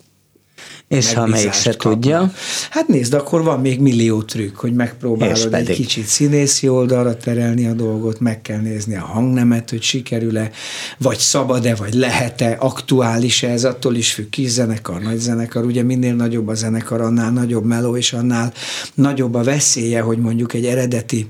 és 0.88 1.14
ha 1.14 1.26
mégse 1.26 1.74
tudja? 1.74 2.32
Hát 2.70 2.88
nézd, 2.88 3.14
akkor 3.14 3.44
van 3.44 3.60
még 3.60 3.80
millió 3.80 4.22
trükk, 4.22 4.56
hogy 4.56 4.74
megpróbálod 4.74 5.54
egy 5.54 5.70
kicsit 5.70 6.06
színészi 6.06 6.70
oldalra 6.70 7.18
terelni 7.18 7.68
a 7.68 7.74
dolgot, 7.74 8.20
meg 8.20 8.42
kell 8.42 8.60
nézni 8.60 8.96
a 8.96 9.06
hangnemet, 9.06 9.70
hogy 9.70 9.82
sikerül-e, 9.82 10.52
vagy 10.98 11.18
szabad-e, 11.18 11.76
vagy 11.76 11.94
lehet-e, 11.94 12.56
aktuális-e, 12.60 13.50
ez 13.50 13.64
attól 13.64 13.96
is 13.96 14.14
függ, 14.14 14.30
kis 14.30 14.50
zenekar, 14.50 15.02
nagy 15.02 15.20
zenekar, 15.20 15.66
ugye 15.66 15.84
minél 15.84 16.16
nagyobb 16.16 16.48
a 16.48 16.54
zenekar, 16.54 17.02
annál 17.02 17.32
nagyobb 17.32 17.66
meló, 17.66 17.98
és 17.98 18.14
annál 18.14 18.54
nagyobb 18.94 19.34
a 19.34 19.44
veszélye, 19.44 20.02
hogy 20.02 20.18
mondjuk 20.18 20.54
egy 20.54 20.66
eredeti 20.66 21.28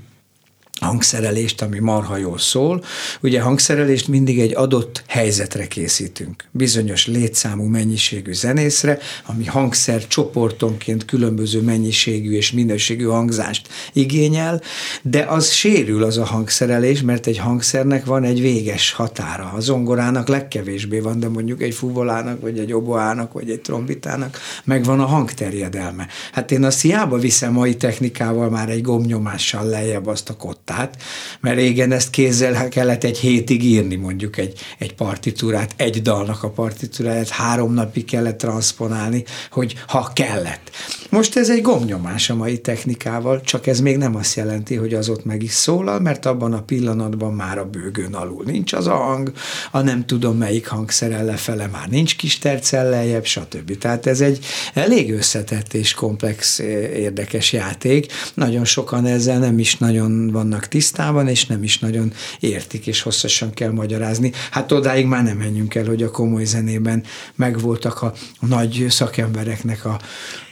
hangszerelést, 0.80 1.62
ami 1.62 1.78
marha 1.78 2.16
jól 2.16 2.38
szól. 2.38 2.84
Ugye 3.20 3.40
hangszerelést 3.40 4.08
mindig 4.08 4.40
egy 4.40 4.54
adott 4.54 5.02
helyzetre 5.06 5.66
készítünk. 5.66 6.44
Bizonyos 6.50 7.06
létszámú 7.06 7.64
mennyiségű 7.64 8.32
zenészre, 8.32 8.98
ami 9.26 9.44
hangszer 9.44 10.06
csoportonként 10.06 11.04
különböző 11.04 11.60
mennyiségű 11.60 12.32
és 12.32 12.52
minőségű 12.52 13.04
hangzást 13.04 13.68
igényel, 13.92 14.62
de 15.02 15.24
az 15.24 15.52
sérül 15.52 16.02
az 16.02 16.18
a 16.18 16.24
hangszerelés, 16.24 17.02
mert 17.02 17.26
egy 17.26 17.38
hangszernek 17.38 18.04
van 18.04 18.24
egy 18.24 18.40
véges 18.40 18.92
határa. 18.92 19.52
A 19.56 19.60
zongorának 19.60 20.28
legkevésbé 20.28 20.98
van, 20.98 21.20
de 21.20 21.28
mondjuk 21.28 21.62
egy 21.62 21.74
fuvolának, 21.74 22.40
vagy 22.40 22.58
egy 22.58 22.72
oboának, 22.72 23.32
vagy 23.32 23.50
egy 23.50 23.60
trombitának 23.60 24.38
megvan 24.64 25.00
a 25.00 25.06
hangterjedelme. 25.06 26.06
Hát 26.32 26.50
én 26.50 26.64
azt 26.64 26.80
hiába 26.80 27.18
viszem 27.18 27.52
mai 27.52 27.76
technikával 27.76 28.50
már 28.50 28.68
egy 28.68 28.82
gomnyomással 28.82 29.64
lejjebb 29.64 30.06
azt 30.06 30.28
a 30.28 30.36
kott 30.36 30.67
notát, 30.68 31.02
mert 31.40 31.56
régen 31.56 31.92
ezt 31.92 32.10
kézzel 32.10 32.68
kellett 32.68 33.04
egy 33.04 33.18
hétig 33.18 33.64
írni 33.64 33.94
mondjuk 33.94 34.36
egy, 34.36 34.60
egy 34.78 34.94
partitúrát, 34.94 35.74
egy 35.76 36.02
dalnak 36.02 36.42
a 36.42 36.50
partitúráját 36.50 37.28
három 37.28 37.74
napig 37.74 38.04
kellett 38.04 38.38
transponálni, 38.38 39.24
hogy 39.50 39.74
ha 39.86 40.10
kellett. 40.12 40.70
Most 41.10 41.36
ez 41.36 41.50
egy 41.50 41.62
gomnyomás 41.62 42.30
a 42.30 42.34
mai 42.34 42.60
technikával, 42.60 43.40
csak 43.40 43.66
ez 43.66 43.80
még 43.80 43.96
nem 43.96 44.16
azt 44.16 44.36
jelenti, 44.36 44.74
hogy 44.74 44.94
az 44.94 45.08
ott 45.08 45.24
meg 45.24 45.42
is 45.42 45.52
szólal, 45.52 46.00
mert 46.00 46.26
abban 46.26 46.52
a 46.52 46.62
pillanatban 46.62 47.32
már 47.32 47.58
a 47.58 47.64
bőgőn 47.64 48.14
alul 48.14 48.42
nincs 48.44 48.72
az 48.72 48.86
a 48.86 48.94
hang, 48.94 49.32
a 49.70 49.80
nem 49.80 50.06
tudom 50.06 50.36
melyik 50.36 50.66
hangszerel 50.66 51.24
lefele 51.24 51.66
már 51.66 51.88
nincs 51.88 52.16
kis 52.16 52.38
tercel 52.38 52.88
lejjebb, 52.88 53.24
stb. 53.24 53.78
Tehát 53.78 54.06
ez 54.06 54.20
egy 54.20 54.44
elég 54.74 55.12
összetett 55.12 55.74
és 55.74 55.94
komplex 55.94 56.58
érdekes 56.94 57.52
játék. 57.52 58.12
Nagyon 58.34 58.64
sokan 58.64 59.06
ezzel 59.06 59.38
nem 59.38 59.58
is 59.58 59.76
nagyon 59.76 60.30
vannak 60.30 60.57
tisztában, 60.66 61.28
és 61.28 61.46
nem 61.46 61.62
is 61.62 61.78
nagyon 61.78 62.12
értik, 62.40 62.86
és 62.86 63.02
hosszasan 63.02 63.52
kell 63.54 63.70
magyarázni. 63.70 64.32
Hát 64.50 64.72
odáig 64.72 65.06
már 65.06 65.22
nem 65.22 65.36
menjünk 65.36 65.74
el, 65.74 65.84
hogy 65.84 66.02
a 66.02 66.10
komoly 66.10 66.44
zenében 66.44 67.04
megvoltak 67.34 68.02
a 68.02 68.12
nagy 68.40 68.86
szakembereknek 68.88 69.84
a, 69.84 70.00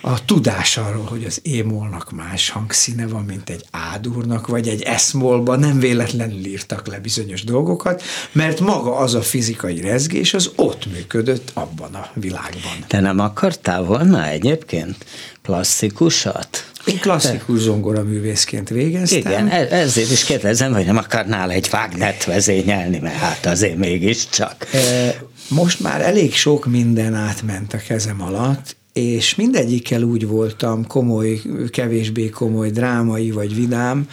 a 0.03 0.25
tudás 0.25 0.77
arról, 0.77 1.05
hogy 1.05 1.25
az 1.25 1.41
émolnak 1.43 2.13
más 2.13 2.51
hangszíne 2.51 3.07
van, 3.07 3.25
mint 3.25 3.51
egy 3.51 3.65
ádurnak, 3.71 4.47
vagy 4.47 4.69
egy 4.69 4.83
eszmolba 4.83 5.57
nem 5.57 5.79
véletlenül 5.79 6.47
írtak 6.47 6.87
le 6.87 6.99
bizonyos 6.99 7.45
dolgokat, 7.45 8.03
mert 8.33 8.61
maga 8.61 8.97
az 8.97 9.15
a 9.15 9.23
fizikai 9.23 9.81
rezgés, 9.81 10.35
az 10.35 10.51
ott 10.57 10.93
működött 10.93 11.51
abban 11.55 11.95
a 11.95 12.11
világban. 12.15 12.85
Te 12.87 13.01
nem 13.01 13.19
akartál 13.19 13.83
volna 13.83 14.27
egyébként 14.27 15.07
klasszikusat? 15.43 16.71
Én 16.87 16.99
klasszikus 16.99 17.59
zongora 17.59 18.03
művészként 18.03 18.69
végeztem. 18.69 19.19
Igen, 19.19 19.49
e- 19.49 19.69
ezért 19.71 20.11
is 20.11 20.25
kérdezem, 20.25 20.73
hogy 20.73 20.85
nem 20.85 20.97
akarnál 20.97 21.51
egy 21.51 21.69
Wagnert 21.73 22.25
vezényelni, 22.25 22.99
mert 22.99 23.17
hát 23.17 23.47
azért 23.47 23.77
mégiscsak. 23.77 24.67
Most 25.49 25.81
már 25.81 26.01
elég 26.01 26.35
sok 26.35 26.67
minden 26.67 27.15
átment 27.15 27.73
a 27.73 27.79
kezem 27.79 28.23
alatt, 28.23 28.77
és 28.97 29.35
mindegyikkel 29.35 30.03
úgy 30.03 30.27
voltam 30.27 30.87
komoly, 30.87 31.41
kevésbé 31.71 32.29
komoly, 32.29 32.71
drámai 32.71 33.31
vagy 33.31 33.55
vidám, 33.55 34.09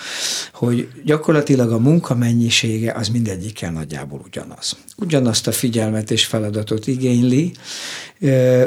hogy 0.54 0.88
gyakorlatilag 1.06 1.72
a 1.72 1.78
munka 1.78 2.16
mennyisége 2.16 2.92
az 2.92 3.08
mindegyikkel 3.08 3.72
nagyjából 3.72 4.22
ugyanaz. 4.26 4.78
Ugyanazt 4.98 5.48
a 5.48 5.52
figyelmet 5.52 6.12
és 6.12 6.26
feladatot 6.26 6.88
igényli, 6.88 7.52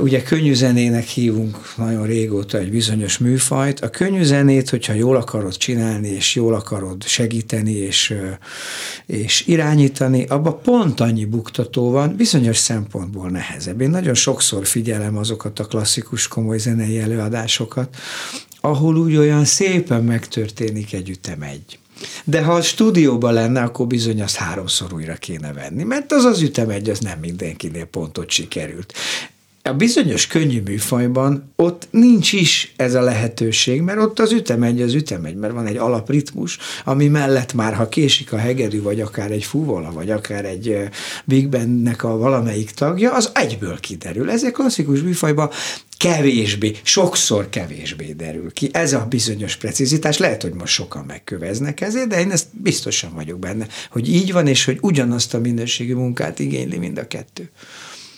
Ugye 0.00 0.22
könnyű 0.22 0.54
zenének 0.54 1.04
hívunk 1.04 1.76
nagyon 1.76 2.07
régóta 2.07 2.59
egy 2.59 2.70
bizonyos 2.70 3.18
műfajt. 3.18 3.80
A 3.80 3.90
könnyű 3.90 4.22
zenét, 4.22 4.70
hogyha 4.70 4.92
jól 4.92 5.16
akarod 5.16 5.57
csinálni, 5.57 6.09
és 6.09 6.34
jól 6.34 6.54
akarod 6.54 7.04
segíteni, 7.04 7.72
és, 7.72 8.14
és 9.07 9.46
irányítani, 9.46 10.24
abban 10.24 10.61
pont 10.62 11.00
annyi 11.00 11.24
buktató 11.24 11.90
van, 11.90 12.16
bizonyos 12.16 12.57
szempontból 12.57 13.30
nehezebb. 13.30 13.80
Én 13.80 13.90
nagyon 13.90 14.14
sokszor 14.14 14.66
figyelem 14.66 15.16
azokat 15.16 15.59
a 15.59 15.64
klasszikus 15.64 16.28
komoly 16.28 16.59
zenei 16.59 16.98
előadásokat, 16.98 17.96
ahol 18.61 18.96
úgy 18.96 19.16
olyan 19.16 19.44
szépen 19.44 20.04
megtörténik 20.04 20.92
egy 20.92 21.09
ütem 21.09 21.42
egy. 21.42 21.78
De 22.24 22.42
ha 22.42 22.52
a 22.52 22.62
stúdióban 22.62 23.32
lenne, 23.32 23.62
akkor 23.62 23.86
bizony 23.86 24.22
azt 24.22 24.36
háromszor 24.36 24.92
újra 24.92 25.14
kéne 25.14 25.52
venni, 25.52 25.82
mert 25.82 26.12
az 26.12 26.24
az 26.24 26.40
ütem 26.42 26.68
egy, 26.68 26.90
az 26.90 26.98
nem 26.98 27.18
mindenkinél 27.18 27.84
pontot 27.84 28.30
sikerült 28.30 28.92
a 29.66 29.74
bizonyos 29.74 30.26
könnyű 30.26 30.60
műfajban 30.60 31.52
ott 31.56 31.88
nincs 31.90 32.32
is 32.32 32.72
ez 32.76 32.94
a 32.94 33.00
lehetőség, 33.00 33.80
mert 33.80 33.98
ott 33.98 34.18
az 34.18 34.32
ütemegy, 34.32 34.82
az 34.82 34.94
ütemegy, 34.94 35.34
mert 35.34 35.52
van 35.52 35.66
egy 35.66 35.76
alapritmus, 35.76 36.58
ami 36.84 37.08
mellett 37.08 37.54
már, 37.54 37.74
ha 37.74 37.88
késik 37.88 38.32
a 38.32 38.36
hegedű, 38.36 38.82
vagy 38.82 39.00
akár 39.00 39.30
egy 39.30 39.44
fúvola, 39.44 39.92
vagy 39.92 40.10
akár 40.10 40.44
egy 40.44 40.78
Big 41.24 41.48
Bandnek 41.48 42.04
a 42.04 42.16
valamelyik 42.16 42.70
tagja, 42.70 43.14
az 43.14 43.30
egyből 43.34 43.80
kiderül. 43.80 44.30
Ezek 44.30 44.52
klasszikus 44.52 45.00
műfajban 45.00 45.50
kevésbé, 45.96 46.72
sokszor 46.82 47.48
kevésbé 47.48 48.12
derül 48.12 48.52
ki. 48.52 48.68
Ez 48.72 48.92
a 48.92 49.06
bizonyos 49.08 49.56
precizitás, 49.56 50.18
lehet, 50.18 50.42
hogy 50.42 50.54
most 50.54 50.72
sokan 50.72 51.04
megköveznek 51.06 51.80
ezért, 51.80 52.08
de 52.08 52.20
én 52.20 52.30
ezt 52.30 52.46
biztosan 52.52 53.14
vagyok 53.14 53.38
benne, 53.38 53.66
hogy 53.90 54.14
így 54.14 54.32
van, 54.32 54.46
és 54.46 54.64
hogy 54.64 54.78
ugyanazt 54.80 55.34
a 55.34 55.40
minőségű 55.40 55.94
munkát 55.94 56.38
igényli 56.38 56.78
mind 56.78 56.98
a 56.98 57.06
kettő. 57.06 57.50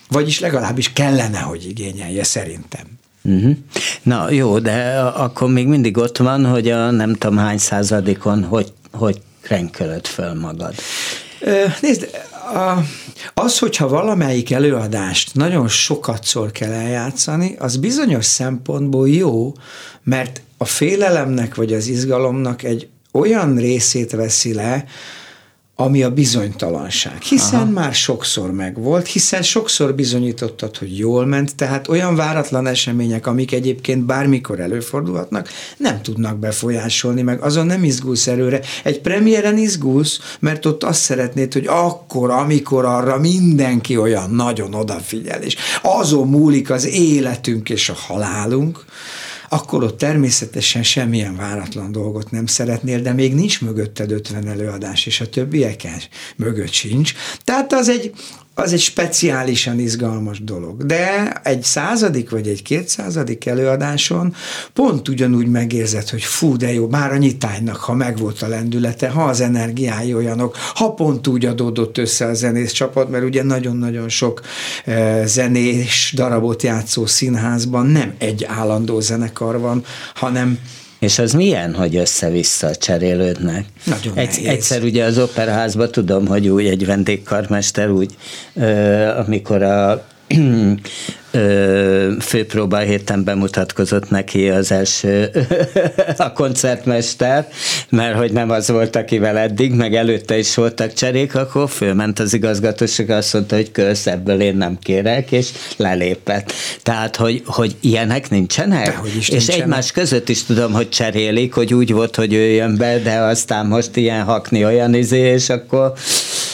Vagyis 0.08 0.40
legalábbis 0.40 0.92
kellene, 0.92 1.38
hogy 1.38 1.66
igényelje 1.68 2.24
szerintem. 2.24 2.86
Uh-huh. 3.22 3.56
Na 4.02 4.30
jó, 4.30 4.58
de 4.58 4.98
akkor 5.00 5.48
még 5.48 5.66
mindig 5.66 5.96
ott 5.96 6.16
van, 6.16 6.46
hogy 6.46 6.70
a 6.70 6.90
nem 6.90 7.14
tudom 7.14 7.36
hány 7.36 7.58
századikon 7.58 8.44
hogy, 8.44 8.72
hogy 8.92 9.20
krenkölöd 9.40 10.06
föl 10.06 10.34
magad. 10.34 10.74
Nézd, 11.80 12.08
a, 12.54 12.82
az, 13.34 13.58
hogyha 13.58 13.88
valamelyik 13.88 14.50
előadást 14.50 15.34
nagyon 15.34 15.68
sokat 15.68 16.24
szor 16.24 16.50
kell 16.50 16.72
eljátszani, 16.72 17.56
az 17.58 17.76
bizonyos 17.76 18.24
szempontból 18.24 19.08
jó, 19.08 19.52
mert 20.02 20.42
a 20.56 20.64
félelemnek 20.64 21.54
vagy 21.54 21.72
az 21.72 21.86
izgalomnak 21.86 22.62
egy 22.62 22.88
olyan 23.12 23.56
részét 23.56 24.10
veszi 24.10 24.54
le, 24.54 24.84
ami 25.80 26.02
a 26.02 26.10
bizonytalanság. 26.10 27.22
Hiszen 27.22 27.60
Aha. 27.60 27.70
már 27.70 27.94
sokszor 27.94 28.52
megvolt, 28.52 29.06
hiszen 29.06 29.42
sokszor 29.42 29.94
bizonyítottad, 29.94 30.76
hogy 30.76 30.98
jól 30.98 31.26
ment, 31.26 31.56
tehát 31.56 31.88
olyan 31.88 32.16
váratlan 32.16 32.66
események, 32.66 33.26
amik 33.26 33.52
egyébként 33.52 34.04
bármikor 34.04 34.60
előfordulhatnak, 34.60 35.48
nem 35.76 36.02
tudnak 36.02 36.38
befolyásolni, 36.38 37.22
meg 37.22 37.40
azon 37.40 37.66
nem 37.66 37.84
izgulsz 37.84 38.26
előre. 38.26 38.60
Egy 38.84 39.00
premiéren 39.00 39.58
izgulsz, 39.58 40.18
mert 40.40 40.66
ott 40.66 40.84
azt 40.84 41.00
szeretnéd, 41.00 41.52
hogy 41.52 41.66
akkor, 41.66 42.30
amikor 42.30 42.84
arra 42.84 43.18
mindenki 43.18 43.96
olyan 43.96 44.30
nagyon 44.30 44.74
odafigyel, 44.74 45.42
és 45.42 45.56
azon 45.82 46.28
múlik 46.28 46.70
az 46.70 46.86
életünk 46.86 47.70
és 47.70 47.88
a 47.88 47.94
halálunk, 48.06 48.84
akkor 49.48 49.82
ott 49.82 49.98
természetesen 49.98 50.82
semmilyen 50.82 51.36
váratlan 51.36 51.92
dolgot 51.92 52.30
nem 52.30 52.46
szeretnél, 52.46 53.00
de 53.00 53.12
még 53.12 53.34
nincs 53.34 53.60
mögötted 53.60 54.10
50 54.10 54.48
előadás, 54.48 55.06
és 55.06 55.20
a 55.20 55.28
többieken 55.28 56.00
mögött 56.36 56.72
sincs. 56.72 57.14
Tehát 57.44 57.72
az 57.72 57.88
egy, 57.88 58.12
az 58.58 58.72
egy 58.72 58.80
speciálisan 58.80 59.78
izgalmas 59.78 60.44
dolog. 60.44 60.86
De 60.86 61.32
egy 61.42 61.62
századik 61.62 62.30
vagy 62.30 62.48
egy 62.48 62.62
kétszázadik 62.62 63.46
előadáson 63.46 64.34
pont 64.72 65.08
ugyanúgy 65.08 65.46
megérzed, 65.46 66.08
hogy 66.08 66.22
fú, 66.22 66.56
de 66.56 66.72
jó, 66.72 66.88
már 66.88 67.12
a 67.12 67.16
nyitánynak, 67.16 67.76
ha 67.76 67.94
megvolt 67.94 68.42
a 68.42 68.48
lendülete, 68.48 69.08
ha 69.08 69.24
az 69.24 69.40
energiái 69.40 70.14
olyanok, 70.14 70.56
ha 70.74 70.92
pont 70.94 71.26
úgy 71.26 71.44
adódott 71.44 71.98
össze 71.98 72.26
a 72.26 72.34
zenész 72.34 72.72
csapat, 72.72 73.10
mert 73.10 73.24
ugye 73.24 73.42
nagyon-nagyon 73.42 74.08
sok 74.08 74.40
e, 74.84 75.26
zenés 75.26 76.12
darabot 76.16 76.62
játszó 76.62 77.06
színházban 77.06 77.86
nem 77.86 78.14
egy 78.18 78.44
állandó 78.44 79.00
zenekar 79.00 79.58
van, 79.58 79.84
hanem 80.14 80.58
és 80.98 81.18
az 81.18 81.32
milyen, 81.32 81.74
hogy 81.74 81.96
össze-vissza 81.96 82.76
cserélődnek? 82.76 83.64
Nagyon 83.84 84.16
Egy, 84.16 84.44
Egyszer 84.44 84.82
ugye 84.82 85.04
az 85.04 85.18
operaházban 85.18 85.90
tudom, 85.90 86.26
hogy 86.26 86.48
úgy 86.48 86.66
egy 86.66 86.86
vendégkarmester 86.86 87.90
úgy, 87.90 88.16
amikor 89.16 89.62
a 89.62 90.04
főpróba 92.20 92.78
héten 92.78 93.24
bemutatkozott 93.24 94.10
neki 94.10 94.48
az 94.48 94.72
első 94.72 95.30
a 96.16 96.32
koncertmester, 96.32 97.48
mert 97.88 98.16
hogy 98.16 98.32
nem 98.32 98.50
az 98.50 98.68
volt, 98.68 98.96
akivel 98.96 99.38
eddig, 99.38 99.72
meg 99.72 99.94
előtte 99.94 100.38
is 100.38 100.54
voltak 100.54 100.92
cserék, 100.92 101.34
akkor 101.34 101.70
fölment 101.70 102.18
az 102.18 102.34
igazgatóság, 102.34 103.10
azt 103.10 103.32
mondta, 103.32 103.56
hogy 103.56 103.70
kösz, 103.70 104.06
ebből 104.06 104.40
én 104.40 104.56
nem 104.56 104.78
kérek, 104.78 105.32
és 105.32 105.50
lelépett. 105.76 106.52
Tehát, 106.82 107.16
hogy, 107.16 107.42
hogy 107.46 107.76
ilyenek 107.80 108.30
nincsenek? 108.30 108.86
Dehogy 108.86 109.16
is 109.16 109.28
és 109.28 109.28
nincsenek. 109.28 109.60
egymás 109.60 109.92
között 109.92 110.28
is 110.28 110.44
tudom, 110.44 110.72
hogy 110.72 110.88
cserélik, 110.88 111.54
hogy 111.54 111.74
úgy 111.74 111.92
volt, 111.92 112.16
hogy 112.16 112.32
ő 112.32 112.46
jön 112.46 112.76
be, 112.76 112.98
de 112.98 113.18
aztán 113.18 113.66
most 113.66 113.96
ilyen 113.96 114.22
hakni 114.22 114.64
olyan 114.64 114.94
izé, 114.94 115.18
és 115.18 115.48
akkor 115.48 115.92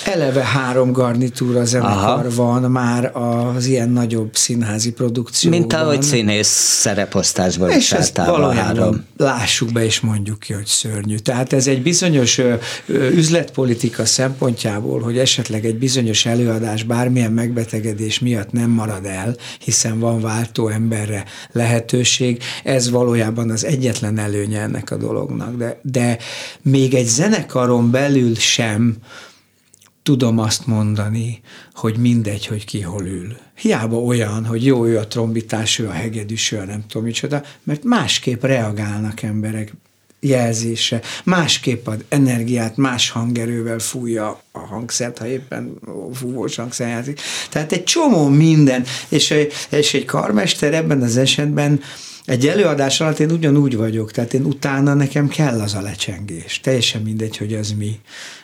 Eleve 0.05 0.45
három 0.45 0.93
garnitúra 0.93 1.65
zenekar 1.65 2.27
Aha. 2.27 2.31
van 2.35 2.71
már 2.71 3.17
az 3.17 3.67
ilyen 3.67 3.89
nagyobb 3.89 4.37
színházi 4.37 4.93
produkcióban. 4.93 5.59
Mint 5.59 5.73
ahogy 5.73 6.03
színész 6.03 6.49
szereposztásban 6.81 7.71
és 7.71 7.77
is 7.77 7.93
ezt 7.93 8.17
három. 8.17 9.05
lássuk 9.17 9.73
be 9.73 9.85
és 9.85 10.01
mondjuk 10.01 10.39
ki, 10.39 10.53
hogy 10.53 10.67
szörnyű. 10.67 11.17
Tehát 11.17 11.53
ez 11.53 11.67
egy 11.67 11.83
bizonyos 11.83 12.41
üzletpolitika 13.13 14.05
szempontjából, 14.05 15.01
hogy 15.01 15.19
esetleg 15.19 15.65
egy 15.65 15.79
bizonyos 15.79 16.27
előadás 16.27 16.83
bármilyen 16.83 17.33
megbetegedés 17.33 18.19
miatt 18.19 18.53
nem 18.53 18.71
marad 18.71 19.05
el, 19.05 19.37
hiszen 19.59 19.99
van 19.99 20.21
váltó 20.21 20.69
emberre 20.69 21.25
lehetőség, 21.53 22.43
ez 22.65 22.91
valójában 22.91 23.51
az 23.51 23.65
egyetlen 23.65 24.19
előnye 24.19 24.61
ennek 24.61 24.91
a 24.91 24.97
dolognak. 24.97 25.57
De, 25.57 25.79
de 25.83 26.19
még 26.63 26.95
egy 26.95 27.07
zenekaron 27.07 27.91
belül 27.91 28.35
sem 28.35 28.97
tudom 30.05 30.39
azt 30.39 30.67
mondani, 30.67 31.41
hogy 31.73 31.97
mindegy, 31.97 32.47
hogy 32.47 32.65
ki 32.65 32.81
hol 32.81 33.07
ül. 33.07 33.37
Hiába 33.55 33.97
olyan, 33.97 34.47
hogy 34.47 34.65
jó, 34.65 34.87
ő 34.87 34.99
a 34.99 35.07
trombitás, 35.07 35.79
ő 35.79 35.89
a 35.89 35.93
hegedűs, 35.93 36.53
ő 36.53 36.59
a 36.59 36.65
nem 36.65 36.85
tudom 36.89 37.07
micsoda, 37.07 37.43
mert 37.63 37.85
másképp 37.85 38.43
reagálnak 38.43 39.23
emberek 39.23 39.73
jelzése, 40.21 41.01
másképp 41.25 41.87
ad 41.87 42.05
energiát, 42.09 42.77
más 42.77 43.11
hangerővel 43.11 43.79
fújja 43.79 44.43
a 44.53 44.59
hangszert, 44.59 45.19
ha 45.19 45.27
éppen 45.27 45.79
fúvós 46.15 46.57
hangszer 46.57 46.89
játszik. 46.89 47.21
Tehát 47.51 47.73
egy 47.73 47.85
csomó 47.85 48.29
minden, 48.29 48.85
és, 49.09 49.35
és 49.71 49.95
egy 49.95 50.05
karmester 50.05 50.75
ebben 50.75 51.03
az 51.03 51.17
esetben 51.17 51.81
egy 52.27 52.47
előadás 52.47 53.01
alatt 53.01 53.19
én 53.19 53.31
ugyanúgy 53.31 53.77
vagyok, 53.77 54.13
tehát 54.13 54.35
én 54.35 54.45
utána 54.45 54.95
nekem 54.95 55.29
kell 55.29 55.61
az 55.61 55.75
a 55.75 55.81
lecsengés. 55.81 56.61
Teljesen 56.61 57.03
mindegy, 57.03 57.37
hogy 57.37 57.55
az 57.55 57.75
mi. 57.79 57.99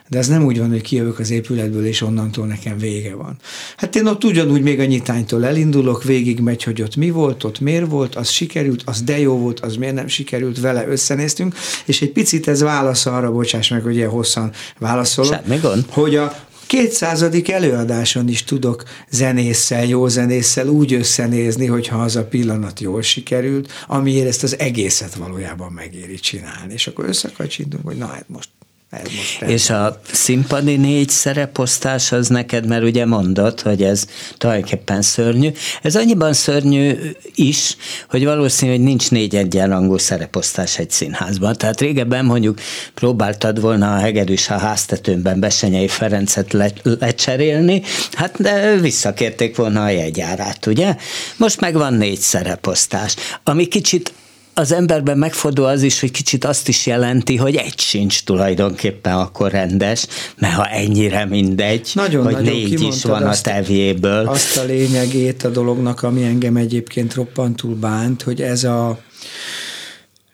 De 0.09 0.19
ez 0.19 0.29
nem 0.29 0.45
úgy 0.45 0.59
van, 0.59 0.71
hogy 0.71 0.81
kijövök 0.81 1.19
az 1.19 1.31
épületből, 1.31 1.87
és 1.87 2.03
onnantól 2.03 2.47
nekem 2.47 2.79
vége 2.79 3.15
van. 3.15 3.37
Hát 3.77 3.97
én 3.97 4.07
ott 4.07 4.25
ugyanúgy 4.25 4.63
még 4.63 4.81
a 4.81 4.85
nyitánytól 4.85 5.45
elindulok, 5.47 6.05
végig 6.05 6.41
megy, 6.41 6.63
hogy 6.63 6.83
ott 6.83 6.97
mi 6.97 7.11
volt, 7.11 7.45
ott 7.45 7.61
miért 7.61 7.87
volt, 7.87 8.15
az 8.15 8.29
sikerült, 8.29 8.83
az 8.85 9.03
de 9.03 9.19
jó 9.19 9.37
volt, 9.37 9.61
az 9.61 9.77
miért 9.77 9.95
nem 9.95 10.07
sikerült, 10.09 10.61
vele 10.61 10.89
összenéztünk, 10.89 11.55
és 11.85 12.03
egy 12.03 12.13
picit 12.13 12.49
ez 12.49 12.61
válasz 12.61 13.07
arra, 13.07 13.33
bocsáss 13.33 13.69
meg, 13.69 13.83
hogy 13.83 13.95
ilyen 13.95 14.09
hosszan 14.09 14.51
válaszolok, 14.79 15.33
Semmi 15.33 15.61
gond. 15.61 15.85
hogy 15.89 16.17
a 16.17 16.49
kétszázadik 16.71 17.51
előadáson 17.51 18.29
is 18.29 18.45
tudok 18.45 18.85
zenésszel, 19.09 19.85
jó 19.85 20.09
zenésszel 20.09 20.69
úgy 20.69 20.93
összenézni, 20.93 21.67
hogyha 21.67 22.03
az 22.03 22.17
a 22.17 22.25
pillanat 22.25 22.81
jól 22.81 23.03
sikerült, 23.03 23.73
amiért 23.87 24.27
ezt 24.29 24.43
az 24.43 24.59
egészet 24.59 25.15
valójában 25.15 25.73
megéri 25.73 26.15
csinálni. 26.15 26.73
És 26.73 26.87
akkor 26.87 27.05
összekacsintunk, 27.05 27.87
hogy 27.87 27.97
na 27.97 28.07
hát 28.07 28.29
most 28.29 28.49
és 29.47 29.71
a 29.71 30.01
színpadi 30.13 30.77
négy 30.77 31.09
szereposztás 31.09 32.13
az 32.13 32.29
neked, 32.29 32.67
mert 32.67 32.83
ugye 32.83 33.07
mondod, 33.07 33.61
hogy 33.61 33.83
ez 33.83 34.07
tulajdonképpen 34.39 35.03
szörnyű. 35.03 35.51
Ez 35.83 35.97
annyiban 35.97 36.33
szörnyű 36.33 36.95
is, 37.35 37.77
hogy 38.09 38.25
valószínű, 38.25 38.71
hogy 38.71 38.81
nincs 38.81 39.11
négy 39.11 39.37
egyenrangú 39.37 39.97
szereposztás 39.97 40.79
egy 40.79 40.91
színházban. 40.91 41.57
Tehát 41.57 41.81
régebben 41.81 42.25
mondjuk 42.25 42.61
próbáltad 42.95 43.61
volna 43.61 43.95
a 43.95 43.99
Hegedűs 43.99 44.49
a 44.49 44.59
háztetőnben 44.59 45.41
Besenyei 45.41 45.89
Ferencet 45.89 46.53
le, 46.53 46.71
lecserélni, 46.83 47.83
hát 48.13 48.43
de 48.43 48.77
visszakérték 48.77 49.57
volna 49.57 49.85
a 49.85 49.91
jegyárát, 49.91 50.67
ugye? 50.67 50.97
Most 51.37 51.61
meg 51.61 51.75
van 51.75 51.95
négy 51.95 52.21
szereposztás, 52.21 53.15
ami 53.45 53.67
kicsit 53.67 54.13
az 54.61 54.73
emberben 54.73 55.19
megfordul 55.19 55.65
az 55.65 55.83
is, 55.83 56.01
hogy 56.01 56.11
kicsit 56.11 56.45
azt 56.45 56.69
is 56.69 56.87
jelenti, 56.87 57.37
hogy 57.37 57.57
egy 57.57 57.79
sincs 57.79 58.25
tulajdonképpen 58.25 59.13
akkor 59.13 59.51
rendes, 59.51 60.07
mert 60.39 60.55
ha 60.55 60.65
ennyire 60.65 61.25
mindegy, 61.25 61.91
nagyon, 61.95 62.25
hogy 62.25 62.33
nagyon 62.33 62.53
négy 62.53 62.81
is 62.81 63.05
van 63.05 63.23
azt, 63.23 63.47
a 63.47 63.51
tevjéből. 63.51 64.27
Azt 64.27 64.57
a 64.57 64.65
lényegét 64.65 65.45
a 65.45 65.49
dolognak, 65.49 66.03
ami 66.03 66.23
engem 66.23 66.57
egyébként 66.57 67.15
roppantul 67.15 67.75
bánt, 67.75 68.23
hogy 68.23 68.43
ez 68.43 68.65
a 68.65 68.99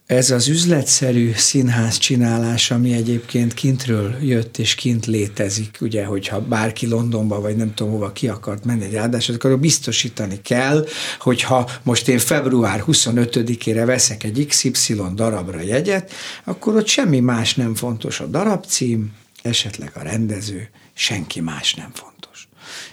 ez 0.06 0.30
az 0.30 0.48
üzletszerű 0.48 1.32
színház 1.32 1.98
csinálás, 1.98 2.70
ami 2.70 2.92
egyébként 2.92 3.54
kintről 3.54 4.16
jött 4.22 4.58
és 4.58 4.74
kint 4.74 5.06
létezik, 5.06 5.78
ugye, 5.80 6.04
hogyha 6.04 6.40
bárki 6.40 6.86
Londonba 6.86 7.40
vagy 7.40 7.56
nem 7.56 7.74
tudom 7.74 7.92
hova 7.92 8.12
ki 8.12 8.28
akart 8.28 8.64
menni 8.64 8.84
egy 8.84 8.96
áldásra, 8.96 9.34
akkor 9.34 9.58
biztosítani 9.58 10.40
kell, 10.42 10.86
hogyha 11.18 11.70
most 11.82 12.08
én 12.08 12.18
február 12.18 12.84
25-ére 12.86 13.82
veszek 13.86 14.24
egy 14.24 14.46
XY 14.48 14.96
darabra 15.14 15.60
jegyet, 15.60 16.12
akkor 16.44 16.76
ott 16.76 16.86
semmi 16.86 17.20
más 17.20 17.54
nem 17.54 17.74
fontos. 17.74 18.20
A 18.20 18.26
darabcím, 18.26 19.12
esetleg 19.42 19.90
a 19.94 20.02
rendező, 20.02 20.68
senki 20.94 21.40
más 21.40 21.74
nem 21.74 21.90
fontos 21.92 22.25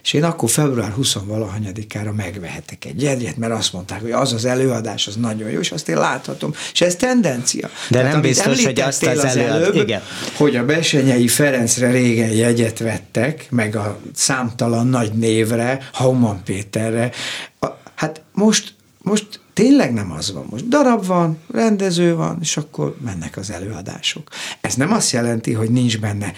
és 0.04 0.14
én 0.14 0.24
akkor 0.24 0.50
február 0.50 0.92
20 0.92 1.14
valahanyadikára 1.14 2.14
megvehetek 2.14 2.86
egy 2.86 3.02
jegyet, 3.02 3.38
mert 3.38 3.54
azt 3.54 3.74
mondták, 3.74 4.02
hogy 4.02 4.12
az 4.12 4.34
az 4.34 4.46
előadás, 4.46 5.08
az 5.08 5.16
nagyon 5.16 5.50
jó, 5.50 5.60
és 5.60 5.72
azt 5.72 5.90
én 5.90 5.98
láthatom. 5.98 6.54
És 6.74 6.82
ez 6.82 6.96
tendencia. 6.96 7.70
De 7.90 7.98
Tehát, 7.98 8.12
nem 8.12 8.22
biztos, 8.22 8.66
hogy 8.66 8.80
azt 8.80 9.06
az, 9.06 9.18
az 9.18 9.36
előbb, 9.36 9.76
igen. 9.76 10.02
hogy 10.36 10.56
a 10.56 10.66
Besenyei 10.66 11.28
Ferencre 11.28 11.92
régen 11.92 12.30
jegyet 12.30 12.80
vettek, 12.80 13.48
meg 13.50 13.76
a 13.76 14.00
számtalan 14.14 14.88
nagy 14.88 15.14
névre, 15.14 15.90
Hauman 15.94 16.44
Péterre. 16.44 17.12
A, 17.60 17.68
hát 17.96 18.22
most, 18.32 18.74
most 18.98 19.40
tényleg 19.54 19.94
nem 19.94 20.12
az 20.12 20.34
van. 20.34 20.46
Most 20.50 20.68
darab 20.68 21.06
van, 21.06 21.40
rendező 21.54 22.16
van, 22.16 22.38
és 22.42 22.58
akkor 22.58 22.96
mennek 23.02 23.38
az 23.38 23.52
előadások. 23.52 24.30
Ez 24.62 24.76
nem 24.76 24.92
azt 24.92 25.12
jelenti, 25.12 25.54
hogy 25.54 25.70
nincs 25.70 26.00
benne 26.00 26.34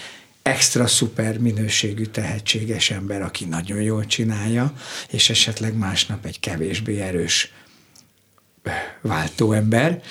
extra 0.46 0.86
szuper 0.86 1.38
minőségű 1.38 2.04
tehetséges 2.04 2.90
ember, 2.90 3.22
aki 3.22 3.44
nagyon 3.44 3.82
jól 3.82 4.06
csinálja, 4.06 4.72
és 5.10 5.30
esetleg 5.30 5.76
másnap 5.76 6.24
egy 6.24 6.40
kevésbé 6.40 7.00
erős 7.00 7.52
váltóember, 9.00 10.02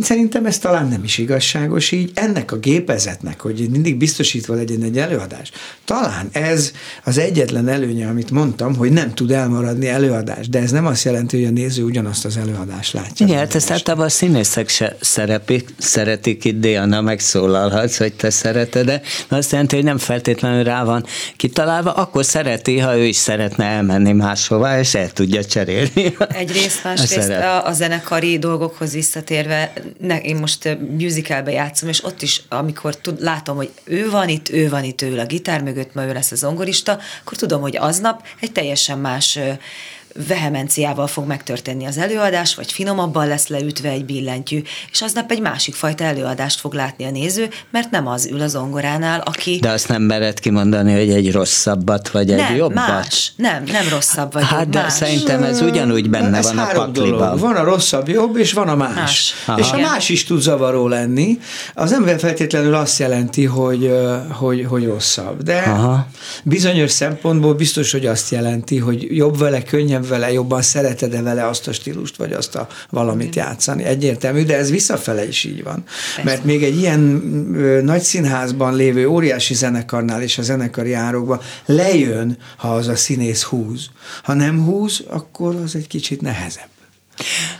Szerintem 0.00 0.46
ez 0.46 0.58
talán 0.58 0.88
nem 0.88 1.04
is 1.04 1.18
igazságos 1.18 1.90
így. 1.90 2.10
Ennek 2.14 2.52
a 2.52 2.56
gépezetnek, 2.56 3.40
hogy 3.40 3.68
mindig 3.70 3.96
biztosítva 3.96 4.54
legyen 4.54 4.82
egy 4.82 4.98
előadás, 4.98 5.50
talán 5.84 6.28
ez 6.32 6.72
az 7.04 7.18
egyetlen 7.18 7.68
előnye, 7.68 8.08
amit 8.08 8.30
mondtam, 8.30 8.76
hogy 8.76 8.92
nem 8.92 9.14
tud 9.14 9.30
elmaradni 9.30 9.88
előadás, 9.88 10.48
de 10.48 10.58
ez 10.58 10.70
nem 10.70 10.86
azt 10.86 11.04
jelenti, 11.04 11.36
hogy 11.36 11.46
a 11.46 11.50
néző 11.50 11.82
ugyanazt 11.82 12.24
az 12.24 12.36
előadást 12.36 12.92
látja. 12.92 13.26
Igen, 13.26 13.38
hát 13.38 13.54
ezt 13.54 13.70
általában 13.70 14.06
a 14.06 14.08
színészek 14.08 14.68
se 14.68 14.96
szerepik, 15.00 15.74
szeretik 15.78 16.44
itt, 16.44 16.60
Diana, 16.60 17.00
megszólalhatsz, 17.00 17.96
hogy 17.96 18.12
te 18.12 18.30
szereted, 18.30 18.86
de 18.86 19.00
azt 19.28 19.50
jelenti, 19.50 19.74
hogy 19.74 19.84
nem 19.84 19.98
feltétlenül 19.98 20.64
rá 20.64 20.84
van 20.84 21.04
kitalálva, 21.36 21.92
akkor 21.92 22.24
szereti, 22.24 22.78
ha 22.78 22.96
ő 22.96 23.04
is 23.04 23.16
szeretne 23.16 23.64
elmenni 23.64 24.12
máshova, 24.12 24.78
és 24.78 24.94
el 24.94 25.12
tudja 25.12 25.44
cserélni. 25.44 26.16
Egyrészt, 26.28 26.84
másrészt 26.84 27.30
a, 27.30 27.66
a 27.66 27.72
zenekari 27.72 28.38
dolgokhoz 28.38 28.92
visszatérve 28.92 29.72
ne, 30.00 30.20
én 30.20 30.36
most 30.36 30.78
musicalbe 30.98 31.50
játszom, 31.50 31.88
és 31.88 32.04
ott 32.04 32.22
is, 32.22 32.42
amikor 32.48 32.96
tud, 32.96 33.20
látom, 33.20 33.56
hogy 33.56 33.70
ő 33.84 34.10
van 34.10 34.28
itt, 34.28 34.48
ő 34.48 34.68
van 34.68 34.84
itt, 34.84 35.02
ő 35.02 35.18
a 35.18 35.26
gitár 35.26 35.62
mögött, 35.62 35.94
ma 35.94 36.04
ő 36.04 36.12
lesz 36.12 36.32
a 36.32 36.36
zongorista, 36.36 36.98
akkor 37.20 37.36
tudom, 37.36 37.60
hogy 37.60 37.76
aznap 37.76 38.26
egy 38.40 38.52
teljesen 38.52 38.98
más 38.98 39.38
vehemenciával 40.28 41.06
fog 41.06 41.26
megtörténni 41.26 41.86
az 41.86 41.98
előadás, 41.98 42.54
vagy 42.54 42.72
finomabban 42.72 43.26
lesz 43.26 43.46
leütve 43.46 43.88
egy 43.88 44.04
billentyű, 44.04 44.62
és 44.90 45.02
aznap 45.02 45.30
egy 45.30 45.40
másik 45.40 45.74
fajta 45.74 46.04
előadást 46.04 46.60
fog 46.60 46.74
látni 46.74 47.04
a 47.04 47.10
néző, 47.10 47.48
mert 47.70 47.90
nem 47.90 48.06
az 48.06 48.26
ül 48.26 48.40
az 48.40 48.50
zongoránál, 48.50 49.20
aki... 49.20 49.58
De 49.60 49.70
azt 49.70 49.88
nem 49.88 50.02
mered 50.02 50.40
kimondani, 50.40 50.92
hogy 50.92 51.10
egy 51.10 51.32
rosszabbat, 51.32 52.08
vagy 52.08 52.26
nem, 52.26 52.38
egy 52.50 52.56
jobbat? 52.56 52.86
más. 52.86 53.32
Nem, 53.36 53.62
nem 53.72 53.88
rosszabb 53.90 54.32
vagy 54.32 54.44
Hát, 54.44 54.68
de 54.68 54.82
más. 54.82 54.92
szerintem 54.92 55.42
ez 55.42 55.60
ugyanúgy 55.60 56.10
benne 56.10 56.36
ez 56.36 56.54
van 56.54 56.58
a 56.58 56.66
pakliban. 56.72 57.18
Dolog. 57.18 57.38
Van 57.38 57.56
a 57.56 57.64
rosszabb 57.64 58.08
jobb, 58.08 58.36
és 58.36 58.52
van 58.52 58.68
a 58.68 58.74
más. 58.74 59.34
más. 59.46 59.58
És 59.60 59.70
a 59.70 59.76
más 59.78 60.08
is 60.08 60.24
tud 60.24 60.40
zavaró 60.40 60.88
lenni. 60.88 61.38
Az 61.74 61.90
nem 61.90 62.18
feltétlenül 62.18 62.74
azt 62.74 62.98
jelenti, 62.98 63.44
hogy, 63.44 63.92
hogy, 64.28 64.66
hogy 64.68 64.84
rosszabb. 64.84 65.42
De 65.42 65.58
Aha. 65.58 66.06
bizonyos 66.42 66.90
szempontból 66.90 67.54
biztos, 67.54 67.92
hogy 67.92 68.06
azt 68.06 68.30
jelenti, 68.30 68.78
hogy 68.78 69.16
jobb 69.16 69.38
vele, 69.38 69.62
könnyebb 69.62 70.01
vele, 70.08 70.32
jobban 70.32 70.62
szereted-e 70.62 71.22
vele 71.22 71.46
azt 71.46 71.68
a 71.68 71.72
stílust, 71.72 72.16
vagy 72.16 72.32
azt 72.32 72.54
a 72.54 72.66
valamit 72.90 73.34
játszani. 73.34 73.84
Egyértelmű, 73.84 74.44
de 74.44 74.56
ez 74.56 74.70
visszafele 74.70 75.26
is 75.26 75.44
így 75.44 75.62
van. 75.62 75.84
Persze. 75.84 76.22
Mert 76.22 76.44
még 76.44 76.62
egy 76.62 76.78
ilyen 76.78 77.00
nagy 77.84 78.02
színházban 78.02 78.74
lévő 78.74 79.06
óriási 79.06 79.54
zenekarnál 79.54 80.22
és 80.22 80.38
a 80.38 80.42
zenekari 80.42 80.92
árokban 80.92 81.40
lejön, 81.66 82.38
ha 82.56 82.74
az 82.74 82.88
a 82.88 82.96
színész 82.96 83.42
húz. 83.42 83.90
Ha 84.22 84.34
nem 84.34 84.64
húz, 84.64 85.04
akkor 85.08 85.54
az 85.54 85.74
egy 85.74 85.86
kicsit 85.86 86.20
nehezebb. 86.20 86.70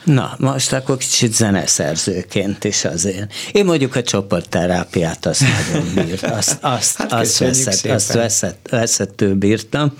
Na, 0.04 0.34
most 0.38 0.72
akkor 0.72 0.96
kicsit 0.96 1.34
zeneszerzőként 1.34 2.64
is 2.64 2.84
azért. 2.84 3.32
Én 3.52 3.64
mondjuk 3.64 3.96
a 3.96 4.02
csoportterápiát 4.02 5.26
azt 5.26 5.40
nagyon 5.40 5.94
bírt, 5.94 6.22
azt, 6.22 6.58
azt, 6.76 6.96
hát 6.96 7.12
azt, 7.12 7.38
veszett, 7.38 7.90
azt 7.90 8.12
veszett, 8.12 8.66
veszettő 8.70 9.34
bírtam. 9.34 9.94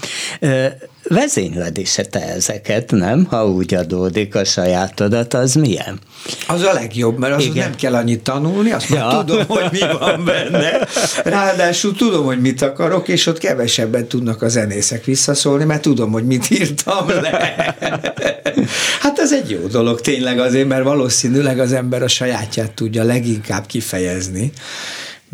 Vezényled 1.12 1.78
is 1.78 1.98
te 2.10 2.20
ezeket, 2.34 2.90
nem? 2.90 3.24
Ha 3.24 3.46
úgy 3.46 3.74
adódik 3.74 4.34
a 4.34 4.44
sajátodat, 4.44 5.34
az 5.34 5.54
milyen? 5.54 5.98
Az 6.46 6.62
a 6.62 6.72
legjobb, 6.72 7.18
mert 7.18 7.34
az 7.34 7.48
nem 7.54 7.74
kell 7.74 7.94
annyit 7.94 8.22
tanulni, 8.22 8.72
azt 8.72 8.88
ja. 8.88 8.96
már 8.96 9.24
tudom, 9.24 9.44
hogy 9.46 9.68
mi 9.72 9.78
van 9.98 10.24
benne. 10.24 10.88
Ráadásul 11.24 11.96
tudom, 11.96 12.24
hogy 12.24 12.40
mit 12.40 12.62
akarok, 12.62 13.08
és 13.08 13.26
ott 13.26 13.38
kevesebben 13.38 14.06
tudnak 14.06 14.42
a 14.42 14.48
zenészek 14.48 15.04
visszaszólni, 15.04 15.64
mert 15.64 15.82
tudom, 15.82 16.12
hogy 16.12 16.26
mit 16.26 16.50
írtam 16.50 17.08
le. 17.08 17.54
Hát 19.00 19.18
ez 19.18 19.32
egy 19.32 19.50
jó 19.50 19.66
dolog 19.66 20.00
tényleg 20.00 20.38
azért, 20.38 20.68
mert 20.68 20.84
valószínűleg 20.84 21.58
az 21.58 21.72
ember 21.72 22.02
a 22.02 22.08
sajátját 22.08 22.72
tudja 22.72 23.02
leginkább 23.02 23.66
kifejezni 23.66 24.52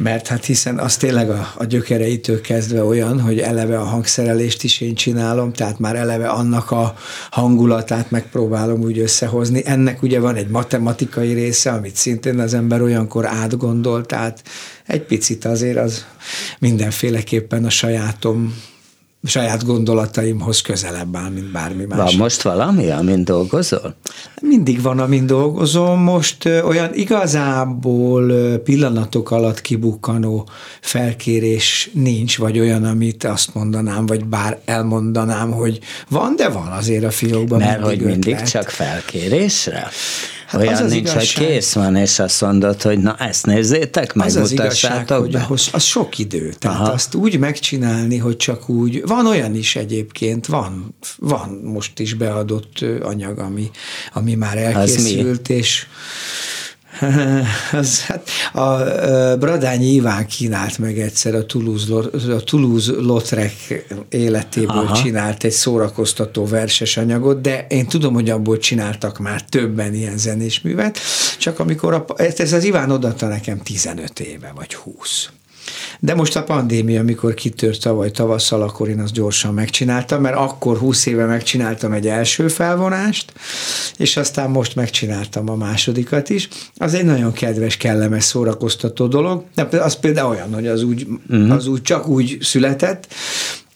mert 0.03 0.27
hát 0.27 0.45
hiszen 0.45 0.79
az 0.79 0.97
tényleg 0.97 1.31
a, 1.31 1.53
a 1.57 1.65
gyökereitől 1.65 2.41
kezdve 2.41 2.85
olyan, 2.85 3.21
hogy 3.21 3.39
eleve 3.39 3.79
a 3.79 3.85
hangszerelést 3.85 4.63
is 4.63 4.81
én 4.81 4.95
csinálom, 4.95 5.53
tehát 5.53 5.79
már 5.79 5.97
eleve 5.97 6.29
annak 6.29 6.71
a 6.71 6.95
hangulatát 7.31 8.11
megpróbálom 8.11 8.81
úgy 8.81 8.99
összehozni. 8.99 9.63
Ennek 9.65 10.03
ugye 10.03 10.21
van 10.21 10.35
egy 10.35 10.49
matematikai 10.49 11.33
része, 11.33 11.71
amit 11.71 11.97
szintén 11.97 12.39
az 12.39 12.55
ember 12.55 12.83
olyankor 12.83 13.27
átgondol, 13.27 14.07
tehát 14.07 14.43
egy 14.87 15.03
picit 15.03 15.45
azért 15.45 15.79
az 15.79 16.05
mindenféleképpen 16.59 17.65
a 17.65 17.71
sajátom 17.71 18.55
saját 19.23 19.64
gondolataimhoz 19.64 20.61
közelebb 20.61 21.16
áll, 21.16 21.31
mint 21.31 21.53
bármi 21.53 21.85
más. 21.85 21.99
Van 21.99 22.14
most 22.19 22.43
valami, 22.43 22.91
amin 22.91 23.25
dolgozol? 23.25 23.95
Mindig 24.41 24.83
van, 24.83 24.99
amin 24.99 25.27
dolgozom. 25.27 26.01
Most 26.01 26.45
olyan 26.45 26.95
igazából 26.95 28.33
pillanatok 28.59 29.31
alatt 29.31 29.61
kibukkanó 29.61 30.49
felkérés 30.81 31.91
nincs, 31.93 32.39
vagy 32.39 32.59
olyan, 32.59 32.85
amit 32.85 33.25
azt 33.25 33.55
mondanám, 33.55 34.07
vagy 34.07 34.25
bár 34.25 34.61
elmondanám, 34.64 35.51
hogy 35.51 35.79
van, 36.09 36.37
de 36.37 36.49
van 36.49 36.66
azért 36.66 37.05
a 37.05 37.11
fiókban. 37.11 37.59
Mert 37.59 37.81
mindig 37.81 37.99
hogy 37.99 38.07
mindig 38.07 38.33
ötlet. 38.33 38.51
csak 38.51 38.69
felkérésre? 38.69 39.89
Hát 40.49 40.61
Olyan 40.61 40.73
az 40.75 40.81
az 40.81 40.91
nincs, 40.91 41.11
igazság, 41.11 41.37
hogy 41.37 41.47
kész 41.47 41.73
van, 41.73 41.97
és 41.97 42.19
azt 42.19 42.41
mondod, 42.41 42.83
hogy 42.83 42.99
na 42.99 43.17
ezt 43.17 43.47
nézzétek 43.47 44.15
meg, 44.15 44.27
az 44.27 44.37
az 44.37 44.51
igazság, 44.53 45.11
hogy 45.11 45.35
ahhoz, 45.35 45.69
az 45.73 45.83
sok 45.83 46.19
idő. 46.19 46.55
Tehát 46.59 46.81
Aha. 46.81 46.93
azt 46.93 47.15
úgy 47.15 47.39
megcsinálni, 47.39 48.17
hogy 48.17 48.37
csak 48.37 48.69
úgy, 48.69 49.03
van 49.07 49.27
olyan 49.27 49.55
is 49.55 49.77
egyébként, 49.77 50.47
van, 50.47 50.95
van 51.19 51.61
most 51.65 51.99
is 51.99 52.15
beadott 52.15 52.85
anyag, 53.03 53.39
ami, 53.39 53.71
ami 54.13 54.35
már 54.35 54.59
elkészült, 54.59 55.49
és 55.49 55.87
az, 57.73 58.05
hát 58.05 58.29
a 58.53 58.77
Bradányi 59.37 59.93
Iván 59.93 60.27
kínált 60.27 60.79
meg 60.79 60.99
egyszer 60.99 61.35
a 61.35 61.47
Toulouse, 61.47 61.95
a 62.35 62.41
Toulouse 62.41 62.93
életéből 64.09 64.77
Aha. 64.77 64.95
csinált 64.95 65.45
egy 65.45 65.51
szórakoztató 65.51 66.47
verses 66.47 66.97
anyagot, 66.97 67.41
de 67.41 67.67
én 67.69 67.87
tudom, 67.87 68.15
hogy 68.15 68.31
abból 68.31 68.59
csináltak 68.59 69.19
már 69.19 69.43
többen 69.43 69.95
ilyen 69.95 70.19
zenés 70.19 70.61
művet, 70.61 70.99
csak 71.39 71.59
amikor 71.59 71.95
a, 71.95 72.05
ez 72.17 72.53
az 72.53 72.65
Iván 72.65 72.91
odatta 72.91 73.27
nekem 73.27 73.59
15 73.59 74.21
éve, 74.21 74.53
vagy 74.55 74.75
20. 74.75 75.29
De 76.01 76.14
most 76.14 76.37
a 76.37 76.43
pandémia, 76.43 77.01
amikor 77.01 77.35
kitört 77.35 77.81
tavaly 77.81 78.11
tavasszal, 78.11 78.62
akkor 78.62 78.89
én 78.89 79.01
azt 79.01 79.12
gyorsan 79.12 79.55
megcsináltam, 79.55 80.21
mert 80.21 80.37
akkor 80.37 80.77
20 80.77 81.07
éve 81.07 81.25
megcsináltam 81.25 81.93
egy 81.93 82.07
első 82.07 82.49
felvonást, 82.49 83.33
és 83.97 84.16
aztán 84.16 84.51
most 84.51 84.75
megcsináltam 84.75 85.51
a 85.51 85.55
másodikat 85.55 86.31
is. 86.31 86.49
Az 86.77 86.95
egy 86.95 87.05
nagyon 87.05 87.33
kedves, 87.33 87.77
kellemes, 87.77 88.25
szórakoztató 88.25 89.07
dolog, 89.07 89.45
de 89.55 89.83
az 89.83 89.95
például 89.95 90.31
olyan, 90.31 90.55
hogy 90.55 90.66
az 90.66 90.83
úgy, 90.83 91.07
uh-huh. 91.29 91.53
az 91.53 91.66
úgy 91.66 91.83
csak 91.83 92.09
úgy 92.09 92.39
született, 92.41 93.07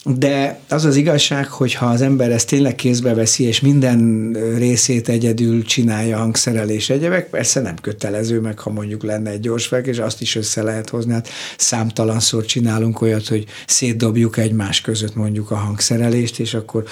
de 0.04 0.60
az 0.68 0.84
az 0.84 0.96
igazság, 0.96 1.48
hogy 1.48 1.74
ha 1.74 1.86
az 1.86 2.00
ember 2.00 2.30
ezt 2.30 2.48
tényleg 2.48 2.74
kézbe 2.74 3.14
veszi, 3.14 3.44
és 3.44 3.60
minden 3.60 4.32
részét 4.56 5.08
egyedül 5.08 5.62
csinálja 5.64 6.18
hangszerelés 6.18 6.90
egyebek, 6.90 7.30
persze 7.30 7.60
nem 7.60 7.76
kötelező, 7.76 8.40
meg 8.40 8.58
ha 8.58 8.70
mondjuk 8.70 9.02
lenne 9.02 9.30
egy 9.30 9.40
gyors 9.40 9.66
fel, 9.66 9.80
és 9.80 9.98
azt 9.98 10.20
is 10.20 10.36
össze 10.36 10.62
lehet 10.62 10.88
hozni. 10.88 11.12
Hát 11.12 11.28
számtalanszor 11.56 12.44
csinálunk 12.44 13.00
olyat, 13.00 13.28
hogy 13.28 13.44
szétdobjuk 13.66 14.36
egymás 14.36 14.80
között 14.80 15.14
mondjuk 15.14 15.50
a 15.50 15.56
hangszerelést, 15.56 16.40
és 16.40 16.54
akkor 16.54 16.84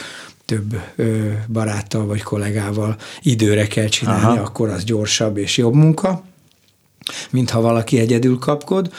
több 0.45 0.81
ö, 0.97 1.29
baráttal 1.49 2.07
vagy 2.07 2.23
kollégával 2.23 2.97
időre 3.23 3.67
kell 3.67 3.89
csinálni, 3.89 4.25
Aha. 4.25 4.41
akkor 4.41 4.69
az 4.69 4.85
gyorsabb 4.85 5.37
és 5.37 5.57
jobb 5.57 5.75
munka, 5.75 6.25
mint 7.31 7.51
ha 7.51 7.61
valaki 7.61 7.99
egyedül 7.99 8.39
kapkod. 8.39 8.93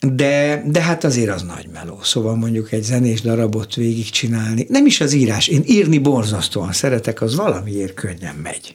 De, 0.00 0.62
de 0.66 0.82
hát 0.82 1.04
azért 1.04 1.30
az 1.30 1.42
nagy 1.42 1.68
meló. 1.72 1.98
Szóval 2.02 2.36
mondjuk 2.36 2.72
egy 2.72 2.82
zenés 2.82 3.20
darabot 3.20 3.74
végigcsinálni, 3.74 4.66
nem 4.68 4.86
is 4.86 5.00
az 5.00 5.12
írás, 5.12 5.48
én 5.48 5.62
írni 5.66 5.98
borzasztóan 5.98 6.72
szeretek, 6.72 7.20
az 7.20 7.36
valamiért 7.36 7.94
könnyen 7.94 8.34
megy. 8.34 8.74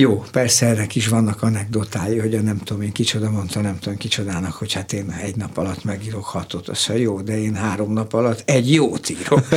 Jó, 0.00 0.24
persze 0.32 0.66
ennek 0.66 0.94
is 0.94 1.08
vannak 1.08 1.42
anekdotái, 1.42 2.18
hogy 2.18 2.34
a 2.34 2.40
nem 2.40 2.58
tudom 2.58 2.82
én 2.82 2.92
kicsoda 2.92 3.30
mondta, 3.30 3.60
nem 3.60 3.78
tudom 3.78 3.98
kicsodának, 3.98 4.52
hogy 4.52 4.72
hát 4.72 4.92
én 4.92 5.16
egy 5.22 5.36
nap 5.36 5.58
alatt 5.58 5.84
megírok 5.84 6.24
hatot, 6.24 6.68
az 6.68 6.90
jó, 6.94 7.20
de 7.20 7.40
én 7.40 7.54
három 7.54 7.92
nap 7.92 8.12
alatt 8.12 8.42
egy 8.44 8.72
jót 8.72 9.08
írok. 9.08 9.48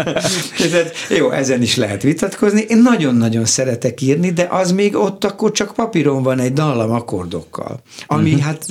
jó, 1.18 1.30
ezen 1.30 1.62
is 1.62 1.76
lehet 1.76 2.02
vitatkozni. 2.02 2.64
Én 2.68 2.78
nagyon-nagyon 2.78 3.44
szeretek 3.44 4.00
írni, 4.00 4.32
de 4.32 4.46
az 4.50 4.72
még 4.72 4.96
ott 4.96 5.24
akkor 5.24 5.52
csak 5.52 5.74
papíron 5.74 6.22
van 6.22 6.38
egy 6.38 6.52
dallam 6.52 6.90
akkordokkal, 6.90 7.82
ami 8.06 8.30
uh-huh. 8.32 8.44
hát 8.44 8.66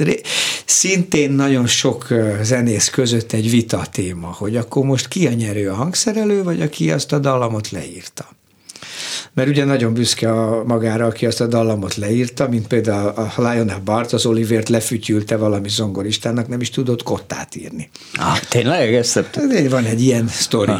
szintén 0.65 1.31
nagyon 1.31 1.67
sok 1.67 2.07
zenész 2.41 2.89
között 2.89 3.31
egy 3.31 3.49
vita 3.49 3.85
téma, 3.91 4.27
hogy 4.27 4.55
akkor 4.55 4.85
most 4.85 5.07
ki 5.07 5.27
a 5.27 5.33
nyerő 5.33 5.69
a 5.69 5.75
hangszerelő, 5.75 6.43
vagy 6.43 6.61
aki 6.61 6.91
azt 6.91 7.11
a 7.11 7.19
dallamot 7.19 7.69
leírta 7.69 8.39
mert 9.33 9.49
ugye 9.49 9.65
nagyon 9.65 9.93
büszke 9.93 10.31
a 10.31 10.63
magára, 10.63 11.05
aki 11.05 11.25
azt 11.25 11.41
a 11.41 11.47
dallamot 11.47 11.95
leírta, 11.95 12.47
mint 12.49 12.67
például 12.67 13.07
a 13.07 13.33
Lionel 13.37 13.81
Bart, 13.85 14.13
az 14.13 14.25
Olivért 14.25 14.69
lefütyülte 14.69 15.37
valami 15.37 15.69
zongoristának, 15.69 16.47
nem 16.47 16.61
is 16.61 16.69
tudott 16.69 17.03
kottát 17.03 17.55
írni. 17.55 17.89
Ah, 18.13 18.39
tényleg? 18.39 18.93
Ezt 18.93 19.13
Van 19.69 19.85
egy 19.85 20.01
ilyen 20.01 20.27
sztori. 20.27 20.71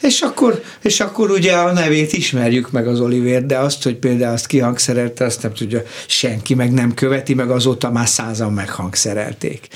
És 0.00 0.20
akkor, 0.20 0.62
és 0.82 1.00
akkor 1.00 1.30
ugye 1.30 1.52
a 1.52 1.72
nevét 1.72 2.12
ismerjük 2.12 2.70
meg 2.70 2.86
az 2.86 3.00
Oliver, 3.00 3.46
de 3.46 3.58
azt, 3.58 3.82
hogy 3.82 3.96
például 3.96 4.32
azt 4.32 4.46
kihangszerelte, 4.46 5.24
azt 5.24 5.42
nem 5.42 5.52
tudja 5.52 5.82
senki, 6.06 6.54
meg 6.54 6.72
nem 6.72 6.94
követi, 6.94 7.34
meg 7.34 7.50
azóta 7.50 7.90
már 7.90 8.08
százan 8.08 8.52
meghangszerelték. 8.52 9.68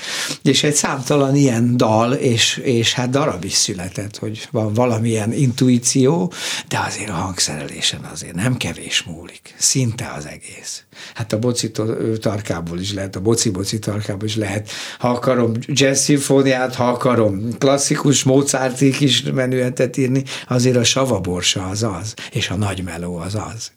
És 0.43 0.63
egy 0.63 0.73
számtalan 0.73 1.35
ilyen 1.35 1.77
dal, 1.77 2.13
és, 2.13 2.57
és 2.63 2.93
hát 2.93 3.09
darab 3.09 3.43
is 3.43 3.53
született, 3.53 4.17
hogy 4.17 4.47
van 4.51 4.73
valamilyen 4.73 5.33
intuíció, 5.33 6.33
de 6.67 6.79
azért 6.87 7.09
a 7.09 7.13
hangszerelésen 7.13 7.92
az 8.01 8.23
azért 8.23 8.35
nem 8.35 8.57
kevés 8.57 9.03
múlik. 9.03 9.55
Szinte 9.57 10.13
az 10.17 10.25
egész. 10.25 10.83
Hát 11.13 11.33
a 11.33 11.39
boci 11.39 11.71
tarkából 12.19 12.79
is 12.79 12.93
lehet, 12.93 13.15
a 13.15 13.19
boci-boci 13.19 13.79
tarkából 13.79 14.27
is 14.27 14.35
lehet. 14.35 14.69
Ha 14.99 15.09
akarom 15.09 15.51
jazz 15.67 15.99
szimfóniát, 15.99 16.75
ha 16.75 16.87
akarom 16.87 17.57
klasszikus 17.57 18.23
Mozartig 18.23 19.01
is 19.01 19.23
menühetet 19.23 19.97
írni, 19.97 20.23
azért 20.47 20.77
a 20.77 20.83
savaborsa 20.83 21.67
az 21.67 21.83
az, 21.83 22.13
és 22.31 22.49
a 22.49 22.55
nagy 22.55 22.83
meló 22.83 23.15
az 23.15 23.35
az. 23.35 23.71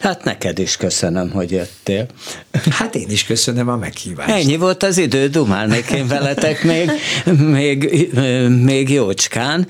Hát 0.00 0.24
neked 0.24 0.58
is 0.58 0.76
köszönöm, 0.76 1.30
hogy 1.30 1.50
jöttél. 1.50 2.06
Hát 2.70 2.94
én 2.94 3.10
is 3.10 3.24
köszönöm 3.24 3.68
a 3.68 3.76
meghívást. 3.76 4.30
Ennyi 4.30 4.56
volt 4.56 4.82
az 4.82 4.98
idő, 4.98 5.28
dumálnék 5.28 5.90
én 5.90 6.06
veletek 6.06 6.62
még, 6.62 6.90
még, 7.38 8.10
még 8.62 8.90
jócskán. 8.90 9.66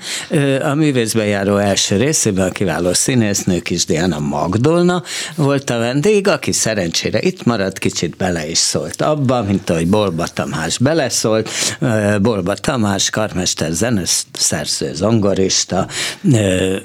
A 0.61 0.73
művészbejáró 0.73 1.57
első 1.57 1.97
részében 1.97 2.47
a 2.47 2.51
kiváló 2.51 2.93
színésznő 2.93 3.59
kis 3.59 3.85
Diana 3.85 4.19
Magdolna 4.19 5.03
volt 5.35 5.69
a 5.69 5.77
vendég, 5.77 6.27
aki 6.27 6.51
szerencsére 6.51 7.21
itt 7.21 7.43
maradt, 7.43 7.79
kicsit 7.79 8.15
bele 8.15 8.49
is 8.49 8.57
szólt 8.57 9.01
abba, 9.01 9.43
mint 9.43 9.69
ahogy 9.69 9.87
Bolba 9.87 10.27
Tamás 10.27 10.77
beleszólt. 10.77 11.49
Bolba 12.21 12.53
Tamás, 12.53 13.09
karmester, 13.09 13.71
zeneszerző, 13.71 14.93
zongorista, 14.93 15.87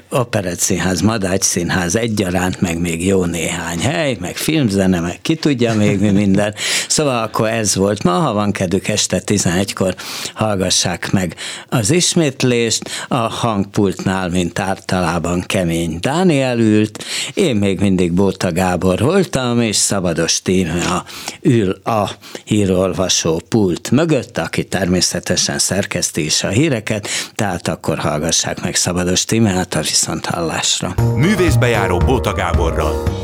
operett 0.09 0.59
színház, 0.59 1.01
Madács 1.01 1.43
színház 1.43 1.95
egyaránt, 1.95 2.61
meg 2.61 2.79
még 2.79 3.05
jó 3.05 3.25
néhány 3.33 3.79
hely, 3.79 4.17
meg 4.19 4.35
filmzene, 4.35 4.99
meg 4.99 5.19
ki 5.21 5.35
tudja 5.35 5.73
még 5.73 5.99
mi 5.99 6.09
minden. 6.09 6.53
Szóval 6.87 7.23
akkor 7.23 7.47
ez 7.47 7.75
volt 7.75 8.03
ma, 8.03 8.11
ha 8.11 8.33
van 8.33 8.51
kedvük 8.51 8.87
este 8.87 9.21
11-kor 9.25 9.95
hallgassák 10.33 11.11
meg 11.11 11.35
az 11.69 11.91
ismétlést, 11.91 12.89
a 13.07 13.15
hangpultnál, 13.15 14.29
mint 14.29 14.59
általában 14.59 15.41
kemény 15.41 15.97
Dániel 15.99 16.59
ült, 16.59 17.03
én 17.33 17.55
még 17.55 17.79
mindig 17.79 18.11
Bóta 18.11 18.51
Gábor 18.51 18.99
voltam, 18.99 19.61
és 19.61 19.75
Szabados 19.75 20.41
Tímea 20.41 21.05
ül 21.41 21.71
a 21.83 22.09
hírolvasó 22.43 23.41
pult 23.49 23.91
mögött, 23.91 24.37
aki 24.37 24.63
természetesen 24.63 25.59
szerkeszti 25.59 26.25
is 26.25 26.43
a 26.43 26.47
híreket, 26.47 27.07
tehát 27.35 27.67
akkor 27.67 27.97
hallgassák 27.97 28.61
meg 28.61 28.75
Szabados 28.75 29.25
Tímeát 29.25 29.73
a 29.73 29.81
viszonthallásra. 29.81 30.95
Művészbejáró 31.15 31.97
Bóta 31.97 32.33
Gáborral. 32.33 33.22